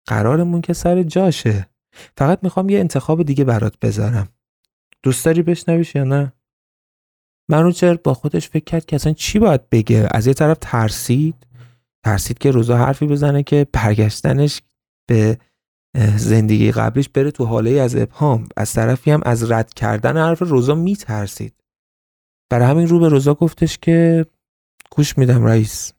قرارمون 0.08 0.62
که 0.62 0.74
سر 0.74 1.04
جاشه. 1.04 1.70
فقط 2.18 2.44
می‌خوام 2.44 2.70
یه 2.70 2.80
انتخاب 2.80 3.24
دیگه 3.24 3.44
برات 3.44 3.80
بذارم. 3.80 4.30
دوست 5.04 5.26
داری 5.26 5.42
بشنویش 5.42 5.96
یا 5.96 6.04
نه؟ 6.04 6.34
منوچر 7.50 7.94
با 7.94 8.14
خودش 8.14 8.50
فکر 8.50 8.64
کرد 8.64 8.86
که 8.86 8.96
اصلا 8.96 9.14
چی 9.14 9.40
باید 9.40 9.70
بگه؟ 9.70 10.08
از 10.12 10.28
یه 10.28 10.34
طرف 10.34 10.58
ترسید. 10.62 11.48
ترسید 12.06 12.38
که 12.38 12.52
روزا 12.52 12.78
حرفی 12.78 13.06
بزنه 13.08 13.44
که 13.44 13.68
برگشتنش 13.74 14.62
به 15.10 15.38
زندگی 16.18 16.72
قبلیش 16.72 17.10
بره 17.10 17.32
تو 17.32 17.46
حاله 17.46 17.72
از 17.72 17.96
ابهام. 17.96 18.48
از 18.58 18.74
طرفی 18.74 19.12
هم 19.12 19.22
از 19.26 19.52
رد 19.52 19.74
کردن 19.74 20.18
حرف 20.18 20.42
روزا 20.42 20.76
میترسید. 20.76 21.54
برای 22.50 22.68
همین 22.68 22.88
رو 22.88 23.00
به 23.00 23.10
روزا 23.10 23.34
گفتش 23.34 23.78
که 23.78 24.26
گوش 24.92 25.18
میدم 25.18 25.46
رئیس. 25.46 25.94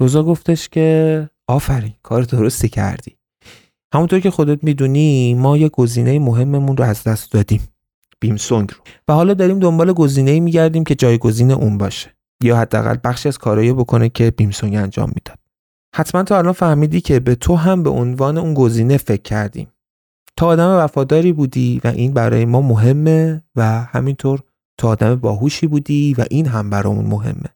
روزا 0.00 0.22
گفتش 0.22 0.68
که 0.68 1.28
آفرین 1.48 1.94
کار 2.02 2.22
درستی 2.22 2.68
کردی. 2.68 3.16
همونطور 3.94 4.20
که 4.20 4.30
خودت 4.30 4.64
می‌دونی 4.64 5.34
ما 5.34 5.56
یه 5.56 5.68
گزینه 5.68 6.18
مهممون 6.18 6.76
رو 6.76 6.84
از 6.84 7.04
دست 7.04 7.32
دادیم. 7.32 7.68
بیمسونگ 8.22 8.70
رو. 8.70 8.76
و 9.08 9.12
حالا 9.12 9.34
داریم 9.34 9.58
دنبال 9.58 9.92
گزینه‌ای 9.92 10.40
میگردیم 10.40 10.84
که 10.84 10.94
جایگزین 10.94 11.50
اون 11.50 11.78
باشه. 11.78 12.16
یا 12.42 12.56
حداقل 12.56 12.96
بخشی 13.04 13.28
از 13.28 13.38
کارایی 13.38 13.72
بکنه 13.72 14.08
که 14.08 14.30
بیمسونگ 14.30 14.74
انجام 14.74 15.08
می‌داد. 15.14 15.38
حتما 15.96 16.22
تا 16.22 16.38
الان 16.38 16.52
فهمیدی 16.52 17.00
که 17.00 17.20
به 17.20 17.34
تو 17.34 17.56
هم 17.56 17.82
به 17.82 17.90
عنوان 17.90 18.38
اون 18.38 18.54
گزینه 18.54 18.96
فکر 18.96 19.22
کردیم. 19.22 19.68
تا 20.36 20.46
آدم 20.46 20.78
وفاداری 20.78 21.32
بودی 21.32 21.80
و 21.84 21.88
این 21.88 22.12
برای 22.12 22.44
ما 22.44 22.60
مهمه 22.60 23.42
و 23.56 23.80
همینطور 23.80 24.42
تو 24.78 24.88
آدم 24.88 25.14
باهوشی 25.14 25.66
بودی 25.66 26.14
و 26.18 26.24
این 26.30 26.46
هم 26.46 26.70
برامون 26.70 27.06
مهمه. 27.06 27.48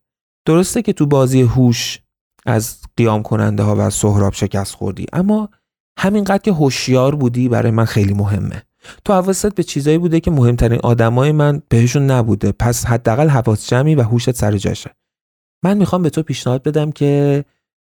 درسته 0.46 0.82
که 0.82 0.92
تو 0.92 1.06
بازی 1.06 1.42
هوش 1.42 2.00
از 2.46 2.80
قیام 2.96 3.22
کننده 3.22 3.62
ها 3.62 3.76
و 3.78 3.90
سهراب 3.90 4.32
شکست 4.32 4.74
خوردی 4.74 5.06
اما 5.12 5.48
همینقدر 5.98 6.38
که 6.38 6.52
هوشیار 6.52 7.14
بودی 7.14 7.48
برای 7.48 7.70
من 7.70 7.84
خیلی 7.84 8.14
مهمه. 8.14 8.62
تو 9.04 9.12
حواست 9.12 9.54
به 9.54 9.62
چیزایی 9.62 9.98
بوده 9.98 10.20
که 10.20 10.30
مهمترین 10.30 10.80
آدمای 10.82 11.32
من 11.32 11.62
بهشون 11.68 12.10
نبوده. 12.10 12.52
پس 12.52 12.84
حداقل 12.84 13.28
حواس 13.28 13.68
جمعی 13.68 13.94
و 13.94 14.02
هوشت 14.02 14.30
سر 14.30 14.56
جاشه. 14.56 14.90
من 15.64 15.76
می‌خوام 15.76 16.02
به 16.02 16.10
تو 16.10 16.22
پیشنهاد 16.22 16.62
بدم 16.62 16.92
که 16.92 17.44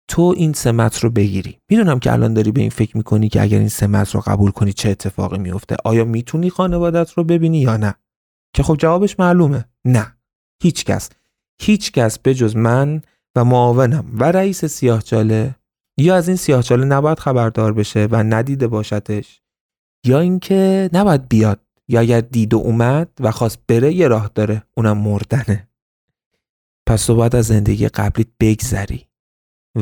تو 0.07 0.33
این 0.37 0.53
سمت 0.53 0.99
رو 0.99 1.09
بگیری. 1.09 1.57
می‌دونم 1.69 1.99
که 1.99 2.13
الان 2.13 2.33
داری 2.33 2.51
به 2.51 2.61
این 2.61 2.69
فکر 2.69 2.97
می‌کنی 2.97 3.29
که 3.29 3.41
اگر 3.41 3.59
این 3.59 3.69
سمت 3.69 4.15
رو 4.15 4.21
قبول 4.21 4.51
کنی 4.51 4.73
چه 4.73 4.89
اتفاقی 4.89 5.37
میفته 5.37 5.75
آیا 5.85 6.05
می‌تونی 6.05 6.49
خانوادت 6.49 7.11
رو 7.11 7.23
ببینی 7.23 7.59
یا 7.59 7.77
نه؟ 7.77 7.95
که 8.55 8.63
خب 8.63 8.75
جوابش 8.75 9.19
معلومه. 9.19 9.65
نه. 9.85 10.15
هیچکس 10.63 11.09
هیچکس 11.61 12.19
بجز 12.25 12.55
من 12.55 13.01
و 13.35 13.45
معاونم 13.45 14.05
و 14.13 14.23
رئیس 14.23 14.65
سیاهچاله 14.65 15.55
یا 15.97 16.15
از 16.15 16.27
این 16.27 16.37
سیاهچاله 16.37 16.85
نباید 16.85 17.19
خبردار 17.19 17.73
بشه 17.73 18.07
و 18.11 18.23
ندیده 18.23 18.67
باشدش 18.67 19.41
یا 20.05 20.19
اینکه 20.19 20.89
نباید 20.93 21.29
بیاد 21.29 21.59
یا 21.87 21.99
اگر 21.99 22.21
دید 22.21 22.53
و 22.53 22.57
اومد 22.57 23.09
و 23.19 23.31
خواست 23.31 23.59
بره 23.67 23.93
یه 23.93 24.07
راه 24.07 24.31
داره. 24.35 24.63
اونم 24.77 24.97
مردنه. 24.97 25.69
پس 26.87 27.05
تو 27.05 27.15
باید 27.15 27.35
از 27.35 27.45
زندگی 27.45 27.87
قبلیت 27.87 28.27
بگذری 28.39 29.05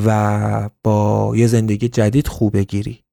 و 0.05 0.69
با 0.83 1.33
یه 1.35 1.47
زندگی 1.47 1.89
جدید 1.89 2.27
خوب 2.27 2.57
بگیری. 2.57 3.03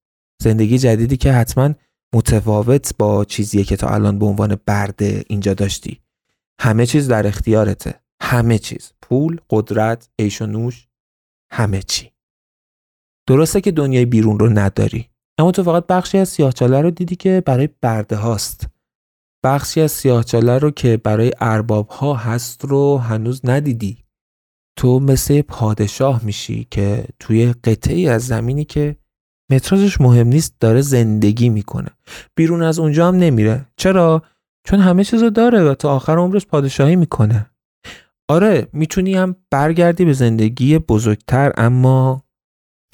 زندگی 0.42 0.78
جدیدی 0.78 1.16
که 1.16 1.32
حتما 1.32 1.74
متفاوت 2.14 2.94
با 2.98 3.24
چیزیه 3.24 3.64
که 3.64 3.76
تا 3.76 3.88
الان 3.88 4.18
به 4.18 4.26
عنوان 4.26 4.56
برده 4.66 5.24
اینجا 5.28 5.54
داشتی. 5.54 6.00
همه 6.60 6.86
چیز 6.86 7.08
در 7.08 7.26
اختیارته. 7.26 8.00
همه 8.22 8.58
چیز. 8.58 8.92
پول 9.02 9.40
قدرت 9.50 10.08
عیش 10.18 10.42
و 10.42 10.46
نوش 10.46 10.88
همه 11.52 11.82
چی. 11.82 12.10
درسته 13.26 13.60
که 13.60 13.70
دنیای 13.70 14.04
بیرون 14.04 14.38
رو 14.38 14.48
نداری. 14.48 15.10
اما 15.40 15.50
تو 15.50 15.62
فقط 15.62 15.86
بخشی 15.86 16.18
از 16.18 16.28
سیاهچاله 16.28 16.80
رو 16.80 16.90
دیدی 16.90 17.16
که 17.16 17.42
برای 17.46 17.68
برده 17.82 18.16
هاست. 18.16 18.68
بخشی 19.44 19.80
از 19.80 19.92
سیاهچاله 19.92 20.58
رو 20.58 20.70
که 20.70 20.96
برای 20.96 21.32
ارباب 21.40 21.88
ها 21.88 22.14
هست 22.14 22.64
رو 22.64 22.98
هنوز 22.98 23.40
ندیدی. 23.44 24.04
تو 24.76 25.00
مثل 25.00 25.42
پادشاه 25.42 26.24
میشی 26.24 26.66
که 26.70 27.04
توی 27.18 27.52
قطعی 27.52 28.08
از 28.08 28.26
زمینی 28.26 28.64
که 28.64 28.96
متراژش 29.52 30.00
مهم 30.00 30.28
نیست 30.28 30.54
داره 30.60 30.80
زندگی 30.80 31.48
می‌کنه. 31.48 31.90
بیرون 32.36 32.62
از 32.62 32.78
اونجا 32.78 33.08
هم 33.08 33.16
نمیره. 33.16 33.66
چرا؟ 33.76 34.22
چون 34.64 34.80
همه 34.80 35.04
چیزو 35.04 35.30
داره 35.30 35.62
و 35.62 35.74
تا 35.74 35.96
آخر 35.96 36.18
عمرش 36.18 36.46
پادشاهی 36.46 36.96
می‌کنه. 36.96 37.50
آره 38.28 38.68
می‌تونی 38.72 39.14
هم 39.14 39.36
برگردی 39.50 40.04
به 40.04 40.12
زندگی 40.12 40.78
بزرگتر 40.78 41.52
اما 41.56 42.24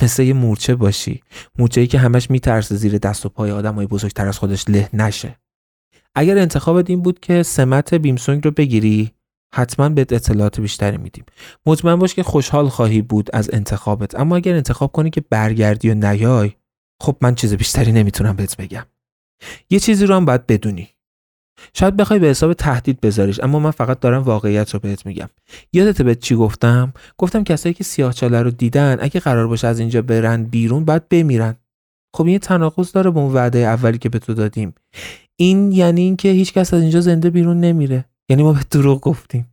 مثل 0.02 0.22
یه 0.22 0.32
مورچه 0.32 0.74
باشی. 0.74 1.22
مورچه 1.58 1.80
ای 1.80 1.86
که 1.86 1.98
همش 1.98 2.30
میترسه 2.30 2.76
زیر 2.76 2.98
دست 2.98 3.26
و 3.26 3.28
پای 3.28 3.50
آدم 3.50 3.74
های 3.74 3.86
بزرگتر 3.86 4.28
از 4.28 4.38
خودش 4.38 4.68
له 4.68 4.90
نشه. 4.92 5.38
اگر 6.14 6.38
انتخابت 6.38 6.90
این 6.90 7.02
بود 7.02 7.20
که 7.20 7.42
سمت 7.42 7.94
بیمسونگ 7.94 8.44
رو 8.44 8.50
بگیری 8.50 9.12
حتما 9.54 9.88
بهت 9.88 10.12
اطلاعات 10.12 10.60
بیشتری 10.60 10.96
میدیم. 10.96 11.24
مطمئن 11.66 11.96
باش 11.96 12.14
که 12.14 12.22
خوشحال 12.22 12.68
خواهی 12.68 13.02
بود 13.02 13.30
از 13.32 13.50
انتخابت. 13.52 14.14
اما 14.14 14.36
اگر 14.36 14.54
انتخاب 14.54 14.92
کنی 14.92 15.10
که 15.10 15.20
برگردی 15.30 15.90
و 15.90 15.94
نیای 15.94 16.52
خب 17.02 17.16
من 17.20 17.34
چیز 17.34 17.54
بیشتری 17.54 17.92
نمی‌تونم 17.92 18.36
بهت 18.36 18.56
بگم. 18.56 18.86
یه 19.70 19.80
چیزی 19.80 20.06
رو 20.06 20.14
هم 20.14 20.24
باید 20.24 20.46
بدونی. 20.46 20.95
شاید 21.74 21.96
بخوای 21.96 22.18
به 22.18 22.26
حساب 22.26 22.52
تهدید 22.52 23.00
بذاریش 23.00 23.40
اما 23.40 23.58
من 23.58 23.70
فقط 23.70 24.00
دارم 24.00 24.22
واقعیت 24.22 24.74
رو 24.74 24.80
بهت 24.80 25.06
میگم. 25.06 25.28
یادت 25.72 26.02
به 26.02 26.14
چی 26.14 26.34
گفتم؟ 26.34 26.92
گفتم 27.18 27.44
کسایی 27.44 27.74
که 27.74 27.84
سیاهچاله 27.84 28.42
رو 28.42 28.50
دیدن 28.50 28.96
اگه 29.00 29.20
قرار 29.20 29.48
باشه 29.48 29.66
از 29.66 29.78
اینجا 29.78 30.02
برن 30.02 30.44
بیرون 30.44 30.84
باید 30.84 31.08
بمیرن. 31.08 31.56
خب 32.16 32.26
این 32.26 32.38
تناقض 32.38 32.92
داره 32.92 33.10
با 33.10 33.20
اون 33.20 33.34
وعده 33.34 33.58
اولی 33.58 33.98
که 33.98 34.08
به 34.08 34.18
تو 34.18 34.34
دادیم. 34.34 34.74
این 35.36 35.72
یعنی 35.72 36.00
اینکه 36.00 36.28
هیچ 36.28 36.52
کس 36.52 36.74
از 36.74 36.82
اینجا 36.82 37.00
زنده 37.00 37.30
بیرون 37.30 37.60
نمیره. 37.60 38.04
یعنی 38.28 38.42
ما 38.42 38.52
به 38.52 38.60
دروغ 38.70 39.00
گفتیم. 39.00 39.46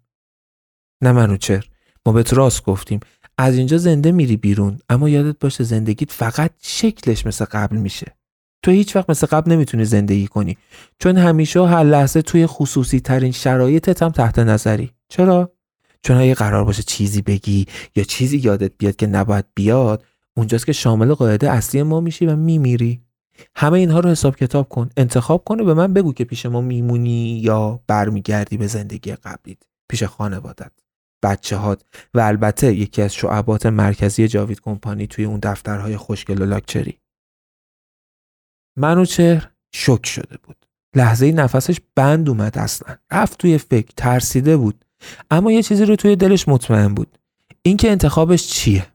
نه 1.01 1.12
منو 1.12 1.38
چر. 1.38 1.66
ما 2.06 2.14
به 2.14 2.24
راست 2.32 2.64
گفتیم. 2.64 2.99
از 3.38 3.58
اینجا 3.58 3.78
زنده 3.78 4.12
میری 4.12 4.38
بیرون 4.38 4.80
اما 4.89 5.10
یادت 5.10 5.39
باشه 5.39 5.64
زندگیت 5.64 6.12
فقط 6.12 6.51
شکلش 6.62 7.26
مثل 7.26 7.45
قبل 7.45 7.78
میشه. 7.78 8.16
تو 8.64 8.72
هیچ 8.72 8.95
وقت 8.95 9.09
مثل 9.09 9.28
قبل 9.28 9.51
نمی‌تونی 9.51 9.86
زندگی 9.86 10.28
کنی. 10.28 10.57
چون 10.99 11.18
همیشه 11.18 11.59
و 11.59 11.64
هر 11.64 11.84
لحظه 11.84 12.22
توی 12.22 12.47
خصوصی 12.47 12.99
ترین 12.99 13.32
شرایطت 13.32 14.03
هم 14.03 14.09
تحت 14.09 14.39
نظری. 14.39 14.91
چرا؟ 15.09 15.51
چون 16.03 16.18
اگه 16.18 16.34
قرار 16.34 16.64
باشه 16.64 16.84
چیزی 16.84 17.22
بگی 17.22 17.66
یا 17.95 18.03
چیزی 18.03 18.38
یادت 18.38 18.72
بیاد 18.78 18.95
که 18.95 19.07
نباید 19.07 19.45
بیاد 19.55 20.03
اونجاست 20.38 20.66
که 20.66 20.74
شامل 20.74 21.14
قاعده 21.14 21.51
اصلی 21.51 21.84
ما 21.84 21.99
میشی 21.99 22.26
و 22.26 22.36
میمیری. 22.36 23.01
همه 23.55 23.80
اینها 23.80 23.99
رو 23.99 24.09
حساب 24.09 24.36
کتاب 24.36 24.70
کن 24.70 24.89
انتخاب 24.97 25.43
کن 25.43 25.59
و 25.59 25.66
به 25.66 25.74
من 25.74 25.93
بگو 25.93 26.14
که 26.14 26.24
پیش 26.24 26.45
ما 26.45 26.61
میمونی 26.61 27.39
یا 27.43 27.80
برمیگردی 27.88 28.57
به 28.57 28.68
زندگی 28.68 29.11
قبلیت. 29.11 29.57
پیش 29.89 30.03
خانوادت. 30.03 30.72
بچه 31.24 31.57
هات 31.57 31.84
و 32.14 32.20
البته 32.20 32.74
یکی 32.74 33.01
از 33.01 33.14
شعبات 33.14 33.66
مرکزی 33.66 34.28
جاوید 34.28 34.61
کمپانی 34.61 35.07
توی 35.07 35.26
اون 35.26 35.39
دفترهای 35.43 35.97
خوشگل 35.97 36.41
و 36.41 36.45
لاکچری. 36.45 36.97
منوچهر 38.78 39.51
شک 39.76 40.05
شده 40.05 40.38
بود. 40.43 40.55
لحظه 40.95 41.32
نفسش 41.32 41.78
بند 41.95 42.30
اومد 42.30 42.57
اصلا. 42.57 42.95
رفت 43.11 43.38
توی 43.38 43.57
فکر 43.57 43.93
ترسیده 43.97 44.57
بود. 44.57 44.86
اما 45.32 45.51
یه 45.51 45.63
چیزی 45.63 45.86
رو 45.86 45.95
توی 45.95 46.15
دلش 46.15 46.47
مطمئن 46.47 46.93
بود. 46.93 47.17
اینکه 47.61 47.91
انتخابش 47.91 48.47
چیه؟ 48.47 48.86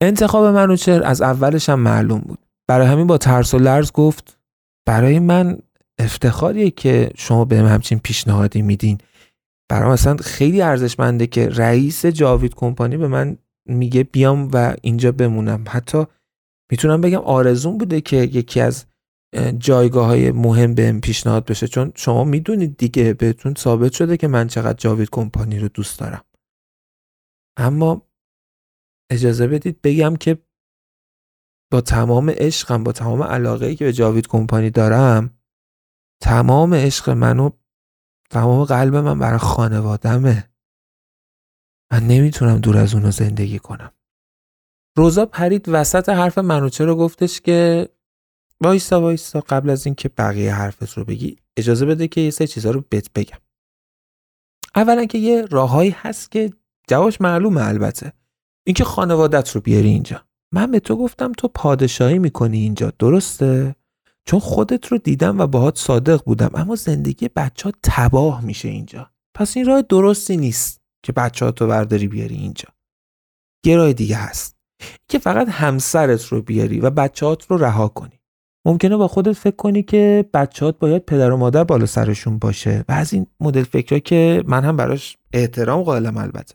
انتخاب 0.00 0.44
منوچهر 0.44 1.02
از 1.04 1.22
اولش 1.22 1.68
هم 1.68 1.80
معلوم 1.80 2.18
بود. 2.20 2.38
برای 2.68 2.86
همین 2.86 3.06
با 3.06 3.18
ترس 3.18 3.54
و 3.54 3.58
لرز 3.58 3.92
گفت 3.92 4.38
برای 4.86 5.18
من 5.18 5.58
افتخاریه 5.98 6.70
که 6.70 7.10
شما 7.16 7.44
به 7.44 7.56
همچین 7.56 7.98
پیشنهادی 7.98 8.62
میدین. 8.62 8.98
برای 9.68 9.92
مثلا 9.92 10.16
خیلی 10.16 10.62
ارزشمنده 10.62 11.26
که 11.26 11.48
رئیس 11.48 12.06
جاوید 12.06 12.54
کمپانی 12.54 12.96
به 12.96 13.08
من 13.08 13.36
میگه 13.68 14.02
بیام 14.02 14.50
و 14.52 14.74
اینجا 14.82 15.12
بمونم. 15.12 15.64
حتی 15.68 16.04
می‌تونم 16.70 17.00
بگم 17.00 17.18
آرزون 17.18 17.78
بوده 17.78 18.00
که 18.00 18.16
یکی 18.16 18.60
از 18.60 18.86
جایگاه 19.58 20.06
های 20.06 20.32
مهم 20.32 20.74
بهم 20.74 21.00
پیشنهاد 21.00 21.44
بشه. 21.44 21.68
چون 21.68 21.92
شما 21.94 22.24
می‌دونید 22.24 22.76
دیگه 22.76 23.14
بهتون 23.14 23.54
ثابت 23.54 23.92
شده 23.92 24.16
که 24.16 24.28
من 24.28 24.46
چقدر 24.46 24.78
جاوید 24.78 25.10
کمپانی 25.10 25.58
رو 25.58 25.68
دوست 25.68 26.00
دارم. 26.00 26.24
اما 27.58 28.02
اجازه 29.10 29.46
بدید 29.46 29.82
بگم 29.82 30.16
که 30.16 30.38
با 31.72 31.80
تمام 31.80 32.30
عشقم 32.30 32.84
با 32.84 32.92
تمام 32.92 33.22
علاقه 33.22 33.74
که 33.74 33.84
به 33.84 33.92
جاوید 33.92 34.26
کمپانی 34.26 34.70
دارم 34.70 35.38
تمام 36.22 36.74
عشق 36.74 37.10
منو 37.10 37.50
تمام 38.30 38.64
قلب 38.64 38.96
من 38.96 39.18
برای 39.18 39.38
خانوادمه 39.38 40.50
من 41.92 42.06
نمی‌تونم 42.06 42.58
دور 42.58 42.76
از 42.76 42.94
اونو 42.94 43.10
زندگی 43.10 43.58
کنم. 43.58 43.92
روزا 44.96 45.26
پرید 45.26 45.64
وسط 45.68 46.08
حرف 46.08 46.38
منوچه 46.38 46.84
رو 46.84 46.96
گفتش 46.96 47.40
که 47.40 47.88
وایستا 48.60 49.00
وایستا 49.00 49.40
قبل 49.40 49.70
از 49.70 49.86
اینکه 49.86 50.08
بقیه 50.08 50.54
حرفت 50.54 50.92
رو 50.98 51.04
بگی 51.04 51.36
اجازه 51.56 51.86
بده 51.86 52.08
که 52.08 52.20
یه 52.20 52.30
سه 52.30 52.46
چیزا 52.46 52.70
رو 52.70 52.84
بهت 52.88 53.12
بگم. 53.12 53.38
اولا 54.76 55.04
که 55.04 55.18
یه 55.18 55.42
راههایی 55.42 55.90
هست 55.90 56.30
که 56.30 56.50
جواش 56.88 57.20
معلومه 57.20 57.68
البته. 57.68 58.12
اینکه 58.66 58.84
خانوادت 58.84 59.50
رو 59.50 59.60
بیاری 59.60 59.88
اینجا. 59.88 60.22
من 60.52 60.70
به 60.70 60.80
تو 60.80 60.96
گفتم 60.96 61.32
تو 61.32 61.48
پادشاهی 61.48 62.18
می‌کنی 62.18 62.58
اینجا 62.58 62.92
درسته؟ 62.98 63.76
چون 64.24 64.40
خودت 64.40 64.86
رو 64.86 64.98
دیدم 64.98 65.40
و 65.40 65.46
باهات 65.46 65.78
صادق 65.78 66.24
بودم 66.24 66.50
اما 66.54 66.74
زندگی 66.74 67.28
بچه 67.28 67.64
ها 67.64 67.72
تباه 67.82 68.44
میشه 68.44 68.68
اینجا. 68.68 69.10
پس 69.34 69.56
این 69.56 69.66
راه 69.66 69.82
درستی 69.82 70.36
نیست 70.36 70.80
که 71.02 71.12
بچه 71.12 71.44
ها 71.44 71.50
تو 71.50 71.66
برداری 71.66 72.08
بیاری 72.08 72.34
اینجا. 72.34 72.68
یه 73.64 73.92
دیگه 73.92 74.16
هست. 74.16 74.55
که 75.08 75.18
فقط 75.18 75.48
همسرت 75.48 76.24
رو 76.24 76.42
بیاری 76.42 76.80
و 76.80 76.90
بچهات 76.90 77.46
رو 77.46 77.56
رها 77.56 77.88
کنی. 77.88 78.20
ممکنه 78.66 78.96
با 78.96 79.08
خودت 79.08 79.32
فکر 79.32 79.56
کنی 79.56 79.82
که 79.82 80.30
بچهات 80.34 80.78
باید 80.78 81.04
پدر 81.04 81.30
و 81.30 81.36
مادر 81.36 81.64
بالا 81.64 81.86
سرشون 81.86 82.38
باشه 82.38 82.84
و 82.88 82.92
از 82.92 83.12
این 83.12 83.26
مدل 83.40 83.62
فکرها 83.62 83.98
که 83.98 84.44
من 84.46 84.64
هم 84.64 84.76
براش 84.76 85.16
احترام 85.32 85.82
قائلم 85.82 86.16
البته. 86.16 86.54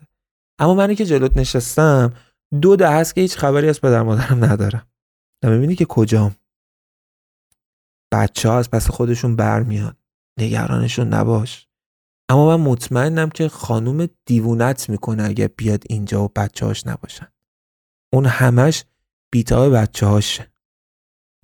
اما 0.58 0.74
منی 0.74 0.94
که 0.94 1.04
جلوت 1.04 1.36
نشستم 1.36 2.12
دو 2.60 2.76
ده 2.76 2.90
هست 2.90 3.14
که 3.14 3.20
هیچ 3.20 3.36
خبری 3.36 3.68
از 3.68 3.80
پدر 3.80 4.02
مادرم 4.02 4.44
ندارم. 4.44 4.86
و 5.44 5.50
می‌بینی 5.50 5.74
که 5.74 5.84
کجام. 5.84 6.36
بچه 8.12 8.48
ها 8.48 8.58
از 8.58 8.70
پس 8.70 8.90
خودشون 8.90 9.36
برمیان. 9.36 9.96
نگرانشون 10.38 11.08
نباش. 11.08 11.68
اما 12.28 12.56
من 12.56 12.64
مطمئنم 12.64 13.30
که 13.30 13.48
خانوم 13.48 14.08
دیوونت 14.26 14.88
می‌کنه 14.88 15.24
اگه 15.24 15.48
بیاد 15.48 15.84
اینجا 15.90 16.24
و 16.24 16.28
بچه 16.36 16.66
هاش 16.66 16.86
نباشن. 16.86 17.31
اون 18.12 18.26
همش 18.26 18.84
بیتا 19.32 19.70
بچه 19.70 20.06
هاشه 20.06 20.52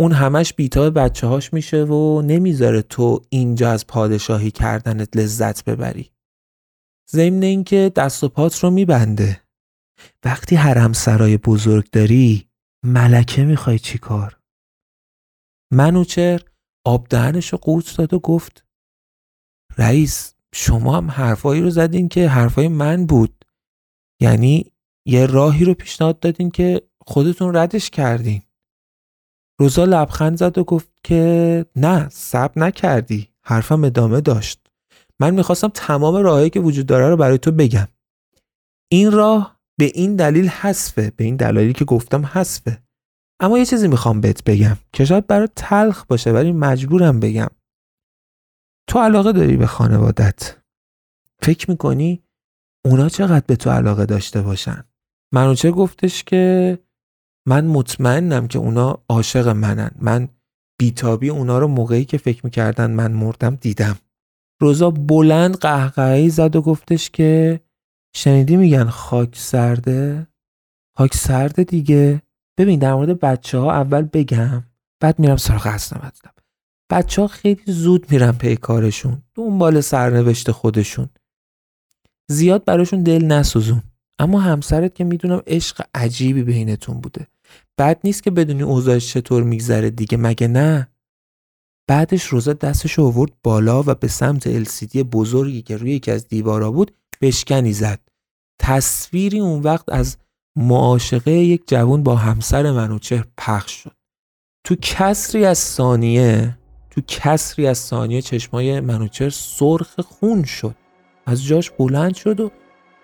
اون 0.01 0.13
همش 0.13 0.55
بیتا 0.55 0.91
بچه 0.91 1.27
هاش 1.27 1.53
میشه 1.53 1.85
و 1.85 2.23
نمی‌ذاره 2.23 2.83
تو 2.83 3.23
اینجا 3.29 3.71
از 3.71 3.87
پادشاهی 3.87 4.51
کردنت 4.51 5.17
لذت 5.17 5.65
ببری. 5.65 6.13
ضمن 7.11 7.43
اینکه 7.43 7.93
دست 7.97 8.25
و 8.25 8.29
پات 8.29 8.59
رو 8.59 8.71
میبنده. 8.71 9.43
وقتی 10.25 10.57
حرم 10.57 10.93
سرای 10.93 11.37
بزرگ 11.37 11.91
داری 11.91 12.49
ملکه 12.85 13.45
می‌خوای 13.45 13.79
چی 13.79 13.99
کار؟ 13.99 14.41
منوچر 15.73 16.43
آب 16.87 17.07
دهنش 17.09 17.49
رو 17.49 17.83
داد 17.97 18.15
و 18.15 18.19
گفت 18.19 18.65
رئیس 19.79 20.35
شما 20.55 20.97
هم 20.97 21.11
حرفایی 21.11 21.63
رو 21.63 21.71
زدین 21.71 22.09
که 22.09 22.29
حرفای 22.29 22.69
من 22.69 23.07
بود. 23.07 23.45
یعنی 24.21 24.73
یه 25.09 25.27
راهی 25.27 25.65
رو 25.65 25.75
پیشنهاد 25.75 26.21
دادین 26.21 26.51
که 26.51 26.83
خودتون 27.07 27.57
ردش 27.57 27.91
کردین. 27.91 28.43
روزا 29.61 29.85
لبخند 29.85 30.39
زد 30.39 30.59
و 30.59 30.65
گفت 30.65 30.89
که 31.05 31.67
نه 31.77 32.09
سب 32.09 32.53
نکردی. 32.57 33.29
حرفم 33.43 33.85
ادامه 33.85 34.21
داشت. 34.21 34.69
من 35.21 35.35
می‌خواستم 35.35 35.69
تمام 35.69 36.17
راههایی 36.17 36.51
که 36.51 36.61
وجود 36.61 36.87
داره 36.87 37.09
رو 37.09 37.17
برای 37.17 37.39
تو 37.39 37.53
بگم. 37.53 37.89
این 38.93 39.13
راه 39.13 39.61
به 39.79 39.91
این 39.95 40.17
دلیل 40.17 40.49
حذفه 40.49 41.13
به 41.17 41.25
این 41.25 41.37
دلایلی 41.37 41.73
که 41.73 41.85
گفتم 41.85 42.27
حذفه. 42.27 42.83
اما 43.41 43.59
یه 43.59 43.67
چیزی 43.67 43.89
می‌خوام 43.89 44.21
بهت 44.21 44.45
بگم 44.45 44.77
که 44.93 45.05
شاید 45.05 45.27
برای 45.27 45.49
تلخ 45.57 46.05
باشه 46.05 46.33
ولی 46.33 46.53
مجبورم 46.53 47.21
بگم. 47.21 47.51
تو 48.89 48.99
علاقه 48.99 49.33
داری 49.33 49.57
به 49.57 49.67
خانوادت. 49.67 50.57
فکر 51.43 51.71
می‌کنی 51.71 52.23
اونا 52.85 53.09
چقدر 53.09 53.45
به 53.47 53.57
تو 53.57 53.71
علاقه 53.71 54.07
داشته 54.07 54.43
باشن؟ 54.43 54.85
منوچه 55.33 55.71
گفتش 55.71 56.25
که 56.25 56.79
من 57.49 57.67
مطمئنم 57.67 58.49
که 58.49 58.59
اونا 58.59 59.03
عاشق 59.09 59.49
منن. 59.49 59.91
من 59.99 60.29
بیتابی 60.79 61.29
اونا 61.29 61.59
رو 61.59 61.69
موقعی 61.69 62.05
که 62.05 62.19
فکر 62.19 62.41
می‌کردن 62.45 62.91
من 62.91 63.13
مردم 63.13 63.55
دیدم. 63.55 63.99
روزا 64.61 64.91
بلند 64.91 65.57
قهقهی 65.57 66.31
زد 66.31 66.57
و 66.57 66.63
گفتش 66.63 67.11
که 67.11 67.61
شنیدی 68.17 68.57
میگن 68.57 68.85
خاک 68.85 69.37
سرده؟ 69.37 70.27
خاک 70.97 71.15
سرده 71.15 71.65
دیگه. 71.65 72.23
ببین 72.59 72.79
در 72.79 72.95
مورد 72.95 73.21
بچه 73.21 73.59
ها 73.59 73.73
اول 73.73 74.03
بگم 74.03 74.65
بعد 75.01 75.19
میرم 75.19 75.37
سراغ 75.37 75.67
اصل 75.67 75.97
مطلب 75.97 76.33
بچه 76.91 77.23
ها 77.23 77.29
خیلی 77.29 77.73
زود 77.73 78.13
میرن 78.13 78.33
پی 78.33 78.57
کارشون. 78.57 79.23
دنبال 79.35 79.81
سرنوشت 79.81 80.51
خودشون. 80.51 81.09
زیاد 82.31 82.65
براشون 82.65 83.03
دل 83.03 83.25
نسوزون. 83.25 83.83
اما 84.19 84.41
همسرت 84.41 84.95
که 84.95 85.05
می‌دونم 85.05 85.43
عشق 85.47 85.83
عجیبی 85.95 86.43
بینتون 86.43 87.01
بوده. 87.01 87.27
بد 87.79 88.01
نیست 88.05 88.23
که 88.23 88.31
بدونی 88.31 88.63
اوضاعش 88.63 89.13
چطور 89.13 89.43
میگذره 89.43 89.91
دیگه 89.91 90.17
مگه 90.17 90.49
نه؟ 90.49 90.89
بعدش 91.89 92.25
روزا 92.25 92.53
دستش 92.53 92.99
آورد 92.99 93.33
بالا 93.43 93.83
و 93.87 93.95
به 93.95 94.09
سمت 94.09 94.65
LCD 94.65 94.97
بزرگی 94.97 95.63
که 95.63 95.77
روی 95.77 95.93
یکی 95.93 96.11
از 96.11 96.29
دیوارا 96.29 96.71
بود 96.71 96.91
بشکنی 97.21 97.73
زد. 97.73 98.01
تصویری 98.61 99.41
اون 99.41 99.63
وقت 99.63 99.93
از 99.93 100.17
معاشقه 100.57 101.31
یک 101.31 101.63
جوان 101.67 102.03
با 102.03 102.17
همسر 102.17 102.71
منوچهر 102.73 103.25
پخش 103.39 103.73
شد. 103.73 103.97
تو 104.65 104.77
کسری 104.83 105.45
از 105.45 105.59
ثانیه 105.59 106.59
تو 106.91 107.01
کسری 107.01 107.67
از 107.67 107.79
ثانیه 107.79 108.23
چشمای 108.23 108.81
منوچهر 108.81 109.31
سرخ 109.31 110.01
خون 110.01 110.45
شد. 110.45 110.75
از 111.27 111.45
جاش 111.45 111.71
بلند 111.71 112.15
شد 112.15 112.41
و 112.41 112.51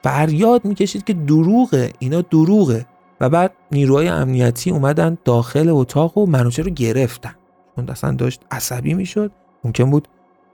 فریاد 0.05 0.64
می‌کشید 0.64 1.05
که 1.05 1.12
دروغه 1.12 1.92
اینا 1.98 2.20
دروغه. 2.20 2.86
و 3.20 3.28
بعد 3.28 3.52
نیروهای 3.72 4.09
امنیتی 4.09 4.70
اومدن 4.70 5.18
داخل 5.24 5.68
اتاق 5.68 6.18
و 6.18 6.26
منوچهر 6.26 6.64
رو 6.66 6.70
گرفتن. 6.70 7.34
چون 7.76 7.88
اصلا 7.88 8.12
داشت 8.12 8.40
عصبی 8.50 8.94
می‌شد. 8.94 9.30
ممکن 9.64 9.90
بود 9.90 10.09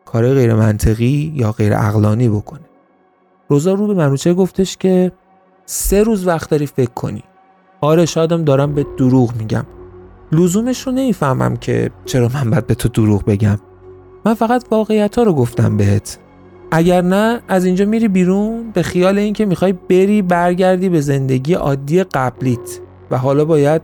کار 0.04 0.34
غیر 0.34 0.54
منطقی 0.54 1.32
یا 1.34 1.52
غیر 1.52 1.74
اقلانی 1.74 2.28
بکنه. 2.28 2.60
روزا 3.48 3.74
رو 3.74 3.86
به 3.86 3.94
منوچهر 3.94 4.34
گفتش 4.34 4.76
که 4.76 5.12
سه 5.66 6.02
روز 6.02 6.26
وقت 6.26 6.50
داری 6.50 6.66
فکر 6.66 6.90
کنی. 6.90 7.22
آره 7.80 8.06
شادم 8.06 8.44
دارم 8.44 8.74
به 8.74 8.86
دروغ 8.96 9.36
میگم. 9.36 9.66
لزومش 10.32 10.80
رو 10.86 10.92
نمی‌فهمم 10.92 11.56
که 11.56 11.90
چرا 12.04 12.28
من 12.34 12.50
باید 12.50 12.66
به 12.66 12.74
تو 12.74 12.88
دروغ 12.88 13.24
بگم. 13.24 13.58
من 14.24 14.34
فقط 14.34 14.64
واقعیت 14.70 15.18
ها 15.18 15.22
رو 15.22 15.32
گفتم 15.32 15.76
بهت. 15.76 16.18
اگر 16.70 17.02
نه 17.02 17.40
از 17.48 17.64
اینجا 17.64 17.84
میری 17.84 18.08
بیرون 18.08 18.70
به 18.70 18.82
خیال 18.82 19.18
اینکه 19.18 19.46
می‌خوای 19.46 19.72
بری 19.72 20.22
برگردی 20.22 20.88
به 20.88 21.00
زندگی 21.00 21.54
عادی 21.54 22.04
قبلیت 22.04 22.80
و 23.10 23.18
حالا 23.18 23.44
باید 23.44 23.82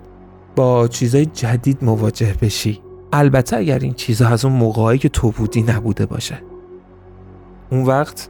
با 0.56 0.88
چیزای 0.88 1.26
جدید 1.26 1.78
مواجه 1.84 2.34
بشی. 2.42 2.80
البته 3.12 3.56
اگر 3.56 3.78
این 3.78 3.92
چیزها 3.92 4.28
از 4.28 4.44
اون 4.44 4.54
موقعی 4.54 4.98
که 4.98 5.08
تو 5.08 5.30
بودی 5.30 5.62
نبوده 5.62 6.06
باشه. 6.06 6.38
اون 7.70 7.82
وقت 7.82 8.28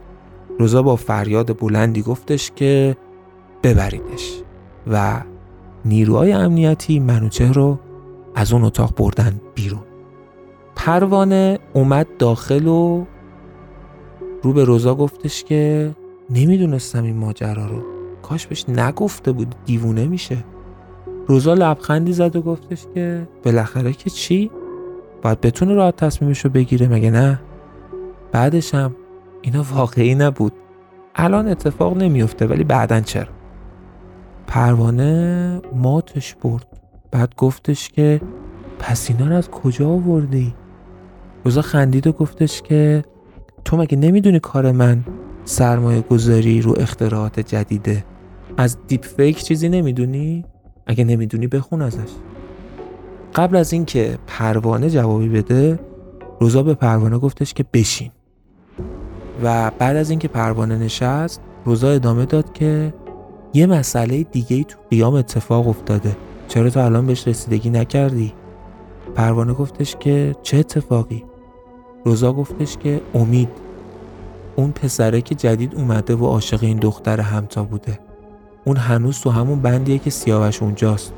روزا 0.59 0.81
با 0.81 0.95
فریاد 0.95 1.59
بلندی 1.59 2.01
گفتش 2.01 2.51
که 2.55 2.97
ببریدش 3.63 4.41
و 4.87 5.21
نیروهای 5.85 6.31
امنیتی 6.31 6.99
منوچه 6.99 7.51
رو 7.51 7.79
از 8.35 8.53
اون 8.53 8.63
اتاق 8.63 8.95
بردن 8.95 9.41
بیرون. 9.55 9.83
پروانه 10.75 11.59
اومد 11.73 12.07
داخل 12.19 12.67
و 12.67 13.05
رو 14.43 14.53
به 14.53 14.63
روزا 14.63 14.95
گفتش 14.95 15.43
که 15.43 15.91
نمی‌دونستم 16.29 17.03
این 17.03 17.17
ماجرا 17.17 17.65
رو. 17.65 17.83
کاش 18.21 18.47
بهش 18.47 18.69
نگفته 18.69 19.31
بود 19.31 19.55
دیوونه 19.65 20.07
میشه. 20.07 20.37
روزا 21.27 21.53
لبخندی 21.53 22.13
زد 22.13 22.35
و 22.35 22.41
گفتش 22.41 22.85
که 22.93 23.27
بالاخره 23.43 23.93
که 23.93 24.09
چی؟ 24.09 24.51
باید 25.21 25.41
بتونه 25.41 25.73
راحت 25.73 25.95
تصمیمش 25.95 26.45
رو 26.45 26.51
بگیره 26.51 26.87
مگه 26.87 27.11
نه؟ 27.11 27.39
بعدش 28.31 28.75
هم 28.75 28.95
اینا 29.41 29.65
واقعی 29.73 30.15
نبود. 30.15 30.53
الان 31.15 31.47
اتفاق 31.47 31.97
نمیفته 31.97 32.47
ولی 32.47 32.63
بعدا 32.63 33.01
چرا؟ 33.01 33.27
پروانه 34.47 35.61
ماتش 35.75 36.35
برد. 36.35 36.67
بعد 37.11 37.33
گفتش 37.37 37.89
که 37.89 38.21
پس 38.79 39.09
اینا 39.09 39.27
رو 39.27 39.35
از 39.35 39.49
کجا 39.49 39.89
آوردی؟ 39.89 40.55
روزا 41.45 41.61
خندید 41.61 42.07
و 42.07 42.11
گفتش 42.11 42.61
که 42.61 43.03
تو 43.67 43.77
مگه 43.77 43.97
نمی‌دونی 43.97 44.39
کار 44.39 44.71
من 44.71 45.03
سرمایه 45.45 46.01
گذاری 46.01 46.61
رو 46.61 46.75
اختراعات 46.79 47.39
جدیده 47.39 48.03
از 48.57 48.77
دیپ 48.87 49.05
فیک 49.05 49.43
چیزی 49.43 49.69
نمی‌دونی؟ 49.69 50.45
اگه 50.85 51.03
نمی‌دونی 51.03 51.47
بخون 51.47 51.81
ازش 51.81 52.09
قبل 53.35 53.55
از 53.55 53.73
اینکه 53.73 54.17
پروانه 54.27 54.89
جوابی 54.89 55.29
بده 55.29 55.79
روزا 56.39 56.63
به 56.63 56.73
پروانه 56.73 57.17
گفتش 57.17 57.53
که 57.53 57.65
بشین 57.73 58.11
و 59.43 59.71
بعد 59.79 59.95
از 59.95 60.09
اینکه 60.09 60.27
پروانه 60.27 60.77
نشست 60.77 61.41
روزا 61.65 61.89
ادامه 61.89 62.25
داد 62.25 62.53
که 62.53 62.93
یه 63.53 63.65
مسئله 63.65 64.23
دیگه 64.23 64.55
ای 64.55 64.63
تو 64.63 64.77
قیام 64.89 65.13
اتفاق 65.13 65.67
افتاده 65.67 66.17
چرا 66.47 66.69
تو 66.69 66.79
الان 66.79 67.05
بهش 67.05 67.27
رسیدگی 67.27 67.69
نکردی؟ 67.69 68.33
پروانه 69.15 69.53
گفتش 69.53 69.95
که 69.99 70.35
چه 70.43 70.57
اتفاقی؟ 70.57 71.23
روزا 72.05 72.33
گفتش 72.33 72.77
که 72.77 73.01
امید 73.13 73.49
اون 74.55 74.71
پسره 74.71 75.21
که 75.21 75.35
جدید 75.35 75.75
اومده 75.75 76.15
و 76.15 76.25
عاشق 76.25 76.63
این 76.63 76.77
دختر 76.77 77.19
همتا 77.19 77.63
بوده. 77.63 77.99
اون 78.65 78.77
هنوز 78.77 79.19
تو 79.19 79.29
همون 79.29 79.61
بندیه 79.61 79.99
که 79.99 80.09
سیاوش 80.09 80.61
اونجاست. 80.61 81.13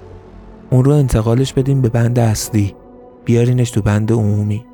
اون 0.70 0.84
رو 0.84 0.92
انتقالش 0.92 1.54
بدیم 1.54 1.82
به 1.82 1.90
بند 1.90 2.20
اصلی. 2.20 2.76
بیارینش 3.26 3.72
تو 3.72 3.82
بند 3.82 4.12
عمومی. 4.12 4.66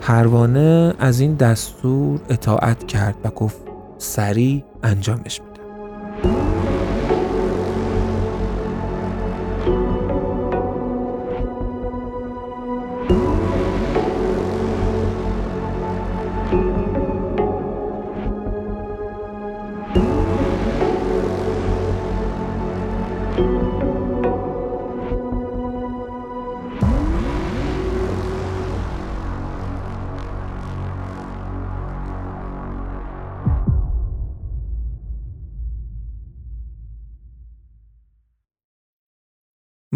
پروانه 0.00 0.94
از 0.98 1.20
این 1.20 1.34
دستور 1.34 2.20
اطاعت 2.28 2.86
کرد 2.86 3.14
و 3.24 3.30
گفت 3.30 3.58
سریع 3.98 4.64
انجامش 4.82 5.40
میدم 5.40 5.53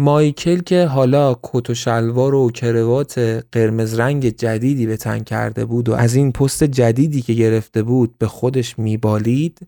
مایکل 0.09 0.59
که 0.59 0.85
حالا 0.85 1.35
کت 1.43 1.69
و 1.69 1.73
شلوار 1.73 2.35
و 2.35 2.51
کروات 2.51 3.19
قرمز 3.51 3.99
رنگ 3.99 4.29
جدیدی 4.29 4.87
به 4.87 4.97
تن 4.97 5.19
کرده 5.19 5.65
بود 5.65 5.89
و 5.89 5.93
از 5.93 6.15
این 6.15 6.31
پست 6.31 6.63
جدیدی 6.63 7.21
که 7.21 7.33
گرفته 7.33 7.83
بود 7.83 8.17
به 8.17 8.27
خودش 8.27 8.79
میبالید 8.79 9.67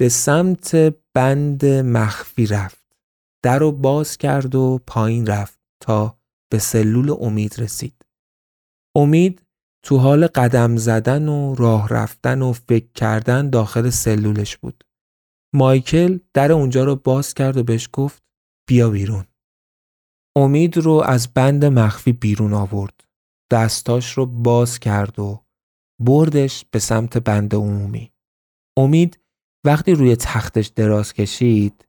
به 0.00 0.08
سمت 0.08 0.94
بند 1.14 1.64
مخفی 1.66 2.46
رفت. 2.46 2.84
در 3.44 3.58
رو 3.58 3.72
باز 3.72 4.16
کرد 4.16 4.54
و 4.54 4.80
پایین 4.86 5.26
رفت 5.26 5.58
تا 5.80 6.18
به 6.52 6.58
سلول 6.58 7.16
امید 7.20 7.60
رسید. 7.60 8.06
امید 8.96 9.42
تو 9.84 9.96
حال 9.96 10.26
قدم 10.26 10.76
زدن 10.76 11.28
و 11.28 11.54
راه 11.54 11.88
رفتن 11.88 12.42
و 12.42 12.52
فکر 12.52 12.88
کردن 12.94 13.50
داخل 13.50 13.90
سلولش 13.90 14.56
بود. 14.56 14.84
مایکل 15.54 16.18
در 16.34 16.52
اونجا 16.52 16.84
رو 16.84 16.96
باز 16.96 17.34
کرد 17.34 17.56
و 17.56 17.62
بهش 17.62 17.88
گفت 17.92 18.22
بیا 18.68 18.90
بیرون. 18.90 19.24
امید 20.36 20.76
رو 20.76 20.92
از 21.06 21.34
بند 21.34 21.64
مخفی 21.64 22.12
بیرون 22.12 22.52
آورد. 22.52 23.04
دستاش 23.52 24.12
رو 24.12 24.26
باز 24.26 24.78
کرد 24.78 25.18
و 25.18 25.44
بردش 26.00 26.64
به 26.70 26.78
سمت 26.78 27.18
بند 27.18 27.54
عمومی. 27.54 28.12
امید 28.78 29.20
وقتی 29.64 29.92
روی 29.92 30.16
تختش 30.16 30.66
دراز 30.66 31.12
کشید 31.12 31.88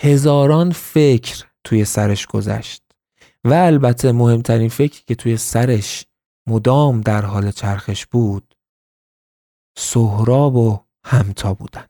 هزاران 0.00 0.72
فکر 0.72 1.46
توی 1.64 1.84
سرش 1.84 2.26
گذشت 2.26 2.82
و 3.44 3.52
البته 3.52 4.12
مهمترین 4.12 4.68
فکری 4.68 5.02
که 5.06 5.14
توی 5.14 5.36
سرش 5.36 6.06
مدام 6.48 7.00
در 7.00 7.24
حال 7.24 7.50
چرخش 7.50 8.06
بود 8.06 8.54
سهراب 9.78 10.56
و 10.56 10.84
همتا 11.06 11.54
بودن. 11.54 11.86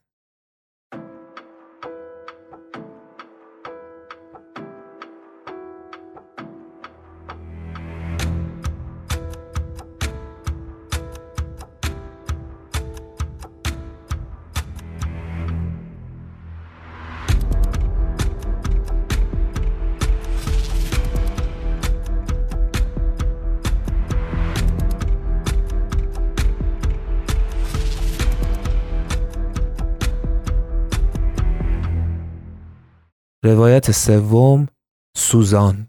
روایت 33.45 33.91
سوم 33.91 34.69
سوزان 35.17 35.89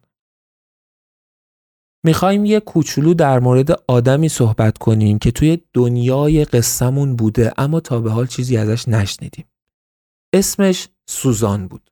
می‌خوایم 2.06 2.46
یه 2.46 2.60
کوچولو 2.60 3.14
در 3.14 3.40
مورد 3.40 3.84
آدمی 3.88 4.30
صحبت 4.30 4.78
کنیم 4.78 5.20
که 5.20 5.32
توی 5.32 5.62
دنیای 5.74 6.46
قصهمون 6.46 7.16
بوده 7.16 7.54
اما 7.58 7.80
تا 7.80 8.02
به 8.02 8.12
حال 8.12 8.28
چیزی 8.28 8.58
ازش 8.58 8.88
نشنیدیم. 8.88 9.46
اسمش 10.34 10.88
سوزان 11.10 11.68
بود. 11.68 11.92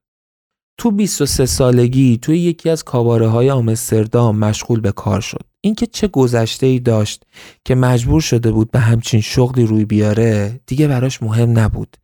تو 0.80 0.92
23 0.92 1.46
سالگی 1.46 2.18
توی 2.18 2.40
یکی 2.40 2.70
از 2.70 2.84
کاباره 2.84 3.28
های 3.28 3.50
آمستردام 3.50 4.40
مشغول 4.40 4.80
به 4.80 4.92
کار 4.92 5.22
شد 5.22 5.46
اینکه 5.62 5.86
چه 5.86 6.08
گذشته 6.08 6.66
ای 6.66 6.80
داشت 6.80 7.24
که 7.66 7.76
مجبور 7.76 8.22
شده 8.22 8.52
بود 8.52 8.72
به 8.72 8.80
همچین 8.80 9.22
شغلی 9.22 9.66
روی 9.66 9.86
بیاره 9.86 10.60
دیگه 10.66 10.88
براش 10.88 11.24
مهم 11.24 11.60
نبود 11.60 11.98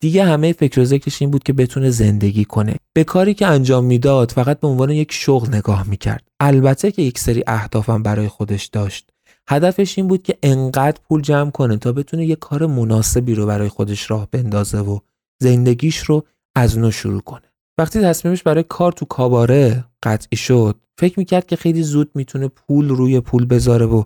دیگه 0.00 0.24
همه 0.24 0.52
فکر 0.52 0.80
و 0.80 0.84
ذکرش 0.84 1.22
این 1.22 1.30
بود 1.30 1.42
که 1.42 1.52
بتونه 1.52 1.90
زندگی 1.90 2.44
کنه. 2.44 2.76
به 2.92 3.04
کاری 3.04 3.34
که 3.34 3.46
انجام 3.46 3.84
می‌داد 3.84 4.30
فقط 4.30 4.60
به 4.60 4.68
عنوان 4.68 4.90
یک 4.90 5.12
شغل 5.12 5.54
نگاه 5.54 5.88
می‌کرد. 5.88 6.28
البته 6.40 6.92
که 6.92 7.02
یک 7.02 7.18
سری 7.18 7.44
اهدافم 7.46 8.02
برای 8.02 8.28
خودش 8.28 8.66
داشت. 8.66 9.10
هدفش 9.48 9.98
این 9.98 10.08
بود 10.08 10.22
که 10.22 10.38
انقدر 10.42 11.00
پول 11.08 11.22
جمع 11.22 11.50
کنه 11.50 11.76
تا 11.76 11.92
بتونه 11.92 12.26
یک 12.26 12.38
کار 12.38 12.66
مناسبی 12.66 13.34
رو 13.34 13.46
برای 13.46 13.68
خودش 13.68 14.10
راه 14.10 14.28
بندازه 14.30 14.78
و 14.78 14.98
زندگیش 15.42 15.98
رو 15.98 16.24
از 16.54 16.78
نو 16.78 16.90
شروع 16.90 17.20
کنه. 17.20 17.52
وقتی 17.78 18.00
تصمیمش 18.00 18.42
برای 18.42 18.64
کار 18.68 18.92
تو 18.92 19.04
کاباره 19.04 19.84
قطعی 20.02 20.36
شد 20.36 20.80
فکر 20.98 21.18
می‌کرد 21.18 21.46
که 21.46 21.56
خیلی 21.56 21.82
زود 21.82 22.10
می‌تونه 22.14 22.48
پول 22.48 22.88
روی 22.88 23.20
پول 23.20 23.46
بذاره 23.46 23.86
و 23.86 24.02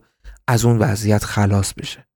از 0.49 0.64
اون 0.64 0.78
وضعیت 0.78 1.24
خلاص 1.24 1.74
بشه. 1.74 2.07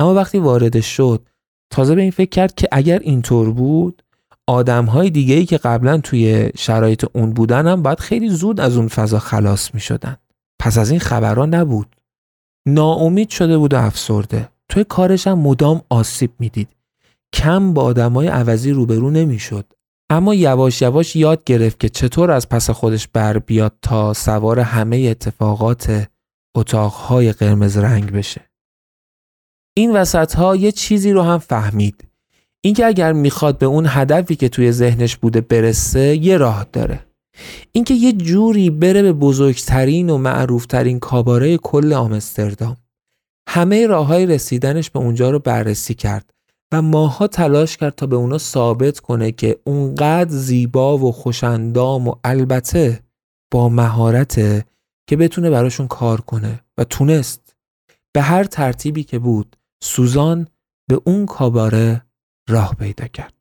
اما 0.00 0.14
وقتی 0.14 0.38
وارد 0.38 0.80
شد 0.80 1.28
تازه 1.70 1.94
به 1.94 2.02
این 2.02 2.10
فکر 2.10 2.30
کرد 2.30 2.54
که 2.54 2.68
اگر 2.72 2.98
اینطور 2.98 3.50
بود 3.50 4.02
آدم 4.46 4.84
های 4.84 5.10
دیگه 5.10 5.34
ای 5.34 5.46
که 5.46 5.58
قبلا 5.58 5.98
توی 5.98 6.50
شرایط 6.56 7.04
اون 7.12 7.30
بودن 7.30 7.66
هم 7.66 7.82
باید 7.82 8.00
خیلی 8.00 8.28
زود 8.28 8.60
از 8.60 8.76
اون 8.76 8.88
فضا 8.88 9.18
خلاص 9.18 9.74
می 9.74 9.80
شدن. 9.80 10.16
پس 10.58 10.78
از 10.78 10.90
این 10.90 11.00
خبرها 11.00 11.46
نبود. 11.46 11.96
ناامید 12.68 13.28
شده 13.28 13.58
بود 13.58 13.74
و 13.74 13.76
افسرده. 13.76 14.48
توی 14.68 14.84
کارش 14.84 15.26
هم 15.26 15.38
مدام 15.38 15.82
آسیب 15.88 16.30
می‌دید. 16.38 16.68
کم 17.32 17.74
با 17.74 17.92
های 17.92 18.28
عوضی 18.28 18.70
روبرو 18.70 19.10
نمی‌شد. 19.10 19.64
اما 20.10 20.34
یواش 20.34 20.82
یواش 20.82 21.16
یاد 21.16 21.44
گرفت 21.44 21.80
که 21.80 21.88
چطور 21.88 22.30
از 22.30 22.48
پس 22.48 22.70
خودش 22.70 23.08
بر 23.08 23.38
بیاد 23.38 23.72
تا 23.82 24.12
سوار 24.12 24.60
همه 24.60 24.96
اتفاقات 24.96 26.08
اتاقهای 26.56 27.32
قرمز 27.32 27.76
رنگ 27.76 28.12
بشه. 28.12 28.40
این 29.78 29.96
وسط 29.96 30.34
ها 30.34 30.56
یه 30.56 30.72
چیزی 30.72 31.12
رو 31.12 31.22
هم 31.22 31.38
فهمید. 31.38 32.04
اینکه 32.60 32.86
اگر 32.86 33.12
می‌خواد 33.12 33.58
به 33.58 33.66
اون 33.66 33.86
هدفی 33.88 34.36
که 34.36 34.48
توی 34.48 34.72
ذهنش 34.72 35.16
بوده 35.16 35.40
برسه 35.40 36.16
یه 36.16 36.36
راه 36.36 36.66
داره. 36.72 37.06
اینکه 37.72 37.94
یه 37.94 38.12
جوری 38.12 38.70
بره 38.70 39.02
به 39.02 39.12
بزرگترین 39.12 40.10
و 40.10 40.18
معروفترین 40.18 40.98
کاباره 40.98 41.56
کل 41.56 41.92
آمستردام. 41.92 42.76
همه 43.48 43.86
راه 43.86 44.06
های 44.06 44.26
رسیدنش 44.26 44.90
به 44.90 44.98
اونجا 44.98 45.30
رو 45.30 45.38
بررسی 45.38 45.94
کرد 45.94 46.30
و 46.72 46.82
ماها 46.82 47.26
تلاش 47.26 47.76
کرد 47.76 47.94
تا 47.94 48.06
به 48.06 48.16
اونا 48.16 48.38
ثابت 48.38 49.00
کنه 49.00 49.32
که 49.32 49.58
اونقدر 49.64 50.30
زیبا 50.30 50.98
و 50.98 51.12
خوشندام 51.12 52.08
و 52.08 52.14
البته 52.24 53.00
با 53.52 53.68
مهارته 53.68 54.64
که 55.06 55.16
بتونه 55.16 55.50
براشون 55.50 55.86
کار 55.86 56.20
کنه 56.20 56.60
و 56.78 56.84
تونست 56.84 57.54
به 58.12 58.22
هر 58.22 58.44
ترتیبی 58.44 59.04
که 59.04 59.18
بود 59.18 59.56
سوزان 59.82 60.48
به 60.88 61.00
اون 61.04 61.26
کاباره 61.26 62.06
راه 62.48 62.74
پیدا 62.74 63.06
کرد. 63.06 63.35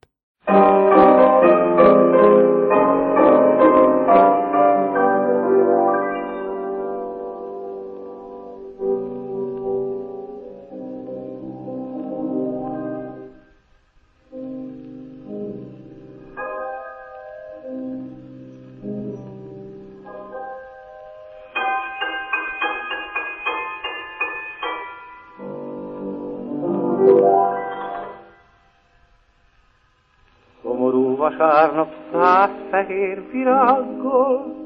Fehér 32.95 33.31
virággal. 33.31 34.63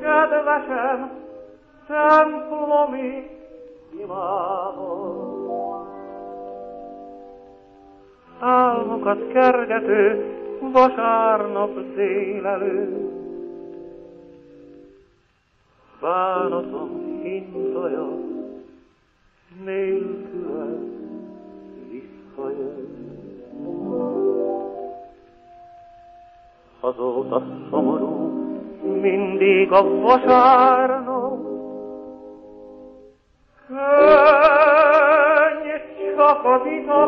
Kedvesem, 0.00 1.10
templomi 1.86 3.30
imádon. 4.00 5.86
Álmokat 8.40 9.32
kergető 9.32 10.24
vasárnap 10.60 11.94
délelő. 11.94 13.10
Bánatom 16.00 17.20
hintaja 17.22 18.08
nélküled 19.64 21.03
Azóta 26.88 27.38
szomorú 27.70 28.14
mindig 29.02 29.72
a 29.72 29.82
vasárnap, 30.04 31.38
Könny 33.68 34.94
csak 36.16 36.40
az 36.54 36.64
a 36.88 37.04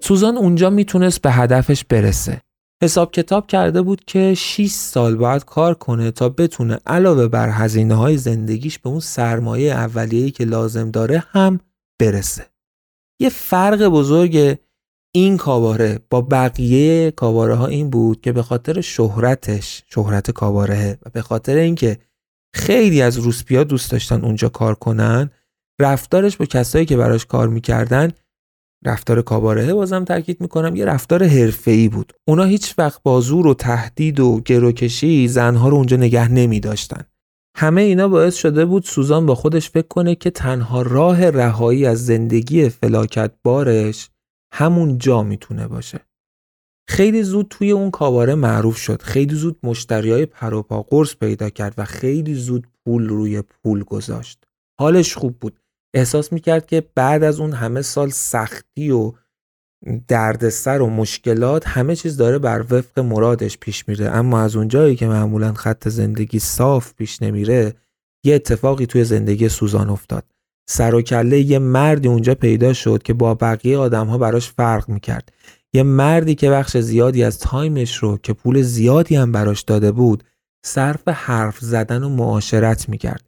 سوزان 0.00 0.36
اونجا 0.36 0.70
می‌تونست 0.70 1.22
به 1.22 1.30
هدفش 1.30 1.84
برسه. 1.84 2.40
حساب 2.82 3.10
کتاب 3.10 3.46
کرده 3.46 3.82
بود 3.82 4.04
که 4.04 4.34
6 4.34 4.70
سال 4.70 5.16
باید 5.16 5.44
کار 5.44 5.74
کنه 5.74 6.10
تا 6.10 6.28
بتونه 6.28 6.78
علاوه 6.86 7.28
بر 7.28 7.48
هزینه 7.48 7.94
های 7.94 8.16
زندگیش 8.16 8.78
به 8.78 8.88
اون 8.88 9.00
سرمایه 9.00 9.72
اولیه‌ای 9.72 10.30
که 10.30 10.44
لازم 10.44 10.90
داره 10.90 11.24
هم 11.30 11.60
برسه. 12.02 12.46
یه 13.20 13.28
فرق 13.28 13.86
بزرگ 13.88 14.58
این 15.14 15.36
کاباره 15.36 15.98
با 16.10 16.20
بقیه 16.20 17.10
کاباره 17.10 17.54
ها 17.54 17.66
این 17.66 17.90
بود 17.90 18.20
که 18.20 18.32
به 18.32 18.42
خاطر 18.42 18.80
شهرتش 18.80 19.82
شهرت 19.86 20.30
کاباره 20.30 20.98
و 21.02 21.10
به 21.10 21.22
خاطر 21.22 21.56
اینکه 21.56 21.98
خیلی 22.54 23.02
از 23.02 23.18
روسپیا 23.18 23.64
دوست 23.64 23.90
داشتن 23.90 24.24
اونجا 24.24 24.48
کار 24.48 24.74
کنن 24.74 25.30
رفتارش 25.80 26.36
با 26.36 26.46
کسایی 26.46 26.86
که 26.86 26.96
براش 26.96 27.26
کار 27.26 27.48
می‌کردن 27.48 28.12
رفتار 28.84 29.22
کاباره 29.22 29.74
بازم 29.74 30.04
تاکید 30.04 30.40
می‌کنم 30.40 30.76
یه 30.76 30.84
رفتار 30.84 31.24
حرفه‌ای 31.24 31.88
بود 31.88 32.12
اونا 32.28 32.44
هیچ 32.44 32.74
وقت 32.78 33.02
با 33.02 33.20
زور 33.20 33.46
و 33.46 33.54
تهدید 33.54 34.20
و 34.20 34.40
گروکشی 34.44 35.28
زنها 35.28 35.68
رو 35.68 35.76
اونجا 35.76 35.96
نگه 35.96 36.28
نمی 36.28 36.60
داشتن. 36.60 37.04
همه 37.56 37.80
اینا 37.80 38.08
باعث 38.08 38.34
شده 38.34 38.64
بود 38.64 38.84
سوزان 38.84 39.26
با 39.26 39.34
خودش 39.34 39.70
فکر 39.70 39.88
کنه 39.88 40.14
که 40.14 40.30
تنها 40.30 40.82
راه 40.82 41.30
رهایی 41.30 41.86
از 41.86 42.06
زندگی 42.06 42.68
فلاکت 42.68 43.32
بارش 43.42 44.10
همون 44.52 44.98
جا 44.98 45.22
می‌تونه 45.22 45.68
باشه. 45.68 46.00
خیلی 46.88 47.22
زود 47.22 47.46
توی 47.50 47.70
اون 47.70 47.90
کاباره 47.90 48.34
معروف 48.34 48.76
شد. 48.76 49.02
خیلی 49.02 49.34
زود 49.34 49.58
مشتریای 49.62 50.26
پروپا 50.26 50.82
قرص 50.82 51.16
پیدا 51.16 51.50
کرد 51.50 51.74
و 51.78 51.84
خیلی 51.84 52.34
زود 52.34 52.66
پول 52.84 53.08
روی 53.08 53.42
پول 53.42 53.84
گذاشت. 53.84 54.44
حالش 54.80 55.14
خوب 55.16 55.38
بود. 55.38 55.60
احساس 55.94 56.32
می‌کرد 56.32 56.66
که 56.66 56.88
بعد 56.94 57.22
از 57.22 57.40
اون 57.40 57.52
همه 57.52 57.82
سال 57.82 58.08
سختی 58.10 58.90
و 58.90 59.12
دردسر 60.08 60.80
و 60.80 60.86
مشکلات 60.86 61.68
همه 61.68 61.96
چیز 61.96 62.16
داره 62.16 62.38
بر 62.38 62.64
وفق 62.70 62.98
مرادش 62.98 63.58
پیش 63.58 63.88
میره. 63.88 64.10
اما 64.10 64.40
از 64.40 64.56
اونجایی 64.56 64.96
که 64.96 65.06
معمولا 65.06 65.52
خط 65.52 65.88
زندگی 65.88 66.38
صاف 66.38 66.94
پیش 66.94 67.22
نمیره 67.22 67.74
یه 68.24 68.34
اتفاقی 68.34 68.86
توی 68.86 69.04
زندگی 69.04 69.48
سوزان 69.48 69.90
افتاد. 69.90 70.24
سر 70.68 70.94
و 70.94 71.02
کله 71.02 71.40
یه 71.40 71.58
مردی 71.58 72.08
اونجا 72.08 72.34
پیدا 72.34 72.72
شد 72.72 73.02
که 73.02 73.12
با 73.12 73.34
بقیه 73.34 73.78
آدم 73.78 74.06
ها 74.06 74.18
براش 74.18 74.50
فرق 74.50 74.88
می‌کرد. 74.88 75.32
یه 75.72 75.82
مردی 75.82 76.34
که 76.34 76.50
بخش 76.50 76.76
زیادی 76.76 77.24
از 77.24 77.38
تایمش 77.38 77.96
رو 77.96 78.18
که 78.22 78.32
پول 78.32 78.62
زیادی 78.62 79.16
هم 79.16 79.32
براش 79.32 79.62
داده 79.62 79.92
بود 79.92 80.24
صرف 80.64 81.08
حرف 81.08 81.58
زدن 81.58 82.02
و 82.02 82.08
معاشرت 82.08 82.88
می‌کرد. 82.88 83.24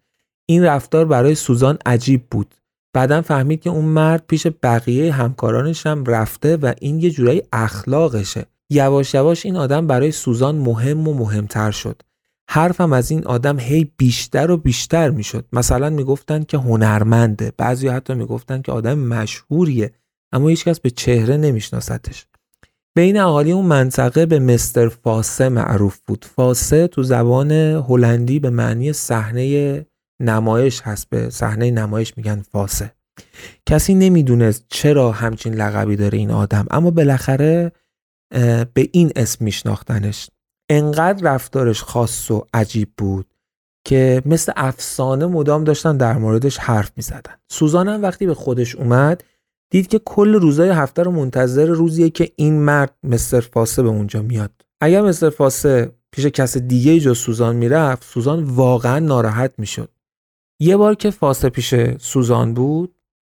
این 0.47 0.65
رفتار 0.65 1.05
برای 1.05 1.35
سوزان 1.35 1.79
عجیب 1.87 2.27
بود. 2.31 2.55
بعدا 2.95 3.23
فهمید 3.23 3.61
که 3.61 3.71
اون 3.71 3.85
مرد 3.85 4.25
پیش 4.29 4.47
بقیه 4.63 5.13
همکارانش 5.13 5.87
هم 5.87 6.05
رفته 6.05 6.57
و 6.57 6.73
این 6.81 6.99
یه 7.01 7.11
جورایی 7.11 7.43
اخلاقشه. 7.53 8.47
یواش 8.71 9.15
یواش 9.15 9.47
این 9.47 9.57
آدم 9.57 9.87
برای 9.87 10.13
سوزان 10.13 10.55
مهم 10.55 11.09
و 11.09 11.15
مهمتر 11.15 11.71
شد. 11.71 12.03
حرفم 12.51 12.93
از 12.93 13.11
این 13.11 13.27
آدم 13.27 13.59
هی 13.61 13.93
بیشتر 13.97 14.51
و 14.51 14.57
بیشتر 14.57 15.11
می‌شد. 15.11 15.45
مثلا 15.53 15.91
می‌گفتن 15.91 16.43
که 16.43 16.59
هنرمنده 16.59 17.53
بعضی 17.57 17.89
حتی 17.89 18.15
می‌گفتن 18.15 18.63
که 18.63 18.73
آدم 18.73 18.99
مشهوریه 18.99 19.93
اما 20.33 20.49
هیچکس 20.49 20.81
به 20.81 20.91
چهره 20.91 21.37
نمیشناستش. 21.37 22.27
بین 22.95 23.21
اهالی 23.21 23.53
اون 23.53 23.67
منطقه 23.67 24.27
به 24.27 24.39
مستر 24.39 24.89
فاسه 24.89 25.49
معروف 25.49 26.01
بود. 26.07 26.25
فاسه 26.37 26.87
تو 26.87 27.03
زبان 27.03 27.53
هلندی 27.89 28.39
به 28.39 28.51
معنی 28.51 28.93
صحنه 28.93 29.87
نمایش 30.21 30.81
هست 30.81 31.09
به 31.11 31.31
صحنه 31.31 31.71
نمایش 31.71 32.17
میگن 32.17 32.43
فاسه 32.53 32.93
کسی 33.67 33.95
نمی‌دونست 33.95 34.65
چرا 34.69 35.13
همچین 35.13 35.55
لقبی 35.55 35.97
داره 35.97 36.19
این 36.19 36.31
آدم 36.31 36.67
اما 36.71 36.91
بالاخره 36.91 37.73
به 38.75 38.89
این 38.93 39.13
اسم 39.17 39.45
میشناختنش. 39.45 40.31
انقدر 40.71 41.35
رفتارش 41.35 41.83
خاص 41.83 42.31
و 42.31 42.47
عجیب 42.55 42.89
بود 42.97 43.27
که 43.87 44.23
مثل 44.27 44.53
افسانه 44.57 45.27
مدام 45.27 45.65
داشتن 45.65 45.97
در 45.97 46.19
موردش 46.19 46.59
حرف 46.59 46.93
می‌زدن. 46.97 47.35
سوزان 47.49 47.89
هم 47.89 48.03
وقتی 48.03 48.27
به 48.27 48.35
خودش 48.35 48.77
اومد 48.77 49.25
دید 49.71 49.87
که 49.87 49.99
کل 49.99 50.35
روزای 50.35 50.69
هفته 50.69 51.03
رو 51.03 51.11
منتظر 51.11 51.67
روزیه 51.67 52.11
که 52.11 52.33
این 52.37 52.61
مرد 52.61 52.95
مستر 53.03 53.41
فاسه 53.41 53.83
به 53.83 53.89
اونجا 53.89 54.23
میاد. 54.23 54.51
اگر 54.81 55.03
مستر 55.03 55.31
فاسه 55.31 55.93
پیش 56.13 56.27
کس 56.27 56.57
دیگه 56.57 57.01
جز 57.01 57.19
سوزان 57.19 57.57
می‌رفت 57.57 58.05
سوزان 58.05 58.45
واقعا 58.45 58.99
ناراحت 58.99 59.53
می‌شد. 59.59 59.91
یه 60.61 60.77
بار 60.77 60.95
که 60.95 61.11
فاسه 61.11 61.49
پیش 61.49 61.75
سوزان 61.99 62.55
بود 62.55 62.95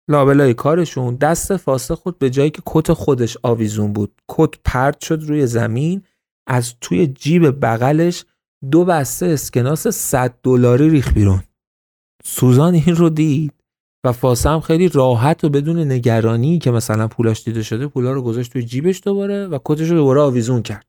لابلای 0.09 0.53
کارشون 0.53 1.15
دست 1.15 1.57
فاسه 1.57 1.95
خود 1.95 2.19
به 2.19 2.29
جایی 2.29 2.49
که 2.49 2.61
کت 2.65 2.93
خودش 2.93 3.37
آویزون 3.43 3.93
بود. 3.93 4.21
کت 4.27 4.49
پرد 4.65 5.01
شد 5.01 5.23
روی 5.23 5.47
زمین 5.47 6.03
از 6.47 6.75
توی 6.81 7.07
جیب 7.07 7.65
بغلش 7.65 8.25
دو 8.71 8.85
بسته 8.85 9.25
اسکناس 9.25 9.87
100 9.87 10.39
دلاری 10.43 10.89
ریخ 10.89 11.13
بیرون. 11.13 11.43
سوزان 12.23 12.73
این 12.73 12.95
رو 12.95 13.09
دید 13.09 13.53
و 14.05 14.11
فاسه 14.11 14.49
هم 14.49 14.59
خیلی 14.59 14.89
راحت 14.89 15.43
و 15.43 15.49
بدون 15.49 15.91
نگرانی 15.91 16.59
که 16.59 16.71
مثلا 16.71 17.07
پولاش 17.07 17.43
دیده 17.43 17.63
شده 17.63 17.87
پولا 17.87 18.11
رو 18.11 18.21
گذاشت 18.21 18.51
توی 18.51 18.63
جیبش 18.63 19.01
دوباره 19.03 19.47
و 19.47 19.59
کتش 19.65 19.89
رو 19.89 19.95
دوباره 19.95 20.21
آویزون 20.21 20.61
کرد. 20.61 20.85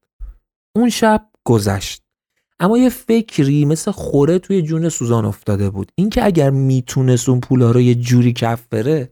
اون 0.76 0.90
شب 0.90 1.28
گذشت. 1.44 2.05
اما 2.60 2.78
یه 2.78 2.88
فکری 2.88 3.64
مثل 3.64 3.90
خوره 3.90 4.38
توی 4.38 4.62
جون 4.62 4.88
سوزان 4.88 5.24
افتاده 5.24 5.70
بود. 5.70 5.92
اینکه 5.94 6.24
اگر 6.24 6.50
می‌تونست 6.50 7.28
اون 7.28 7.40
پولا 7.40 7.70
رو 7.70 7.80
یه 7.80 7.94
جوری 7.94 8.32
کف 8.32 8.66
بره 8.70 9.10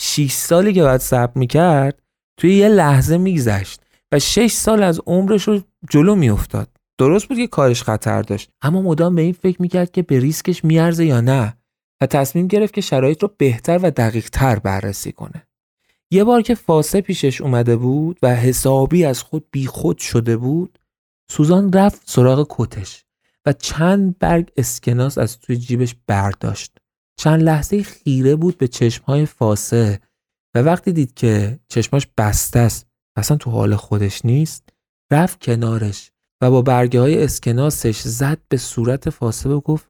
6 0.00 0.32
سالی 0.32 0.72
که 0.72 0.82
بعد 0.82 1.00
صبر 1.00 1.38
می‌کرد 1.38 2.02
توی 2.40 2.54
یه 2.54 2.68
لحظه 2.68 3.18
میگذشت 3.18 3.80
و 4.12 4.18
6 4.18 4.52
سال 4.52 4.82
از 4.82 5.00
عمرش 5.06 5.48
رو 5.48 5.60
جلو 5.90 6.14
میافتاد. 6.14 6.68
درست 6.98 7.28
بود 7.28 7.36
که 7.36 7.46
کارش 7.46 7.82
خطر 7.82 8.22
داشت 8.22 8.50
اما 8.62 8.82
مدام 8.82 9.14
به 9.14 9.22
این 9.22 9.32
فکر 9.32 9.62
می‌کرد 9.62 9.90
که 9.90 10.02
به 10.02 10.20
ریسکش 10.20 10.64
میارزه 10.64 11.04
یا 11.04 11.20
نه 11.20 11.56
و 12.02 12.06
تصمیم 12.06 12.46
گرفت 12.46 12.74
که 12.74 12.80
شرایط 12.80 13.22
رو 13.22 13.30
بهتر 13.38 13.78
و 13.82 13.90
دقیق 13.90 14.28
تر 14.28 14.58
بررسی 14.58 15.12
کنه. 15.12 15.46
یه 16.10 16.24
بار 16.24 16.42
که 16.42 16.54
فاسه 16.54 17.00
پیشش 17.00 17.40
اومده 17.40 17.76
بود 17.76 18.18
و 18.22 18.34
حسابی 18.36 19.04
از 19.04 19.22
خود 19.22 19.46
بیخود 19.50 19.98
شده 19.98 20.36
بود 20.36 20.77
سوزان 21.30 21.72
رفت 21.72 22.02
سراغ 22.04 22.46
کتش 22.50 23.04
و 23.46 23.52
چند 23.52 24.18
برگ 24.18 24.52
اسکناس 24.56 25.18
از 25.18 25.38
توی 25.38 25.56
جیبش 25.56 25.96
برداشت 26.06 26.78
چند 27.18 27.42
لحظه 27.42 27.82
خیره 27.82 28.36
بود 28.36 28.58
به 28.58 28.68
چشمهای 28.68 29.26
فاسه 29.26 30.00
و 30.54 30.62
وقتی 30.62 30.92
دید 30.92 31.14
که 31.14 31.60
چشماش 31.68 32.06
بسته 32.18 32.58
است 32.58 32.86
اصلا 33.16 33.36
تو 33.36 33.50
حال 33.50 33.76
خودش 33.76 34.24
نیست 34.24 34.68
رفت 35.12 35.40
کنارش 35.40 36.10
و 36.42 36.50
با 36.50 36.62
برگه 36.62 37.00
های 37.00 37.24
اسکناسش 37.24 38.00
زد 38.00 38.38
به 38.48 38.56
صورت 38.56 39.10
فاسه 39.10 39.48
و 39.48 39.60
گفت 39.60 39.88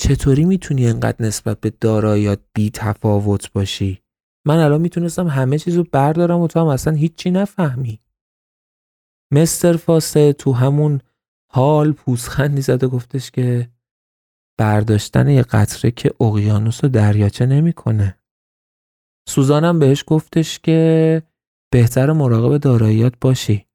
چطوری 0.00 0.44
می‌تونی 0.44 0.86
انقدر 0.86 1.26
نسبت 1.26 1.60
به 1.60 1.72
داراییات 1.80 2.40
بی 2.54 2.70
تفاوت 2.70 3.52
باشی؟ 3.52 4.02
من 4.46 4.58
الان 4.58 4.80
می‌تونستم 4.80 5.28
همه 5.28 5.58
چیزو 5.58 5.84
بردارم 5.92 6.40
و 6.40 6.46
تو 6.46 6.60
هم 6.60 6.66
اصلا 6.66 6.92
هیچی 6.92 7.30
نفهمی. 7.30 8.00
مستر 9.32 9.76
فاسه 9.76 10.32
تو 10.32 10.52
همون 10.52 11.00
حال 11.52 11.92
پوزخندی 11.92 12.62
زد 12.62 12.84
و 12.84 12.88
گفتش 12.88 13.30
که 13.30 13.70
برداشتن 14.58 15.28
یه 15.28 15.42
قطره 15.42 15.90
که 15.90 16.14
اقیانوس 16.20 16.84
و 16.84 16.88
دریاچه 16.88 17.46
نمی‌کنه. 17.46 18.18
سوزانم 19.28 19.78
بهش 19.78 20.04
گفتش 20.06 20.58
که 20.58 21.22
بهتر 21.72 22.12
مراقب 22.12 22.58
داراییات 22.58 23.14
باشی. 23.20 23.66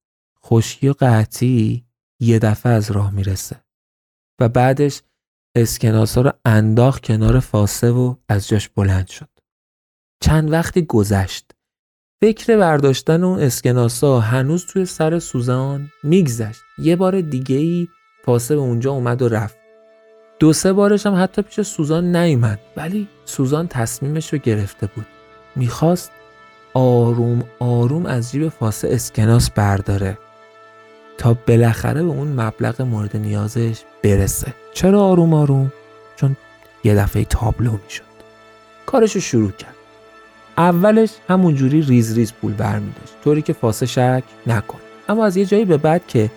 خشکی 0.46 0.90
و 0.90 0.94
قطعی 1.00 1.86
یه 2.22 2.40
دفعه 2.40 2.72
از 2.72 2.92
راه 2.92 3.12
می‌رسه. 3.12 3.64
و 4.42 4.50
بعدش 4.50 5.02
اسکناسا 5.56 6.22
رو 6.22 6.32
انداخت 6.46 7.06
کنار 7.06 7.40
فاسه 7.40 7.92
و 7.92 8.16
از 8.30 8.48
جاش 8.48 8.70
بلند 8.70 9.08
شد. 9.08 9.30
چند 10.24 10.52
وقتی 10.52 10.82
گذشت. 10.82 11.52
فکر 12.24 12.58
برداشتن 12.58 13.24
اون 13.24 13.40
اسکناسا 13.40 14.20
هنوز 14.20 14.66
توی 14.66 14.86
سر 14.86 15.20
سوزان 15.20 15.92
میگذشت. 16.04 16.62
یه 16.78 16.96
بار 16.96 17.22
دیگه 17.22 17.56
ای 17.56 17.88
فاسه 18.26 18.56
به 18.56 18.62
اونجا 18.62 18.92
اومد 18.92 19.22
و 19.22 19.28
رفت. 19.28 19.58
دو 20.40 20.54
سه 20.54 20.74
بارش 20.74 21.06
هم 21.06 21.24
حتی 21.24 21.42
پیش 21.42 21.62
سوزان 21.62 22.16
نیومد 22.16 22.60
ولی 22.78 23.08
سوزان 23.26 23.68
تصمیمش 23.68 24.34
رو 24.34 24.40
گرفته 24.40 24.88
بود. 24.88 25.06
می‌خواست 25.56 26.12
آروم 26.74 27.44
آروم 27.60 28.06
از 28.06 28.32
جیب 28.32 28.50
فاسه 28.50 28.88
اسکناس 28.92 29.52
برداره 29.52 30.18
تا 31.18 31.38
بالاخره 31.48 32.04
به 32.04 32.10
اون 32.10 32.28
مبلغ 32.28 32.82
مورد 32.82 33.18
نیازش 33.18 33.82
برسه 34.04 34.54
چرا 34.74 35.02
آروم 35.02 35.34
آروم 35.34 35.72
چون 36.16 36.38
یه 36.84 36.96
دفعه 36.96 37.26
تابلو 37.26 37.72
می‌شد 37.72 38.04
کارش 38.86 39.16
رو 39.16 39.22
شروع 39.22 39.52
کرد 39.52 39.76
اولش 40.62 41.10
همونجوری 41.30 41.82
ریز 41.82 42.18
ریز 42.18 42.34
پول 42.34 42.54
برمیداشت. 42.54 43.14
طوری 43.24 43.42
که 43.42 43.54
فاسه 43.54 43.86
شک 43.86 44.24
نکن. 44.48 44.80
اما 45.10 45.26
از 45.26 45.38
یه 45.38 45.46
جایی 45.46 45.66
به 45.66 45.78
بعد 45.78 46.02
که 46.08 46.32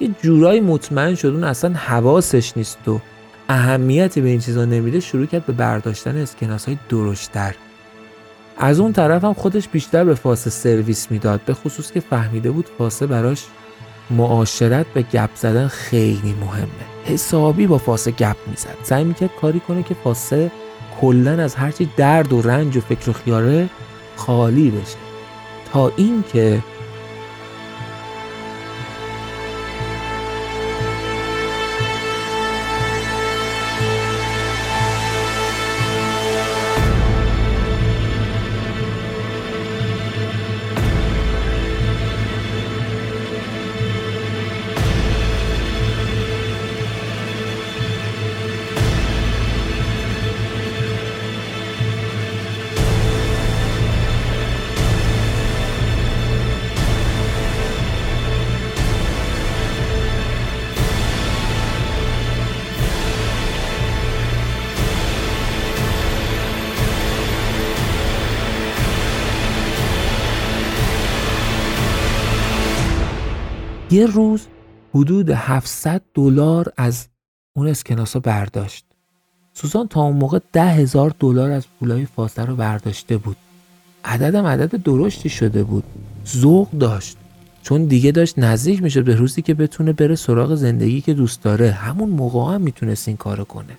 یه 0.00 0.10
جورایی 0.22 0.60
مطمئن 0.60 1.14
شد 1.14 1.28
اون 1.28 1.44
اصلا 1.44 1.74
حواسش 1.74 2.56
نیست 2.56 2.88
و 2.88 3.00
اهمیتی 3.48 4.20
به 4.20 4.28
این 4.28 4.40
چیزا 4.40 4.64
نمیده 4.64 5.00
شروع 5.00 5.26
کرد 5.26 5.46
به 5.46 5.52
برداشتن 5.52 6.16
اسکناس 6.16 6.64
های 6.64 6.78
درشتر 6.88 7.54
از 8.58 8.80
اون 8.80 8.92
طرف 8.92 9.24
هم 9.24 9.34
خودش 9.34 9.68
بیشتر 9.68 10.04
به 10.04 10.14
فاسه 10.14 10.50
سرویس 10.50 11.10
می‌داد 11.10 11.40
به 11.46 11.54
خصوص 11.54 11.92
که 11.92 12.00
فهمیده 12.00 12.50
بود 12.50 12.66
فاسه 12.78 13.06
براش 13.06 13.44
معاشرت 14.10 14.86
به 14.86 15.02
گپ 15.02 15.30
زدن 15.34 15.68
خیلی 15.68 16.34
مهمه. 16.40 16.68
حسابی 17.04 17.66
با 17.66 17.78
فاسه 17.78 18.10
گپ 18.10 18.36
می‌زد. 18.46 18.76
سعی 18.82 19.04
می‌کرد 19.04 19.30
کاری 19.40 19.60
کنه 19.60 19.82
که 19.82 19.94
فاسه 19.94 20.50
کلا 21.00 21.30
از 21.42 21.54
هرچی 21.54 21.88
درد 21.96 22.32
و 22.32 22.42
رنج 22.42 22.76
و 22.76 22.80
فکر 22.80 23.10
و 23.10 23.12
خیاره 23.12 23.68
خالی 24.16 24.70
بشه. 24.70 24.96
تا 25.72 25.92
اینکه 25.96 26.62
یه 73.90 74.06
روز 74.06 74.46
حدود 74.94 75.30
700 75.30 76.02
دلار 76.14 76.72
از 76.76 77.06
اون 77.56 77.68
اسکناسا 77.68 78.20
برداشت. 78.20 78.84
سوزان 79.52 79.88
تا 79.88 80.02
اون 80.02 80.16
موقع 80.16 80.38
ده 80.52 80.64
هزار 80.64 81.14
دلار 81.20 81.50
از 81.50 81.64
پولای 81.80 82.06
فاسه 82.06 82.44
رو 82.44 82.56
برداشته 82.56 83.16
بود. 83.16 83.36
عددم 84.04 84.46
عدد 84.46 84.82
درشتی 84.82 85.28
شده 85.28 85.64
بود. 85.64 85.84
ذوق 86.26 86.70
داشت. 86.70 87.16
چون 87.62 87.84
دیگه 87.84 88.12
داشت 88.12 88.38
نزدیک 88.38 88.82
میشه 88.82 89.02
به 89.02 89.14
روزی 89.14 89.42
که 89.42 89.54
بتونه 89.54 89.92
بره 89.92 90.14
سراغ 90.14 90.54
زندگی 90.54 91.00
که 91.00 91.14
دوست 91.14 91.42
داره. 91.42 91.70
همون 91.70 92.10
موقع 92.10 92.54
هم 92.54 92.60
می‌تونست 92.60 93.08
این 93.08 93.16
کارو 93.16 93.44
کنه. 93.44 93.78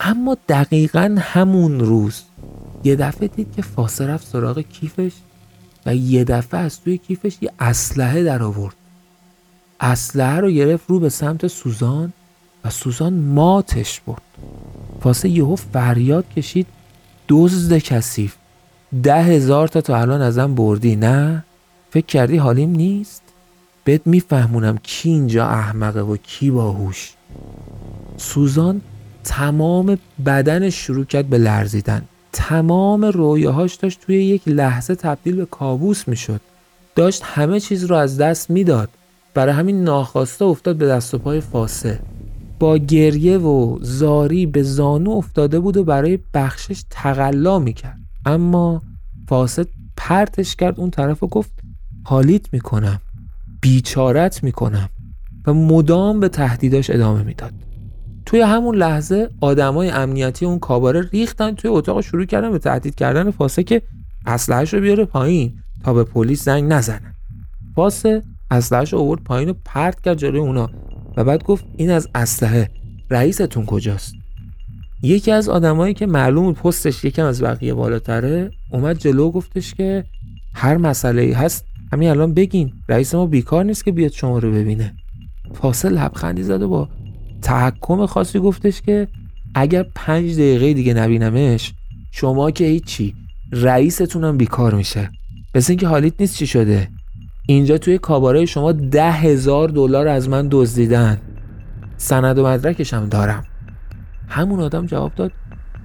اما 0.00 0.36
دقیقا 0.48 1.16
همون 1.20 1.80
روز 1.80 2.22
یه 2.84 2.96
دفعه 2.96 3.28
دید 3.28 3.52
که 3.56 3.62
فاسه 3.62 4.06
رفت 4.06 4.26
سراغ 4.26 4.60
کیفش 4.60 5.12
و 5.86 5.94
یه 5.94 6.24
دفعه 6.24 6.60
از 6.60 6.80
توی 6.80 6.98
کیفش 6.98 7.38
یه 7.40 7.50
اسلحه 7.58 8.24
در 8.24 8.42
آورد 8.42 8.75
اسلحه 9.80 10.40
رو 10.40 10.50
گرفت 10.50 10.84
رو 10.88 11.00
به 11.00 11.08
سمت 11.08 11.46
سوزان 11.46 12.12
و 12.64 12.70
سوزان 12.70 13.12
ماتش 13.12 14.00
برد. 14.00 14.22
فاسه 15.00 15.28
یهو 15.28 15.56
فریاد 15.56 16.28
کشید 16.36 16.66
دزد 17.28 17.78
کثیف 17.78 18.34
ده 19.02 19.22
هزار 19.22 19.68
تا 19.68 19.80
تا 19.80 19.96
الان 19.96 20.22
ازم 20.22 20.54
بردی 20.54 20.96
نه؟ 20.96 21.44
فکر 21.90 22.06
کردی 22.06 22.36
حالیم 22.36 22.70
نیست؟ 22.70 23.22
بهت 23.84 24.00
میفهمونم 24.04 24.78
کی 24.82 25.08
اینجا 25.08 25.46
احمقه 25.46 26.00
و 26.00 26.16
کی 26.16 26.50
باهوش. 26.50 27.12
سوزان 28.16 28.80
تمام 29.24 29.98
بدنش 30.26 30.74
شروع 30.74 31.04
کرد 31.04 31.26
به 31.26 31.38
لرزیدن. 31.38 32.02
تمام 32.32 33.04
رویاهاش 33.04 33.74
داشت 33.74 34.00
توی 34.00 34.24
یک 34.24 34.42
لحظه 34.46 34.94
تبدیل 34.94 35.36
به 35.36 35.46
کابوس 35.46 36.08
می‌شد. 36.08 36.40
داشت 36.94 37.22
همه 37.24 37.60
چیز 37.60 37.84
رو 37.84 37.96
از 37.96 38.18
دست 38.18 38.50
می‌داد. 38.50 38.88
برای 39.36 39.54
همین 39.54 39.84
ناخواسته 39.84 40.44
افتاد 40.44 40.76
به 40.76 40.86
دست 40.86 41.14
و 41.14 41.18
پای 41.18 41.40
فاسه 41.40 41.98
با 42.58 42.78
گریه 42.78 43.38
و 43.38 43.78
زاری 43.82 44.46
به 44.46 44.62
زانو 44.62 45.10
افتاده 45.10 45.60
بود 45.60 45.76
و 45.76 45.84
برای 45.84 46.18
بخشش 46.34 46.84
تقلا 46.90 47.58
می‌کرد. 47.58 47.98
اما 48.26 48.82
فاسد 49.28 49.66
پرتش 49.96 50.56
کرد 50.56 50.80
اون 50.80 50.90
طرف 50.90 51.22
و 51.22 51.26
گفت 51.26 51.52
حالیت 52.04 52.52
می‌کنم 52.52 53.00
بیچارت 53.60 54.44
می‌کنم. 54.44 54.88
و 55.46 55.54
مدام 55.54 56.20
به 56.20 56.28
تهدیداش 56.28 56.90
ادامه 56.90 57.22
می‌داد. 57.22 57.52
توی 58.26 58.40
همون 58.40 58.76
لحظه 58.76 59.30
آدمای 59.40 59.90
امنیتی 59.90 60.46
اون 60.46 60.58
کاباره 60.58 61.08
ریختن 61.12 61.54
توی 61.54 61.70
اتاق 61.70 62.00
شروع 62.00 62.24
کردن 62.24 62.50
به 62.50 62.58
تهدید 62.58 62.94
کردن 62.94 63.30
فاسه 63.30 63.62
که 63.62 63.82
اسلحه‌اش 64.26 64.74
رو 64.74 64.80
بیاره 64.80 65.04
پایین 65.04 65.52
تا 65.84 65.94
به 65.94 66.04
پلیس 66.04 66.44
زنگ 66.44 66.72
نزنن 66.72 67.14
فاسه 67.74 68.22
اسلحه‌اش 68.50 68.92
رو 68.92 68.98
آورد 68.98 69.22
پایین 69.22 69.48
و 69.48 69.54
پرت 69.64 70.00
کرد 70.00 70.18
جلوی 70.18 70.38
اونا 70.38 70.70
و 71.16 71.24
بعد 71.24 71.44
گفت 71.44 71.64
این 71.76 71.90
از 71.90 72.08
اسلحه 72.14 72.70
رئیستون 73.10 73.66
کجاست؟ 73.66 74.14
یکی 75.02 75.30
از 75.30 75.48
آدمایی 75.48 75.94
که 75.94 76.06
معلوم 76.06 76.52
پستش 76.52 77.04
یکم 77.04 77.24
از 77.24 77.42
بقیه 77.42 77.74
بالاتره 77.74 78.50
اومد 78.70 78.98
جلو 78.98 79.30
گفتش 79.30 79.74
که 79.74 80.04
هر 80.54 80.76
مسئله 80.76 81.22
ای 81.22 81.32
هست 81.32 81.64
همین 81.92 82.08
الان 82.08 82.34
بگین 82.34 82.72
رئیس 82.88 83.14
ما 83.14 83.26
بیکار 83.26 83.64
نیست 83.64 83.84
که 83.84 83.92
بیاد 83.92 84.12
شما 84.12 84.38
رو 84.38 84.52
ببینه. 84.52 84.94
فاصل 85.54 85.92
لبخندی 85.92 86.42
زد 86.42 86.62
و 86.62 86.68
با 86.68 86.88
تحکم 87.42 88.06
خاصی 88.06 88.38
گفتش 88.38 88.82
که 88.82 89.08
اگر 89.54 89.86
پنج 89.94 90.32
دقیقه 90.32 90.74
دیگه 90.74 90.94
نبینمش 90.94 91.74
شما 92.12 92.50
که 92.50 92.64
هیچی 92.64 93.14
رئیستونم 93.52 94.36
بیکار 94.36 94.74
میشه. 94.74 95.10
مثل 95.54 95.72
اینکه 95.72 95.88
حالیت 95.88 96.20
نیست 96.20 96.36
چی 96.36 96.46
شده. 96.46 96.88
اینجا 97.46 97.78
توی 97.78 97.98
کاباره 97.98 98.46
شما 98.46 98.72
ده 98.72 99.10
هزار 99.10 99.68
دلار 99.68 100.08
از 100.08 100.28
من 100.28 100.48
دزدیدن. 100.50 101.18
سند 101.96 102.38
و 102.38 102.46
مدرکشم 102.46 103.08
دارم. 103.08 103.44
همون 104.28 104.60
آدم 104.60 104.86
جواب 104.86 105.14
داد 105.14 105.32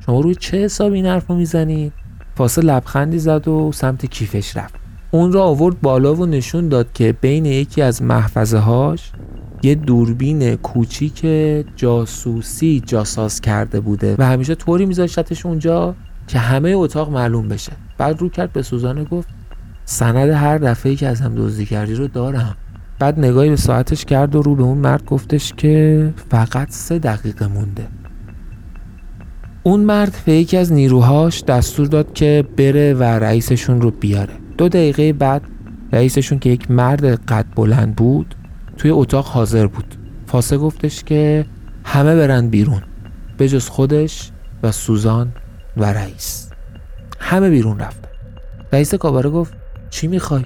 شما 0.06 0.20
روی 0.20 0.36
چه 0.36 0.58
حساب 0.58 0.94
این 0.94 1.06
حرف 1.06 1.28
رو 1.28 1.36
می‌زنید 1.36 1.94
فاصل 2.36 2.66
لبخندی 2.66 3.20
زد 3.20 3.48
و 3.48 3.72
سمت 3.72 4.06
کیفش 4.06 4.58
رفت. 4.58 4.74
اون 5.12 5.32
را 5.32 5.44
آورد 5.44 5.82
بالا 5.82 6.16
و 6.16 6.26
نشون 6.26 6.70
داد 6.70 6.94
که 6.94 7.16
بین 7.22 7.46
یکی 7.46 7.82
از 7.82 8.02
محفظه 8.02 8.58
هاش 8.58 9.12
یه 9.64 9.76
دوربین 9.76 10.56
کوچیک 10.56 11.26
جاسوسی 11.76 12.84
جاساز 12.86 13.42
کرده 13.42 13.80
بوده 13.80 14.16
و 14.20 14.26
همیشه 14.26 14.56
طوری 14.56 14.86
میذاشتش 14.86 15.46
اونجا 15.46 15.96
که 16.28 16.40
همه 16.40 16.70
اتاق 16.70 17.10
معلوم 17.10 17.48
بشه. 17.48 17.72
بعد 17.98 18.22
رو 18.22 18.30
کرد 18.30 18.54
به 18.54 18.62
سوزانه 18.62 19.04
گفت 19.04 19.28
سند 19.86 20.30
هر 20.30 20.58
دفعه 20.58 20.96
که 20.96 21.08
از 21.08 21.22
هم 21.22 21.36
دزدی 21.36 21.66
کردی 21.66 21.94
رو 21.94 22.08
دارم. 22.08 22.56
بعد 23.00 23.20
نگاهی 23.20 23.50
به 23.50 23.56
ساعتش 23.56 24.06
کرد 24.06 24.36
و 24.36 24.42
رو 24.42 24.56
به 24.56 24.64
اون 24.64 24.78
مرد 24.78 25.06
گفتش 25.06 25.54
که 25.58 26.14
فقط 26.30 26.72
سه 26.72 27.00
دقیقه 27.00 27.48
مونده. 27.48 27.88
اون 29.64 29.80
مرد 29.80 30.18
به 30.26 30.34
یکی 30.34 30.58
از 30.58 30.74
نیروهاش 30.74 31.44
دستور 31.44 31.88
داد 31.88 32.14
که 32.14 32.46
بره 32.58 32.94
و 32.94 33.04
رئیسشون 33.04 33.82
رو 33.82 33.92
بیاره. 33.92 34.34
دو 34.58 34.70
دقیقه 34.70 35.14
بعد 35.14 35.42
رئیسشون 35.94 36.40
که 36.40 36.50
یک 36.50 36.72
مرد 36.72 37.06
قد 37.26 37.46
بلند 37.56 37.96
بود 37.96 38.36
توی 38.78 38.92
اتاق 38.92 39.26
حاضر 39.26 39.68
بود. 39.68 39.96
فاسه 40.28 40.58
گفتش 40.58 41.04
که 41.04 41.46
همه 41.84 42.16
برن 42.16 42.48
بیرون 42.48 42.82
به 43.38 43.50
جز 43.50 43.70
خودش 43.70 44.32
و 44.64 44.72
سوزان 44.72 45.32
و 45.78 45.86
رئیس. 45.86 46.50
همه 47.20 47.50
بیرون 47.50 47.80
رفتن 47.80 48.10
رئیس 48.74 48.96
کاباره 48.96 49.30
گفت 49.30 49.54
چی 49.92 50.08
می‌خوای؟ 50.08 50.46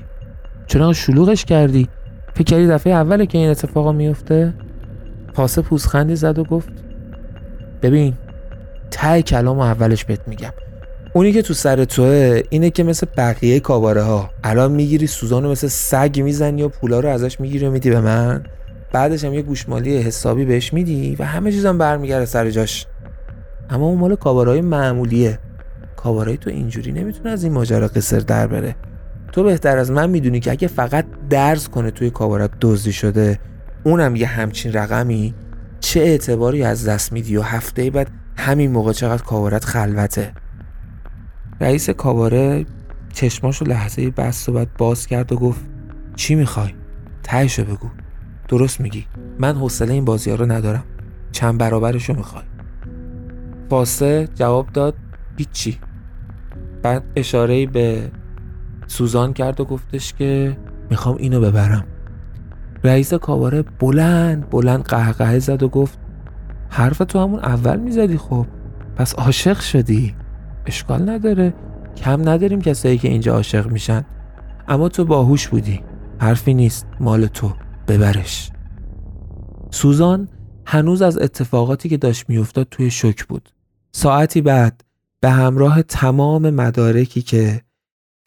چرا 0.67 0.93
شلوغش 0.93 1.45
کردی؟ 1.45 1.87
فکر 2.33 2.43
کردی 2.43 2.67
دفعه 2.67 2.93
اوله 2.93 3.25
که 3.25 3.37
این 3.37 3.49
اتفاقا 3.49 3.91
میفته؟ 3.91 4.53
پاسه 5.33 5.61
پوزخندی 5.61 6.15
زد 6.15 6.39
و 6.39 6.43
گفت 6.43 6.69
ببین 7.81 8.13
ته 8.91 9.21
کلام 9.21 9.59
اولش 9.59 10.05
بهت 10.05 10.27
میگم 10.27 10.53
اونی 11.13 11.31
که 11.31 11.41
تو 11.41 11.53
سر 11.53 11.85
توه 11.85 12.41
اینه 12.49 12.69
که 12.69 12.83
مثل 12.83 13.07
بقیه 13.17 13.59
کاباره 13.59 14.01
ها 14.01 14.29
الان 14.43 14.71
می‌گیری 14.71 15.07
سوزانو 15.07 15.51
مثل 15.51 15.67
سگ 15.67 16.21
می‌زنی 16.23 16.63
و 16.63 16.69
پولا 16.69 16.99
رو 16.99 17.09
ازش 17.09 17.39
می‌گیری 17.39 17.65
و 17.65 17.71
میدی 17.71 17.89
به 17.89 18.01
من 18.01 18.43
بعدش 18.91 19.23
هم 19.23 19.33
یه 19.33 19.41
گوشمالی 19.41 19.97
حسابی 19.97 20.45
بهش 20.45 20.73
میدی 20.73 21.15
و 21.19 21.23
همه 21.23 21.51
چیزم 21.51 21.77
برمیگرده 21.77 22.25
سر 22.25 22.49
جاش 22.49 22.85
اما 23.69 23.85
اون 23.85 23.97
مال 23.97 24.15
کابارهای 24.15 24.61
معمولیه 24.61 25.39
کابارهای 25.95 26.37
تو 26.37 26.49
اینجوری 26.49 26.91
نمی‌تونه 26.91 27.29
از 27.29 27.43
این 27.43 27.53
ماجرا 27.53 27.87
قصر 27.87 28.19
در 28.19 28.47
بره 28.47 28.75
تو 29.35 29.43
بهتر 29.43 29.77
از 29.77 29.91
من 29.91 30.09
می‌دونی 30.09 30.39
که 30.39 30.51
اگه 30.51 30.67
فقط 30.67 31.05
درس 31.29 31.69
کنه 31.69 31.91
توی 31.91 32.09
کابارت 32.09 32.51
دزدی 32.61 32.91
شده 32.91 33.39
اونم 33.83 34.15
یه 34.15 34.27
همچین 34.27 34.73
رقمی؟ 34.73 35.33
چه 35.79 35.99
اعتباری 35.99 36.63
از 36.63 36.87
دست 36.87 37.13
میدی؟ 37.13 37.37
و 37.37 37.41
هفته 37.41 37.89
بعد 37.89 38.11
همین 38.37 38.71
موقع 38.71 38.91
چقدر 38.91 39.23
کابارت 39.23 39.65
خلوته؟ 39.65 40.33
رئیس 41.61 41.89
کاباره 41.89 42.65
چشماشو 43.13 43.65
لحظه 43.65 44.09
بست 44.09 44.49
و 44.49 44.53
بعد 44.53 44.77
باز 44.77 45.07
کرد 45.07 45.31
و 45.31 45.35
گفت 45.35 45.61
چی 46.15 46.35
می‌خوای؟ 46.35 46.73
تهشو 47.23 47.63
بگو. 47.63 47.89
درست 48.47 48.81
میگی. 48.81 49.05
من 49.39 49.55
حوصله 49.55 49.93
این 49.93 50.05
بازی 50.05 50.31
رو 50.31 50.51
ندارم. 50.51 50.83
چند 51.31 51.57
برابرشو 51.57 52.13
می‌خوای. 52.13 52.43
فاسه 53.69 54.27
جواب 54.35 54.67
داد 54.73 54.95
هیچی. 55.37 55.79
بعد 56.81 57.03
اشاره 57.15 57.65
به 57.65 58.11
سوزان 58.87 59.33
کرد 59.33 59.59
و 59.61 59.65
گفتش 59.65 60.13
که 60.13 60.57
می‌خوام 60.89 61.15
اینو 61.19 61.41
ببرم. 61.41 61.85
رئیس 62.83 63.13
کاباره 63.13 63.61
بلند 63.61 64.49
بلند 64.49 64.83
قهقهه 64.83 65.39
زد 65.39 65.63
و 65.63 65.67
گفت 65.69 65.99
حرف 66.69 66.97
تو 66.97 67.19
همون 67.19 67.39
اول 67.39 67.79
می‌زدی 67.79 68.17
خب 68.17 68.45
پس 68.95 69.15
عاشق 69.15 69.59
شدی. 69.59 70.15
اشکال 70.65 71.09
نداره 71.09 71.53
کم 71.97 72.29
نداریم 72.29 72.61
کسایی 72.61 72.97
که 72.97 73.07
اینجا 73.07 73.33
عاشق 73.33 73.67
میشن. 73.67 74.05
اما 74.67 74.89
تو 74.89 75.05
باهوش 75.05 75.47
بودی 75.47 75.81
حرفی 76.19 76.53
نیست 76.53 76.87
مال 76.99 77.25
تو 77.25 77.51
ببرش. 77.87 78.51
سوزان 79.71 80.29
هنوز 80.65 81.01
از 81.01 81.17
اتفاقاتی 81.17 81.89
که 81.89 81.97
داشت 81.97 82.29
میافتاد 82.29 82.67
توی 82.71 82.91
شک 82.91 83.25
بود. 83.25 83.49
ساعتی 83.91 84.41
بعد 84.41 84.81
به 85.21 85.29
همراه 85.29 85.81
تمام 85.81 86.49
مدارکی 86.49 87.21
که 87.21 87.61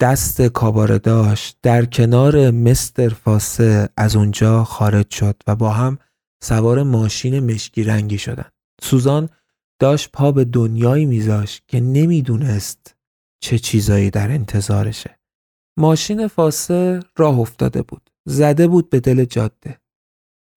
دست 0.01 0.43
کاباره 0.43 0.99
داشت 0.99 1.59
در 1.63 1.85
کنار 1.85 2.51
مستر 2.51 3.09
فاسه 3.09 3.89
از 3.97 4.17
اونجا 4.17 4.65
خارج 4.65 5.11
شد 5.11 5.43
و 5.47 5.57
با 5.57 5.71
هم 5.71 5.99
سوار 6.43 6.83
ماشین 6.83 7.41
مشکی 7.53 7.85
رنگی 7.85 8.19
شدن. 8.19 8.49
سوزان 8.83 9.29
داشت 9.79 10.11
پا 10.13 10.33
به 10.33 10.45
دنیایی 10.45 11.07
میذاشت 11.07 11.65
که 11.69 11.81
نمی‌دونست 11.81 12.97
چه 13.41 13.59
چیزایی 13.59 14.11
در 14.11 14.31
انتظارشه. 14.31 15.19
ماشین 15.79 16.27
فاسه 16.27 17.01
راه 17.17 17.39
افتاده 17.39 17.83
بود 17.83 18.11
زده 18.27 18.69
بود 18.69 18.91
به 18.91 19.01
دل 19.01 19.25
جاده. 19.25 19.81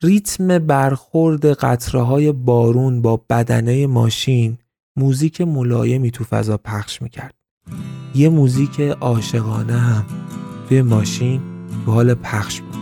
ریتم 0.03 0.59
برخورد 0.59 1.45
قطره 1.45 2.01
های 2.01 2.31
بارون 2.31 3.01
با 3.01 3.17
بدنه 3.29 3.87
ماشین 3.87 4.57
موزیک 4.95 5.41
ملایمی 5.41 6.11
تو 6.11 6.23
فضا 6.23 6.57
پخش 6.57 7.01
می‌کرد. 7.01 7.40
یه 8.15 8.29
موزیک 8.29 8.79
عاشقانه 8.81 9.79
هم 9.79 10.05
توی 10.69 10.81
ماشین 10.81 11.41
تو 11.85 11.91
حال 11.91 12.13
پخش 12.13 12.61
بود. 12.61 12.81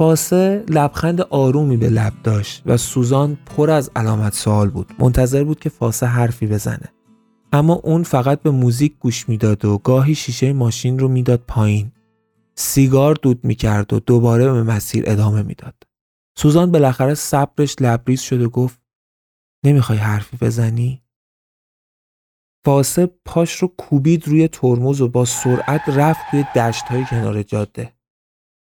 فاسه 0.00 0.64
لبخند 0.68 1.20
آرومی 1.20 1.76
به 1.76 1.88
لب 1.88 2.12
داشت 2.24 2.62
و 2.66 2.76
سوزان 2.76 3.38
پر 3.46 3.70
از 3.70 3.90
علامت 3.96 4.34
سوال 4.34 4.70
بود. 4.70 4.92
منتظر 4.98 5.44
بود 5.44 5.60
که 5.60 5.68
فاسه 5.68 6.06
حرفی 6.06 6.46
بزنه. 6.46 6.88
اما 7.52 7.74
اون 7.74 8.02
فقط 8.02 8.42
به 8.42 8.50
موزیک 8.50 8.98
گوش 8.98 9.28
می‌داد 9.28 9.64
و 9.64 9.78
گاهی 9.78 10.14
شیشه 10.14 10.52
ماشین 10.52 10.98
رو 10.98 11.08
می‌داد 11.08 11.42
پایین. 11.48 11.92
سیگار 12.54 13.14
دود 13.14 13.44
می‌کرد 13.44 13.92
و 13.92 14.00
دوباره 14.00 14.52
به 14.52 14.62
مسیر 14.62 15.04
ادامه 15.06 15.42
می‌داد. 15.42 15.74
سوزان 16.38 16.70
بالاخره 16.70 17.14
صبرش 17.14 17.76
لبریز 17.80 18.20
شد 18.20 18.42
و 18.42 18.50
گفت 18.50 18.80
نمی‌خوای 19.64 19.98
حرفی 19.98 20.36
بزنی؟ 20.36 21.02
فاسه 22.64 23.06
پاش 23.24 23.56
رو 23.56 23.68
کوبید 23.68 24.28
روی 24.28 24.48
ترمز 24.48 25.00
و 25.00 25.08
با 25.08 25.24
سرعت 25.24 25.82
رفت 25.86 26.20
توی 26.30 26.44
دشت 26.54 26.84
های 26.84 27.04
کنار 27.04 27.42
جاده. 27.42 27.99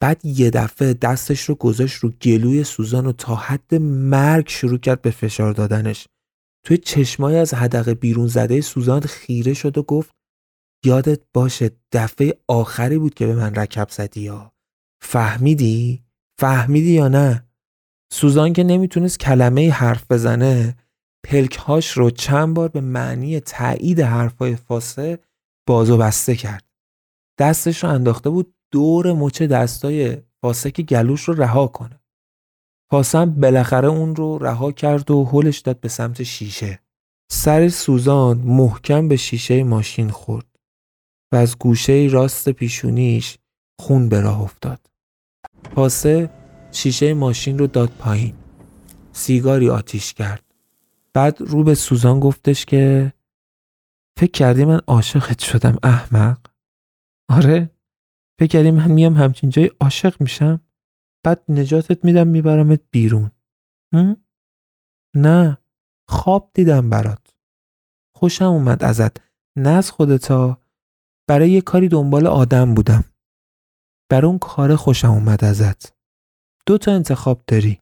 بعد 0.03 0.25
یه 0.25 0.51
دفعه 0.51 0.95
دستش 0.95 1.41
رو 1.41 1.55
گذاشت 1.55 1.97
رو 1.97 2.11
گلوی 2.11 2.65
سوزان 2.65 3.07
و 3.07 3.13
تا 3.13 3.35
حد 3.35 3.75
مرگ 3.75 4.49
شروع 4.49 4.79
کرد 4.79 5.03
به 5.03 5.11
فشار 5.11 5.53
دادنش 5.53 6.07
توی 6.67 6.77
چشمای 6.77 7.37
از 7.37 7.55
حدقه 7.55 7.95
بیرون 7.95 8.27
زده 8.27 8.61
سوزان 8.61 9.01
خیره 9.01 9.55
شد 9.55 9.79
و 9.79 9.83
گفت 9.83 10.11
یادت 10.85 11.21
باشه 11.35 11.71
دفعه 11.93 12.39
آخری 12.49 12.99
بود 12.99 13.15
که 13.15 13.27
به 13.27 13.35
من 13.35 13.55
رکب 13.55 13.89
زدی 13.91 14.21
یا 14.21 14.53
فهمیدی؟ 15.03 16.05
فهمیدی 16.39 16.93
یا 16.93 17.09
نه؟ 17.09 17.49
سوزان 18.13 18.53
که 18.53 18.65
نمی‌تونست 18.65 19.19
کلمه 19.19 19.71
حرف 19.71 20.11
بزنه 20.11 20.77
پلکهاش 21.25 21.91
رو 21.91 22.11
چند 22.11 22.55
بار 22.55 22.69
به 22.69 22.81
معنی 22.81 23.41
تایید 23.41 24.01
حرفای 24.01 24.57
فاسه 24.57 25.19
باز 25.69 25.91
و 25.91 25.97
بسته 25.97 26.37
کرد 26.37 26.65
دستش 27.39 27.85
رو 27.85 27.91
انداخته 27.91 28.31
بود 28.31 28.55
دور 28.73 29.13
مچ 29.13 29.43
دستای 29.43 30.17
فاسه 30.43 30.71
که 30.71 30.83
گلوش 30.83 31.23
رو 31.23 31.35
رها 31.35 31.67
کنه. 31.67 32.01
فاسه 32.91 33.27
بالاخره 33.27 33.89
اون 33.89 34.17
رو 34.17 34.39
رها 34.39 34.73
کرد 34.73 35.11
و 35.11 35.25
هلش 35.25 35.59
داد 35.59 35.81
به 35.81 35.89
سمت 35.89 36.23
شیشه. 36.23 36.81
سر 37.31 37.69
سوزان 37.69 38.39
محکم 38.39 39.09
به 39.09 39.17
شیشه 39.17 39.65
ماشین 39.65 40.11
خورد 40.11 40.47
و 41.33 41.37
از 41.37 41.59
گوشه 41.59 42.09
راست 42.11 42.49
پیشونیش 42.49 43.39
خون 43.81 44.09
به 44.09 44.21
راه 44.21 44.41
افتاد. 44.41 44.81
فاسه 45.75 46.31
شیشه 46.73 47.15
ماشین 47.15 47.59
رو 47.59 47.67
داد 47.67 47.91
پایین. 47.91 48.35
سیگاری 49.13 49.71
آتیش 49.71 50.15
کرد. 50.15 50.45
بعد 51.13 51.41
رو 51.41 51.65
به 51.65 51.75
سوزان 51.75 52.21
گفتش 52.21 52.65
که 52.65 53.13
فکر 54.19 54.31
کردی 54.31 54.65
من 54.65 54.81
عاشقت 54.87 55.39
شدم 55.43 55.79
احمق؟ 55.83 56.39
آره 57.29 57.71
فکر 58.41 58.49
کردی 58.49 58.71
میام 58.71 59.15
همچین 59.15 59.51
جای 59.51 59.71
عاشق 59.81 60.21
میشم 60.21 60.61
بعد 61.25 61.45
نجاتت 61.49 62.05
میدم 62.05 62.29
میبرمت 62.29 62.81
بیرون. 62.91 63.31
نه 65.17 65.59
خواب 66.09 66.51
دیدم 66.55 66.91
برات. 66.91 67.37
خوشم 68.17 68.45
اومد 68.45 68.85
ازت. 68.85 69.17
نه 69.57 69.71
از 69.71 69.91
خودتا 69.91 70.63
برای 71.29 71.51
یه 71.51 71.61
کاری 71.61 71.89
دنبال 71.89 72.27
آدم 72.27 72.75
بودم. 72.75 73.05
برای 74.11 74.27
اون 74.27 74.39
کار 74.39 74.77
خوشم 74.77 75.11
اومد 75.11 75.45
ازت. 75.45 75.93
دو 76.67 76.79
تا 76.79 76.93
انتخاب 76.93 77.45
داری. 77.47 77.81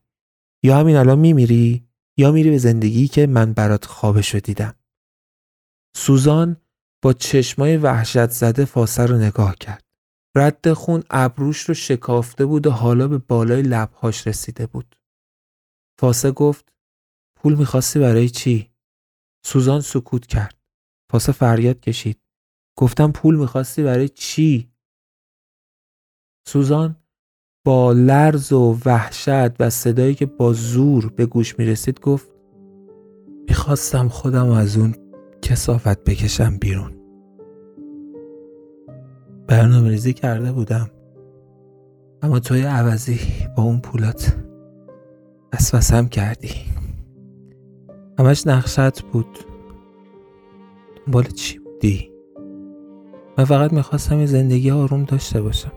یا 0.62 0.78
همین 0.78 0.97
الان 0.97 1.18
میمیری 1.18 1.89
یا 2.16 2.32
میری 2.32 2.51
به 2.51 2.59
زندگی 2.59 3.09
که 3.09 3.26
من 3.26 3.52
برات 3.52 3.85
خوابش 3.85 4.35
رو 4.35 4.40
دیدم. 4.40 4.74
سوزان 5.97 6.56
با 7.02 7.12
چشمای 7.12 7.76
وحشت 7.76 8.30
زده 8.30 8.64
فاسه 8.64 9.06
رو 9.06 9.18
نگاه 9.18 9.55
کرد. 9.55 9.88
رد 10.39 10.73
خون 10.73 11.02
ابروش 11.10 11.60
رو 11.60 11.74
شکافته 11.74 12.47
بود 12.47 12.66
و 12.66 12.70
حالا 12.70 13.09
به 13.09 13.19
بالای 13.19 13.62
لبهاش 13.62 14.27
رسیده 14.27 14.66
بود 14.66 14.97
فاسه 16.01 16.31
گفت 16.31 16.73
پول 17.36 17.55
می‌خواستی 17.55 17.98
برای 17.98 18.28
چی؟ 18.28 18.70
سوزان 19.44 19.81
سکوت 19.81 20.27
کرد 20.27 20.59
فاسه 21.10 21.32
فریاد 21.32 21.81
کشید 21.81 22.20
گفتم 22.78 23.12
پول 23.12 23.36
می‌خواستی 23.36 23.82
برای 23.82 24.09
چی؟ 24.09 24.73
سوزان 26.48 26.97
با 27.65 27.93
لرز 27.93 28.52
و 28.52 28.78
وحشت 28.85 29.60
و 29.60 29.70
صدایی 29.70 30.15
که 30.15 30.27
با 30.27 30.52
زور 30.52 31.09
به 31.09 31.27
گوش 31.27 31.59
می‌رسید 31.59 32.01
گفت 32.01 32.28
می‌خواستم 33.48 34.09
خودم 34.09 34.51
از 34.51 34.77
اون 34.77 34.94
کسافت 35.43 36.05
بکشم 36.05 36.59
بیرون 36.59 36.97
برنامه 39.48 39.88
ریزی 39.88 40.12
کرده 40.12 40.52
بودم. 40.52 40.90
اما 42.22 42.40
توی 42.40 42.62
عوضی 42.62 43.20
با 43.56 43.62
اون 43.62 43.80
پولات 43.80 44.36
وسوسم 45.52 46.08
کردی. 46.08 46.50
همش 48.18 48.46
نقشت 48.46 49.02
بود. 49.02 49.38
دنبال 51.06 51.24
چی 51.24 51.58
بودی؟ 51.58 52.10
من 53.38 53.44
فقط 53.44 53.72
می‌خواستم 53.72 54.20
یه 54.20 54.26
زندگی 54.26 54.70
آروم 54.70 55.04
داشته 55.04 55.42
باشم. 55.42 55.72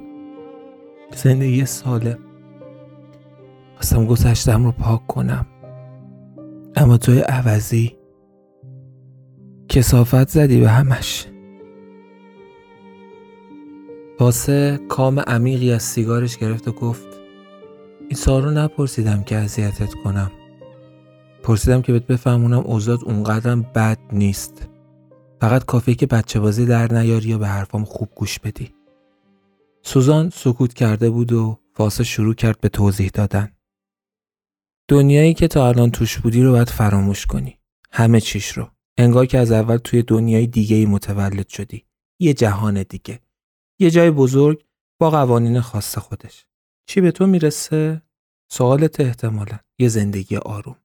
زندگی 1.16 1.66
سالم. 1.66 2.18
خواستم 3.74 4.06
گذشتم 4.06 4.66
رو 4.66 4.72
پاک 4.72 5.08
کنم. 5.08 5.46
اما 6.76 6.98
توی 6.98 7.20
عوضی 7.20 7.98
کسافت 9.70 10.30
زدی 10.30 10.60
به 10.60 10.70
همش. 10.70 11.28
واسه 14.20 14.80
کام 14.90 15.20
عمیقی 15.20 15.72
از 15.72 15.84
سیگارش 15.84 16.38
گرفت 16.38 16.68
و 16.68 16.72
گفت 16.72 17.08
این 18.00 18.18
سال 18.18 18.44
رو 18.44 18.52
نپرسیدم 18.52 19.24
که 19.24 19.36
اذیتت 19.36 19.94
کنم. 19.94 20.32
پرسیدم 21.44 21.82
که 21.82 21.92
بهت 21.92 22.08
بفهمونم 22.08 22.60
اوضاعت 22.60 23.04
اونقدرم 23.04 23.62
بد 23.62 24.00
نیست. 24.12 24.68
فقط 25.42 25.66
کافیه 25.66 25.96
که 25.96 26.06
بچه 26.06 26.40
بازی 26.40 26.66
در 26.66 26.94
نیاری 26.94 27.30
یا 27.30 27.38
به 27.38 27.48
حرفام 27.48 27.86
خوب 27.86 28.10
گوش 28.16 28.40
بدی. 28.40 28.74
سوزان 29.84 30.30
سکوت 30.30 30.74
کرده 30.74 31.10
بود 31.10 31.32
و 31.34 31.60
فاسه 31.74 32.04
شروع 32.04 32.34
کرد 32.34 32.60
به 32.62 32.70
توضیح 32.70 33.12
دادن. 33.14 33.52
دنیایی 34.88 35.34
که 35.34 35.48
تا 35.48 35.68
الان 35.68 35.92
توش 35.92 36.18
بودی 36.18 36.44
رو 36.44 36.52
باید 36.52 36.70
فراموش 36.70 37.26
کنی. 37.26 37.60
همه 37.92 38.22
چیش 38.22 38.52
رو. 38.52 38.68
انگار 38.98 39.26
که 39.26 39.38
از 39.38 39.52
اول 39.52 39.78
توی 39.78 40.04
دنیای 40.04 40.48
دیگه 40.48 40.76
ای 40.76 40.86
متولد 40.86 41.48
شدی. 41.48 41.86
یه 42.20 42.34
جهان 42.34 42.84
دیگه. 42.84 43.20
یه 43.82 43.90
جای 43.90 44.12
بزرگ 44.12 44.66
با 45.00 45.10
قوانین 45.10 45.62
خاص 45.62 45.98
خودش. 45.98 46.46
چی 46.90 47.02
به 47.02 47.12
تو 47.12 47.28
می‌رسه؟ 47.28 48.02
سوالت 48.52 49.00
احتمالا 49.00 49.60
یه 49.80 49.88
زندگی 49.88 50.38
آروم. 50.38 50.76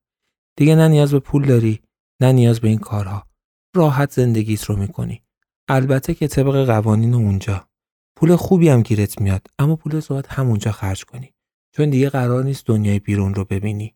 دیگه 0.57 0.75
نه 0.75 0.87
نیاز 0.87 1.11
به 1.11 1.19
پول 1.19 1.45
داری 1.45 1.81
نه 2.21 2.31
نیاز 2.31 2.59
به 2.59 2.67
این 2.67 2.77
کارها. 2.77 3.27
راحت 3.75 4.11
زندگیت 4.11 4.63
رو 4.63 4.75
می‌کنی. 4.75 5.21
البته 5.69 6.13
که 6.13 6.27
طبق 6.27 6.65
قوانین 6.65 7.13
اونجا. 7.13 7.67
پول 8.15 8.35
خوبی 8.35 8.69
هم 8.69 8.81
گیرت 8.81 9.21
میاد 9.21 9.47
اما 9.59 9.75
پول 9.75 10.01
باید 10.09 10.27
همونجا 10.27 10.71
خرج 10.71 11.05
کنی. 11.05 11.33
چون 11.75 11.89
دیگه 11.89 12.09
قرار 12.09 12.43
نیست 12.43 12.65
دنیای 12.65 12.99
بیرون 12.99 13.33
رو 13.33 13.45
ببینی. 13.45 13.95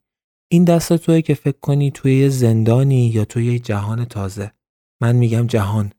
این 0.51 0.63
دست 0.63 0.93
توی 0.93 1.21
که 1.21 1.33
فکر 1.33 1.59
کنی 1.59 1.91
توی 1.91 2.19
یه 2.19 2.29
زندانی 2.29 3.07
یا 3.07 3.25
توی 3.25 3.45
یه 3.45 3.59
جهان 3.59 4.05
تازه. 4.05 4.51
من 5.01 5.15
میگم 5.15 5.47
جهان. 5.47 5.91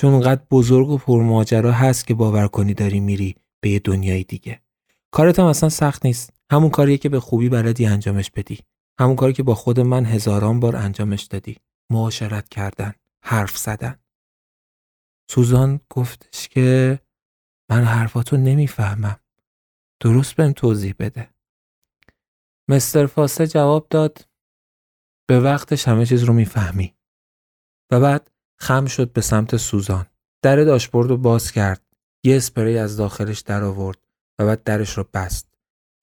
چون 0.00 0.12
اونقدر 0.12 0.42
بزرگ 0.50 0.88
و 0.88 0.98
پرماجرا 0.98 1.72
هست 1.72 2.06
که 2.06 2.14
باور 2.14 2.48
کنی 2.48 2.74
داری 2.74 3.00
میری 3.00 3.36
به 3.60 3.70
یه 3.70 3.78
دنیای 3.78 4.24
دیگه. 4.24 4.60
کارت 5.10 5.38
هم 5.38 5.44
اصلا 5.44 5.68
سخت 5.68 6.06
نیست. 6.06 6.32
همون 6.52 6.70
کاریه 6.70 6.98
که 6.98 7.08
به 7.08 7.20
خوبی 7.20 7.48
بلدی 7.48 7.86
انجامش 7.86 8.30
بدی. 8.30 8.58
همون 9.00 9.16
کاری 9.16 9.32
که 9.32 9.42
با 9.42 9.54
خود 9.54 9.80
من 9.80 10.04
هزاران 10.04 10.60
بار 10.60 10.76
انجامش 10.76 11.22
دادی. 11.22 11.56
معاشرت 11.90 12.48
کردن. 12.48 12.94
حرف 13.22 13.58
زدن. 13.58 13.98
سوزان 15.30 15.80
گفتش 15.90 16.48
که 16.48 16.98
من 17.70 17.84
حرفاتو 17.84 18.36
نمی‌فهمم. 18.36 19.20
درست 20.00 20.34
بهم 20.34 20.52
توضیح 20.52 20.94
بده. 20.98 21.30
مستر 22.68 23.06
فاسه 23.06 23.46
جواب 23.46 23.86
داد. 23.90 24.28
به 25.28 25.40
وقتش 25.40 25.88
همه 25.88 26.06
چیز 26.06 26.22
رو 26.22 26.32
می‌فهمی. 26.32 26.94
و 27.92 28.00
بعد 28.00 28.30
خم 28.60 28.86
شد 28.86 29.12
به 29.12 29.20
سمت 29.20 29.56
سوزان. 29.56 30.06
در 30.42 30.56
داشبورد 30.56 31.08
رو 31.08 31.16
باز 31.16 31.52
کرد. 31.52 31.82
یه 32.24 32.36
اسپری 32.36 32.78
از 32.78 32.96
داخلش 32.96 33.40
در 33.40 33.64
آورد 33.64 33.98
و 34.38 34.46
بعد 34.46 34.62
درش 34.62 34.98
رو 34.98 35.04
بست. 35.14 35.48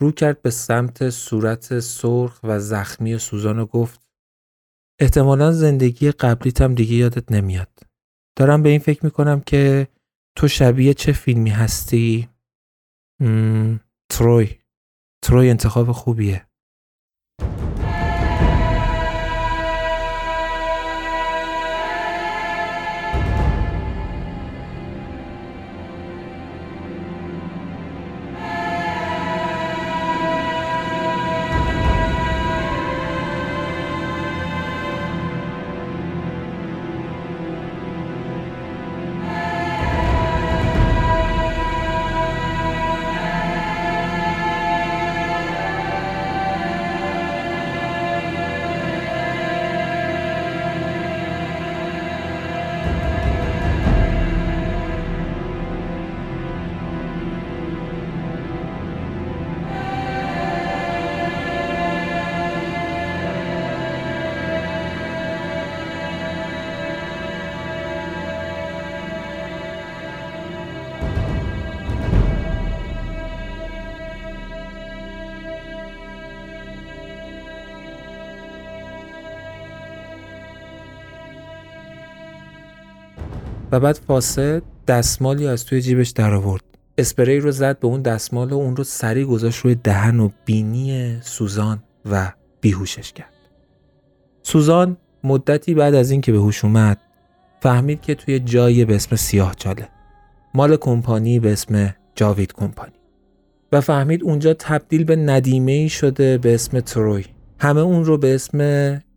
رو 0.01 0.11
کرد 0.11 0.41
به 0.41 0.49
سمت 0.49 1.09
صورت 1.09 1.79
سرخ 1.79 2.39
و 2.43 2.59
زخمی 2.59 3.17
سوزان 3.17 3.59
و 3.59 3.65
گفت 3.65 4.07
احتمالا 4.99 5.51
زندگی 5.51 6.11
قبلیتم 6.11 6.75
دیگه 6.75 6.95
یادت 6.95 7.31
نمیاد. 7.31 7.79
دارم 8.35 8.63
به 8.63 8.69
این 8.69 8.79
فکر 8.79 9.05
می‌کنم 9.05 9.41
که 9.41 9.87
تو 10.37 10.47
شبیه 10.47 10.93
چه 10.93 11.11
فیلمی 11.11 11.49
هستی؟ 11.49 12.29
تروی. 14.09 14.59
تروی 15.21 15.49
انتخاب 15.49 15.91
خوبیه. 15.91 16.44
بعد 83.79 83.99
فاسد 84.07 84.63
دستمالی 84.87 85.47
از 85.47 85.65
توی 85.65 85.81
جیبش 85.81 86.09
در 86.09 86.33
آورد 86.33 86.63
اسپری 86.97 87.39
رو 87.39 87.51
زد 87.51 87.79
به 87.79 87.87
اون 87.87 88.01
دستمال 88.01 88.51
و 88.51 88.55
اون 88.55 88.75
رو 88.75 88.83
سریع 88.83 89.25
گذاشت 89.25 89.59
روی 89.59 89.75
دهن 89.75 90.19
و 90.19 90.29
بینی 90.45 91.17
سوزان 91.21 91.83
و 92.11 92.31
بیهوشش 92.61 93.13
کرد. 93.13 93.33
سوزان 94.43 94.97
مدتی 95.23 95.73
بعد 95.73 95.95
از 95.95 96.11
اینکه 96.11 96.31
به 96.31 96.37
هوش 96.37 96.65
اومد 96.65 96.97
فهمید 97.59 98.01
که 98.01 98.15
توی 98.15 98.39
جایی 98.39 98.85
به 98.85 98.95
اسم 98.95 99.15
سیاه 99.15 99.55
چاله 99.55 99.89
مال 100.53 100.77
کمپانی 100.77 101.39
به 101.39 101.51
اسم 101.53 101.95
جاوید 102.15 102.53
کمپانی. 102.53 102.93
و 103.71 103.81
فهمید 103.81 104.23
اونجا 104.23 104.53
تبدیل 104.53 105.03
به 105.03 105.15
ندیمه 105.15 105.71
ای 105.71 105.89
شده 105.89 106.37
به 106.37 106.53
اسم 106.53 106.79
تروی. 106.79 107.25
همه 107.59 107.81
اون 107.81 108.05
رو 108.05 108.17
به 108.17 108.35
اسم 108.35 108.59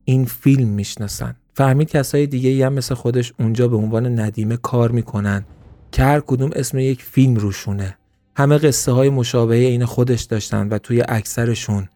این 0.04 0.24
فیلم 0.24 0.68
می‌شناسن. 0.68 1.36
فهمید 1.58 1.88
کسای 1.88 2.26
دیگه 2.26 2.66
هم 2.66 2.72
مثل 2.72 2.94
خودش 2.94 3.32
اونجا 3.38 3.68
به 3.68 3.76
عنوان 3.76 4.20
ندیمه 4.20 4.56
کار 4.56 4.90
می‌کنن. 4.90 5.44
که 5.92 6.02
هر 6.02 6.20
کدوم 6.20 6.50
اسم 6.54 6.78
یک 6.78 7.02
فیلم 7.02 7.34
روشونه. 7.34 7.98
همه 8.36 8.58
قصه 8.58 8.92
های 8.92 9.08
مشابه 9.08 9.54
این 9.54 9.84
خودش 9.84 10.22
داشتن 10.22 10.68
و 10.68 10.78
توی 10.78 11.02
اکثرشون 11.08 11.88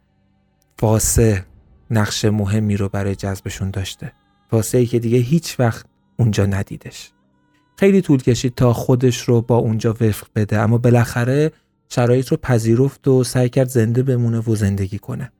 فاسه 0.78 1.44
نقش 1.90 2.24
مهمی 2.24 2.76
رو 2.76 2.89
برای 2.89 3.14
جذبشون 3.14 3.70
داشته. 3.70 4.12
فاسه 4.51 4.78
ای 4.78 4.86
که 4.86 4.98
دیگه 4.98 5.18
هیچ 5.18 5.60
وقت 5.60 5.86
اونجا 6.16 6.47
ندیدش. 6.47 7.10
خیلی 7.78 8.01
طول 8.01 8.22
کشید 8.22 8.55
تا 8.55 8.72
خودش 8.72 9.20
رو 9.20 9.40
با 9.40 9.56
اونجا 9.56 9.90
وفق 9.93 10.26
بده 10.36 10.59
اما 10.59 10.78
بالاخره 10.78 11.52
شرایط 11.89 12.28
رو 12.28 12.36
پذیرفت 12.36 13.09
و 13.09 13.24
سعی 13.24 13.48
کرد 13.48 13.68
زنده 13.68 14.02
بمونه 14.02 14.39
و 14.39 14.55
زندگی 14.55 14.98
کنه. 14.98 15.32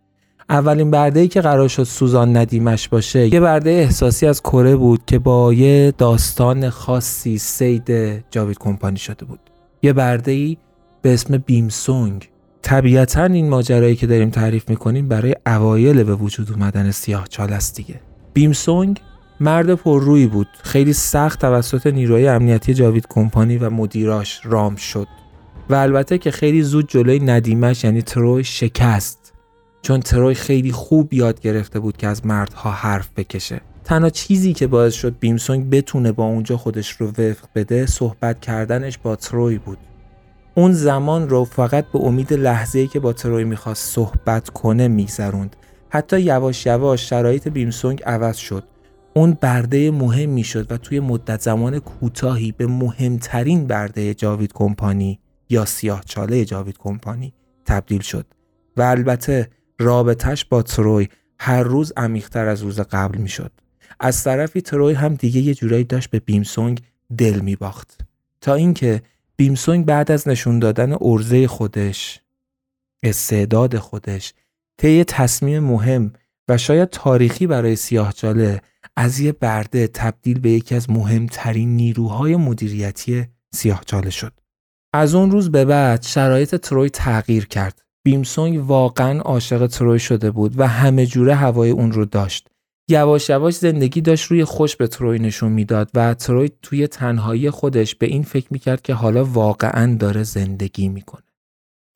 اولین 0.53 0.91
برده 0.91 1.21
ای 1.21 1.29
که 1.29 1.41
قرار 1.41 1.69
شد 1.69 1.83
سوزان 1.83 2.37
ندیمش 2.37 2.89
باشه 2.89 3.35
یه 3.35 3.41
برده 3.41 3.71
احساسی 3.71 4.27
از 4.27 4.43
کره 4.43 4.77
بود 4.77 5.01
که 5.07 5.19
با 5.19 5.53
یه 5.53 5.95
داستان 5.99 6.71
خاصی 6.71 7.39
سید 7.39 7.91
جاوید 8.31 8.59
کمپانی 8.59 8.97
شده 8.97 9.25
بود. 9.25 9.41
یه 9.83 9.93
برده 9.93 10.33
ای 10.33 10.57
به 11.03 11.15
اسم 11.15 11.39
بیمسونگ. 11.39 12.29
طبیعتا 12.63 13.25
این 13.25 13.49
ماجرایی 13.49 13.97
که 13.97 14.07
داریم 14.07 14.31
تعریف 14.31 14.69
می‌کنیم 14.69 15.09
برای 15.09 15.35
اوایل 15.47 16.03
به 16.03 16.15
وجود 16.15 16.53
اومدن 16.53 16.91
سیاه 16.91 17.27
چال 17.29 17.53
است 17.53 17.77
دیگه. 17.77 18.01
بیمسونگ 18.35 19.01
مرد 19.41 19.75
پررویی 19.75 20.27
بود. 20.27 20.49
خیلی 20.63 20.93
سخت 20.93 21.41
توسط 21.41 21.87
نیروهای 21.87 22.29
امنیتی 22.29 22.75
جاوید 22.75 23.07
کمپانی 23.09 23.57
و 23.57 23.71
مدیراش 23.71 24.41
رام 24.45 24.77
شد. 24.77 25.09
و 25.71 25.75
البته 25.75 26.19
که 26.19 26.31
خیلی 26.31 26.63
زود 26.63 26.89
جلوی 26.89 27.19
ندیمش 27.21 27.85
یعنی 27.85 28.03
تروی 28.03 28.45
شکست. 28.45 29.22
چون 29.83 30.01
تروی 30.01 30.35
خیلی 30.35 30.73
خوب 30.73 31.15
یاد 31.15 31.41
گرفته 31.41 31.81
بود 31.81 31.97
که 31.97 32.07
از 32.07 32.27
مردها 32.27 32.71
حرف 32.71 33.09
بکشه. 33.17 33.61
تنها 33.85 34.11
چیزی 34.11 34.53
که 34.53 34.67
باعث 34.67 34.95
شد 34.95 35.19
بیمسونگ 35.21 35.71
بتونه 35.71 36.13
با 36.13 36.25
اونجا 36.25 36.57
خودش 36.57 36.91
رو 36.91 37.09
وفق 37.09 37.49
بده 37.55 37.87
صحبت 37.87 38.41
کردنش 38.41 38.99
با 38.99 39.17
تروی 39.17 39.59
بود. 39.59 39.79
اون 40.55 40.73
زمان 40.73 41.29
رو 41.29 41.45
فقط 41.45 41.85
به 41.93 41.99
امید 41.99 42.33
لحظه‌ای 42.33 42.87
که 42.87 43.01
با 43.01 43.13
تروی 43.13 43.45
می‌خواست 43.45 43.95
صحبت 43.95 44.51
کنه 44.51 44.89
میگذروند. 44.89 45.57
حتی 45.89 46.21
یواش 46.21 46.67
یواش 46.67 47.09
شرایط 47.09 47.49
بیمسونگ 47.49 48.03
عوض 48.03 48.37
شد. 48.37 48.65
اون 49.15 49.39
برده 49.41 49.91
مهم 49.91 50.43
شد 50.43 50.73
و 50.73 50.77
توی 50.77 51.01
مدت 51.01 51.41
زمان 51.41 51.79
کوتاهی 51.79 52.53
به 52.53 52.67
مهمترین 52.67 53.67
برده 53.67 54.15
جاوید 54.15 54.53
کمپانی 54.53 55.21
یا 55.49 55.65
سیاه 55.65 56.03
چاله 56.07 56.45
جاوید 56.45 56.79
کمپانی 56.79 57.35
تبدیل 57.67 58.01
شد. 58.01 58.27
و 58.77 58.83
البته 58.83 59.49
رابطش 59.83 60.45
با 60.45 60.63
تروی 60.63 61.09
هر 61.39 61.63
روز 61.63 61.93
عمیقتر 61.97 62.49
از 62.49 62.63
روز 62.63 62.81
قبل 62.81 63.19
می‌شد. 63.19 63.53
از 64.01 64.25
طرفی 64.25 64.61
تروی 64.61 64.95
هم 64.95 65.15
دیگه 65.15 65.41
یه 65.41 65.55
جورایی 65.55 65.85
داشت 65.85 66.11
به 66.11 66.21
بیمسونگ 66.21 66.81
دل 67.19 67.41
می 67.41 67.57
باخت 67.57 68.01
تا 68.41 68.55
اینکه 68.55 69.03
بیمسونگ 69.37 69.87
بعد 69.87 70.11
از 70.11 70.29
نشون 70.29 70.59
دادن 70.59 70.97
ارزه 71.01 71.47
خودش 71.47 72.21
استعداد 73.03 73.79
خودش 73.79 74.35
طی 74.79 75.05
تصمیم 75.05 75.63
مهم 75.63 76.13
و 76.49 76.59
شاید 76.59 76.89
تاریخی 76.91 77.47
برای 77.47 77.77
سیاهچاله 77.77 78.61
از 78.97 79.21
یه 79.21 79.33
برده 79.33 79.87
تبدیل 79.87 80.39
به 80.39 80.51
یکی 80.51 80.75
از 80.75 80.91
مهمترین 80.91 81.77
نیروهای 81.77 82.37
مدیریتی 82.37 83.27
سیاهچاله 83.55 84.11
شد. 84.11 84.33
از 84.93 85.15
اون 85.15 85.31
روز 85.31 85.51
به 85.51 85.65
بعد 85.65 86.03
شرایط 86.03 86.55
تروی 86.55 86.91
تغییر 86.91 87.47
کرد. 87.47 87.82
بیمسونگ 88.05 88.69
واقعا 88.69 89.21
عاشق 89.21 89.67
تروی 89.67 89.99
شده 89.99 90.31
بود 90.31 90.61
و 90.61 90.69
همه 90.69 91.07
جوره 91.07 91.35
هوای 91.35 91.71
اون 91.71 91.93
رو 91.93 92.05
داشت. 92.05 92.49
یواش 92.89 93.31
یواش 93.31 93.55
زندگی 93.55 94.01
داشت 94.01 94.31
روی 94.31 94.45
خوش 94.45 94.77
به 94.77 94.87
تروی 94.87 95.19
نشون 95.19 95.53
می‌داد 95.53 95.91
و 95.95 96.15
تروی 96.15 96.51
توی 96.63 96.87
تنهایی 96.87 97.51
خودش 97.51 97.95
به 97.95 98.07
این 98.07 98.23
فکر 98.23 98.47
می‌کرد 98.51 98.83
که 98.83 98.95
حالا 98.95 99.25
واقعا 99.25 99.97
داره 99.97 100.23
زندگی 100.23 100.89
می‌کنه. 100.89 101.23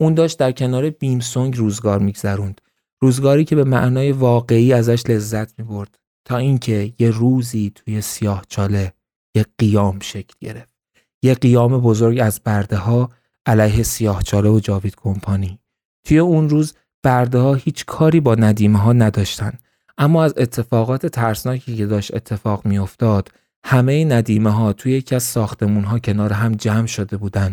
اون 0.00 0.14
داشت 0.14 0.38
در 0.38 0.52
کنار 0.52 0.90
بیمسونگ 0.90 1.56
روزگار 1.56 1.98
میگذروند. 1.98 2.60
روزگاری 3.00 3.44
که 3.44 3.56
به 3.56 3.64
معنای 3.64 4.12
واقعی 4.12 4.72
ازش 4.72 5.02
لذت 5.08 5.58
می‌برد 5.58 5.98
تا 6.24 6.36
اینکه 6.36 6.92
یه 6.98 7.10
روزی 7.10 7.72
توی 7.74 8.00
سیاه 8.00 8.44
چاله 8.48 8.92
یه 9.36 9.46
قیام 9.58 9.98
شکل 10.00 10.34
گرفت. 10.40 10.74
یه 11.22 11.34
قیام 11.34 11.80
بزرگ 11.80 12.18
از 12.20 12.40
برده 12.44 12.76
ها 12.76 13.10
علیه 13.46 13.82
سیاه 13.82 14.22
چاله 14.22 14.48
و 14.48 14.60
جاوید 14.60 14.96
کمپانی. 14.96 15.58
توی 16.06 16.18
اون 16.18 16.48
روز 16.48 16.74
برده 17.04 17.38
ها 17.38 17.54
هیچ 17.54 17.84
کاری 17.84 18.20
با 18.20 18.34
ندیمه 18.34 18.78
ها 18.78 18.92
نداشتن. 18.92 19.52
اما 19.98 20.24
از 20.24 20.34
اتفاقات 20.36 21.06
ترسناکی 21.06 21.76
که 21.76 21.86
داشت 21.86 22.14
اتفاق 22.14 22.66
میافتاد 22.66 23.30
همه 23.64 24.04
ندیمه 24.04 24.50
ها 24.50 24.72
توی 24.72 24.92
یکی 24.92 25.14
از 25.14 25.22
ساختمون 25.22 25.84
ها 25.84 25.98
کنار 25.98 26.32
هم 26.32 26.52
جمع 26.52 26.86
شده 26.86 27.16
بودن 27.16 27.52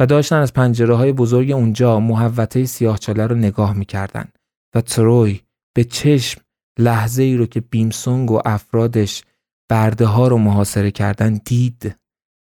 و 0.00 0.06
داشتن 0.06 0.36
از 0.36 0.52
پنجره 0.52 0.94
های 0.94 1.12
بزرگ 1.12 1.50
اونجا 1.50 2.00
محوطه 2.00 2.64
سیاهچاله 2.64 3.26
رو 3.26 3.36
نگاه 3.36 3.72
می‌کردن 3.72 4.28
و 4.74 4.80
تروی 4.80 5.40
به 5.74 5.84
چشم 5.84 6.40
لحظه 6.78 7.22
ای 7.22 7.36
رو 7.36 7.46
که 7.46 7.60
بیمسونگ 7.60 8.30
و 8.30 8.40
افرادش 8.44 9.22
برده 9.70 10.06
ها 10.06 10.28
رو 10.28 10.38
محاصره 10.38 10.90
کردن 10.90 11.40
دید 11.44 11.96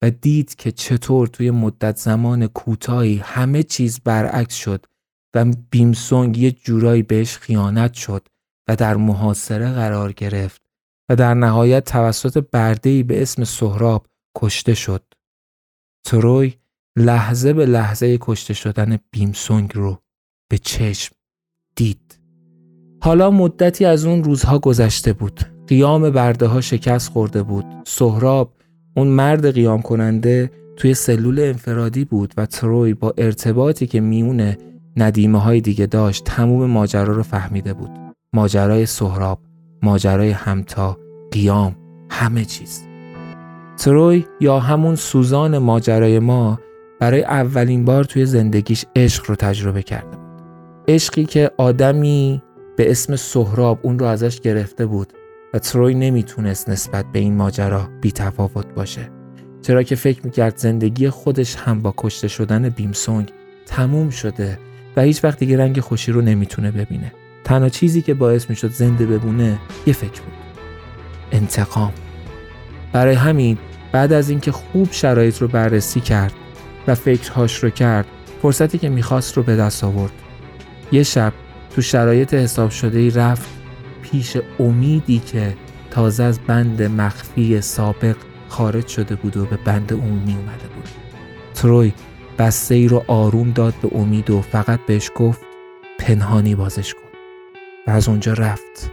و 0.02 0.10
دید 0.10 0.54
که 0.54 0.72
چطور 0.72 1.26
توی 1.26 1.50
مدت 1.50 1.96
زمان 1.96 2.46
کوتاهی 2.46 3.16
همه 3.16 3.62
چیز 3.62 4.00
برعکس 4.00 4.54
شد 4.54 4.86
و 5.34 5.44
بیمسونگ 5.70 6.38
یه 6.38 6.50
جورایی 6.50 7.02
بهش 7.02 7.36
خیانت 7.36 7.94
شد 7.94 8.28
و 8.68 8.76
در 8.76 8.96
محاصره 8.96 9.72
قرار 9.72 10.12
گرفت 10.12 10.62
و 11.08 11.16
در 11.16 11.34
نهایت 11.34 11.84
توسط 11.84 12.44
بردهی 12.52 13.02
به 13.02 13.22
اسم 13.22 13.44
سهراب 13.44 14.06
کشته 14.36 14.74
شد. 14.74 15.02
تروی 16.04 16.54
لحظه 16.96 17.52
به 17.52 17.66
لحظه 17.66 18.18
کشته 18.20 18.54
شدن 18.54 18.98
بیمسونگ 19.10 19.72
رو 19.74 19.98
به 20.48 20.58
چشم 20.58 21.14
دید. 21.76 22.18
حالا 23.02 23.30
مدتی 23.30 23.84
از 23.84 24.04
اون 24.04 24.24
روزها 24.24 24.58
گذشته 24.58 25.12
بود. 25.12 25.40
قیام 25.66 26.10
برده 26.10 26.46
ها 26.46 26.60
شکست 26.60 27.10
خورده 27.10 27.42
بود. 27.42 27.64
سهراب 27.86 28.52
اون 28.96 29.06
مرد 29.06 29.50
قیام 29.54 29.82
کننده 29.82 30.50
توی 30.76 30.94
سلول 30.94 31.40
انفرادی 31.40 32.04
بود 32.04 32.34
و 32.36 32.46
تروی 32.46 32.94
با 32.94 33.14
ارتباطی 33.18 33.86
که 33.86 34.00
میونه 34.00 34.58
ندیمه 34.98 35.40
های 35.40 35.60
دیگه 35.60 35.86
داشت 35.86 36.24
تموم 36.24 36.70
ماجرا 36.70 37.14
رو 37.14 37.22
فهمیده 37.22 37.74
بود. 37.74 37.90
ماجرای 38.32 38.86
سهراب، 38.86 39.40
ماجرای 39.82 40.30
همتا، 40.30 40.98
قیام، 41.32 41.76
همه 42.10 42.44
چیز. 42.44 42.82
تروی 43.78 44.24
یا 44.40 44.58
همون 44.58 44.94
سوزان 44.94 45.58
ماجرای 45.58 46.18
ما 46.18 46.60
برای 47.00 47.22
اولین 47.22 47.84
بار 47.84 48.04
توی 48.04 48.26
زندگیش 48.26 48.84
عشق 48.96 49.24
رو 49.28 49.36
تجربه 49.36 49.82
کرده 49.82 50.16
بود. 50.16 50.42
عشقی 50.88 51.24
که 51.24 51.50
آدمی 51.58 52.42
به 52.76 52.90
اسم 52.90 53.16
سهراب 53.16 53.78
اون 53.82 53.98
رو 53.98 54.06
ازش 54.06 54.40
گرفته 54.40 54.86
بود 54.86 55.12
و 55.54 55.58
تروی 55.58 55.94
نمی‌تونست 55.94 56.68
نسبت 56.68 57.04
به 57.12 57.18
این 57.18 57.36
ماجرا 57.36 57.88
بی 58.00 58.12
تفاوت 58.12 58.74
باشه. 58.74 59.10
چرا 59.62 59.82
که 59.82 59.94
فکر 59.94 60.20
می‌کرد 60.24 60.56
زندگی 60.56 61.10
خودش 61.10 61.56
هم 61.56 61.82
با 61.82 61.94
کشته 61.96 62.28
شدن 62.28 62.68
بیمسونگ 62.68 63.32
تموم 63.66 64.10
شده 64.10 64.58
و 64.98 65.00
هیچ 65.00 65.24
وقت 65.24 65.38
دیگه 65.38 65.58
رنگ 65.58 65.80
خوشی 65.80 66.12
رو 66.12 66.20
نمی‌تونه 66.20 66.70
ببینه. 66.70 67.12
تنها 67.44 67.68
چیزی 67.68 68.02
که 68.02 68.14
باعث 68.14 68.50
می‌شد 68.50 68.70
زنده 68.70 69.06
بمونه 69.06 69.58
یه 69.86 69.92
فکر 69.92 70.20
بود. 70.20 70.32
انتقام. 71.32 71.92
برای 72.92 73.14
همین 73.14 73.58
بعد 73.92 74.12
از 74.12 74.30
اینکه 74.30 74.52
خوب 74.52 74.88
شرایط 74.90 75.38
رو 75.38 75.48
بررسی 75.48 76.00
کرد 76.00 76.32
و 76.86 76.94
فکرهاش 76.94 77.64
رو 77.64 77.70
کرد 77.70 78.06
فرصتی 78.42 78.78
که 78.78 78.88
می‌خواست 78.88 79.36
رو 79.36 79.42
به 79.42 79.56
دست 79.56 79.84
آورد. 79.84 80.12
یه 80.92 81.02
شب 81.02 81.32
تو 81.74 81.82
شرایط 81.82 82.34
حساب 82.34 82.70
شده 82.70 83.14
رفت 83.14 83.48
پیش 84.02 84.36
امیدی 84.60 85.18
که 85.18 85.54
تازه 85.90 86.22
از 86.22 86.38
بند 86.46 86.82
مخفی 86.82 87.60
سابق 87.60 88.16
خارج 88.48 88.86
شده 88.86 89.14
بود 89.14 89.36
و 89.36 89.44
به 89.44 89.58
بند 89.64 89.92
عمومی 89.92 90.32
اومده 90.32 90.68
بود. 90.74 90.88
تروی 91.54 91.92
بسته 92.38 92.74
ای 92.74 92.88
رو 92.88 93.04
آروم 93.06 93.50
داد 93.50 93.74
به 93.82 93.96
امید 93.96 94.30
و 94.30 94.40
فقط 94.40 94.80
بهش 94.86 95.10
گفت 95.14 95.40
پنهانی 95.98 96.54
بازش 96.54 96.94
کن. 96.94 97.08
و 97.86 97.90
از 97.90 98.08
اونجا 98.08 98.32
رفت. 98.32 98.90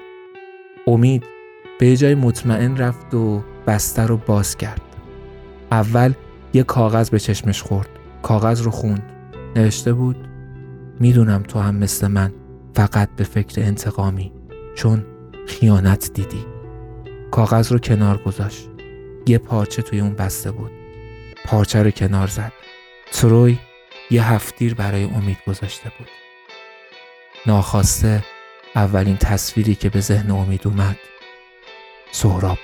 امید 0.87 1.23
به 1.79 1.97
جای 1.97 2.15
مطمئن 2.15 2.77
رفت 2.77 3.13
و 3.13 3.43
بسته 3.67 4.01
رو 4.01 4.17
باز 4.17 4.57
کرد. 4.57 4.81
اول 5.71 6.13
یه 6.53 6.63
کاغذ 6.63 7.09
به 7.09 7.19
چشمش 7.19 7.61
خورد. 7.61 7.89
کاغذ 8.21 8.61
رو 8.61 8.71
خوند. 8.71 9.03
نوشته 9.55 9.93
بود 9.93 10.27
می‌دونم 10.99 11.43
تو 11.43 11.59
هم 11.59 11.75
مثل 11.75 12.07
من 12.07 12.33
فقط 12.73 13.09
به 13.15 13.23
فکر 13.23 13.61
انتقامی 13.61 14.31
چون 14.75 15.05
خیانت 15.47 16.13
دیدی. 16.13 16.45
کاغذ 17.31 17.71
رو 17.71 17.79
کنار 17.79 18.17
گذاشت. 18.17 18.69
یه 19.27 19.37
پارچه 19.37 19.81
توی 19.81 19.99
اون 19.99 20.13
بسته 20.13 20.51
بود. 20.51 20.71
پارچه 21.45 21.83
رو 21.83 21.91
کنار 21.91 22.27
زد. 22.27 22.51
تروی 23.11 23.57
یه 24.11 24.31
هفتیر 24.31 24.73
برای 24.73 25.03
امید 25.03 25.37
گذاشته 25.47 25.91
بود. 25.97 26.07
ناخواسته 27.45 28.23
اولین 28.75 29.17
تصویری 29.17 29.75
که 29.75 29.89
به 29.89 29.99
ذهن 29.99 30.31
امید 30.31 30.67
اومد 30.67 30.97
سهراب 32.11 32.57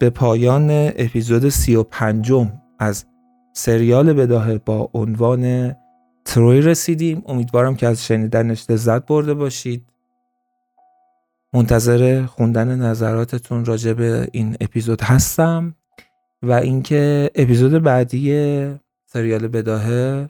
به 0.00 0.10
پایان 0.10 0.68
اپیزود 0.70 1.48
سی 1.48 1.74
و 1.76 1.82
پنجم 1.82 2.52
از 2.78 3.04
سریال 3.52 4.12
بداهه 4.12 4.58
با 4.58 4.90
عنوان 4.94 5.74
تروی 6.24 6.60
رسیدیم. 6.60 7.22
امیدوارم 7.26 7.76
که 7.76 7.86
از 7.86 8.06
شنیدنش 8.06 8.70
لذت 8.70 9.06
برده 9.06 9.34
باشید. 9.34 9.92
منتظر 11.52 12.26
خوندن 12.26 12.80
نظراتتون 12.80 13.64
راجع 13.64 13.92
به 13.92 14.28
این 14.32 14.56
اپیزود 14.60 15.00
هستم 15.00 15.74
و 16.42 16.52
اینکه 16.52 17.30
اپیزود 17.34 17.82
بعدی 17.82 18.30
سریال 19.06 19.48
بداهه 19.48 20.28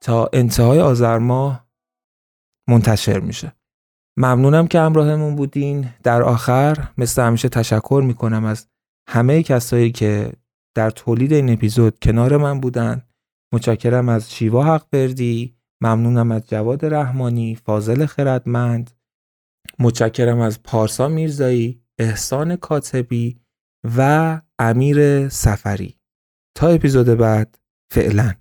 تا 0.00 0.30
انتهای 0.32 0.80
آذر 0.80 1.18
ماه 1.18 1.66
منتشر 2.68 3.20
میشه. 3.20 3.52
ممنونم 4.16 4.66
که 4.66 4.80
همراهمون 4.80 5.36
بودین. 5.36 5.88
در 6.02 6.22
آخر 6.22 6.88
مثل 6.98 7.22
همیشه 7.22 7.48
تشکر 7.48 8.02
می‌کنم 8.06 8.44
از 8.44 8.66
همه 9.08 9.42
کسایی 9.42 9.92
که 9.92 10.32
در 10.76 10.90
تولید 10.90 11.32
این 11.32 11.50
اپیزود 11.50 11.98
کنار 11.98 12.36
من 12.36 12.60
بودن 12.60 13.02
متشکرم 13.54 14.08
از 14.08 14.32
شیوا 14.32 14.64
حق 14.64 14.86
بردی 14.90 15.56
ممنونم 15.82 16.32
از 16.32 16.48
جواد 16.48 16.84
رحمانی 16.84 17.54
فاضل 17.54 18.06
خردمند 18.06 18.90
متشکرم 19.78 20.40
از 20.40 20.62
پارسا 20.62 21.08
میرزایی 21.08 21.82
احسان 21.98 22.56
کاتبی 22.56 23.40
و 23.96 24.40
امیر 24.58 25.28
سفری. 25.28 25.96
تا 26.56 26.68
اپیزود 26.68 27.06
بعد 27.06 27.58
فعلا. 27.92 28.39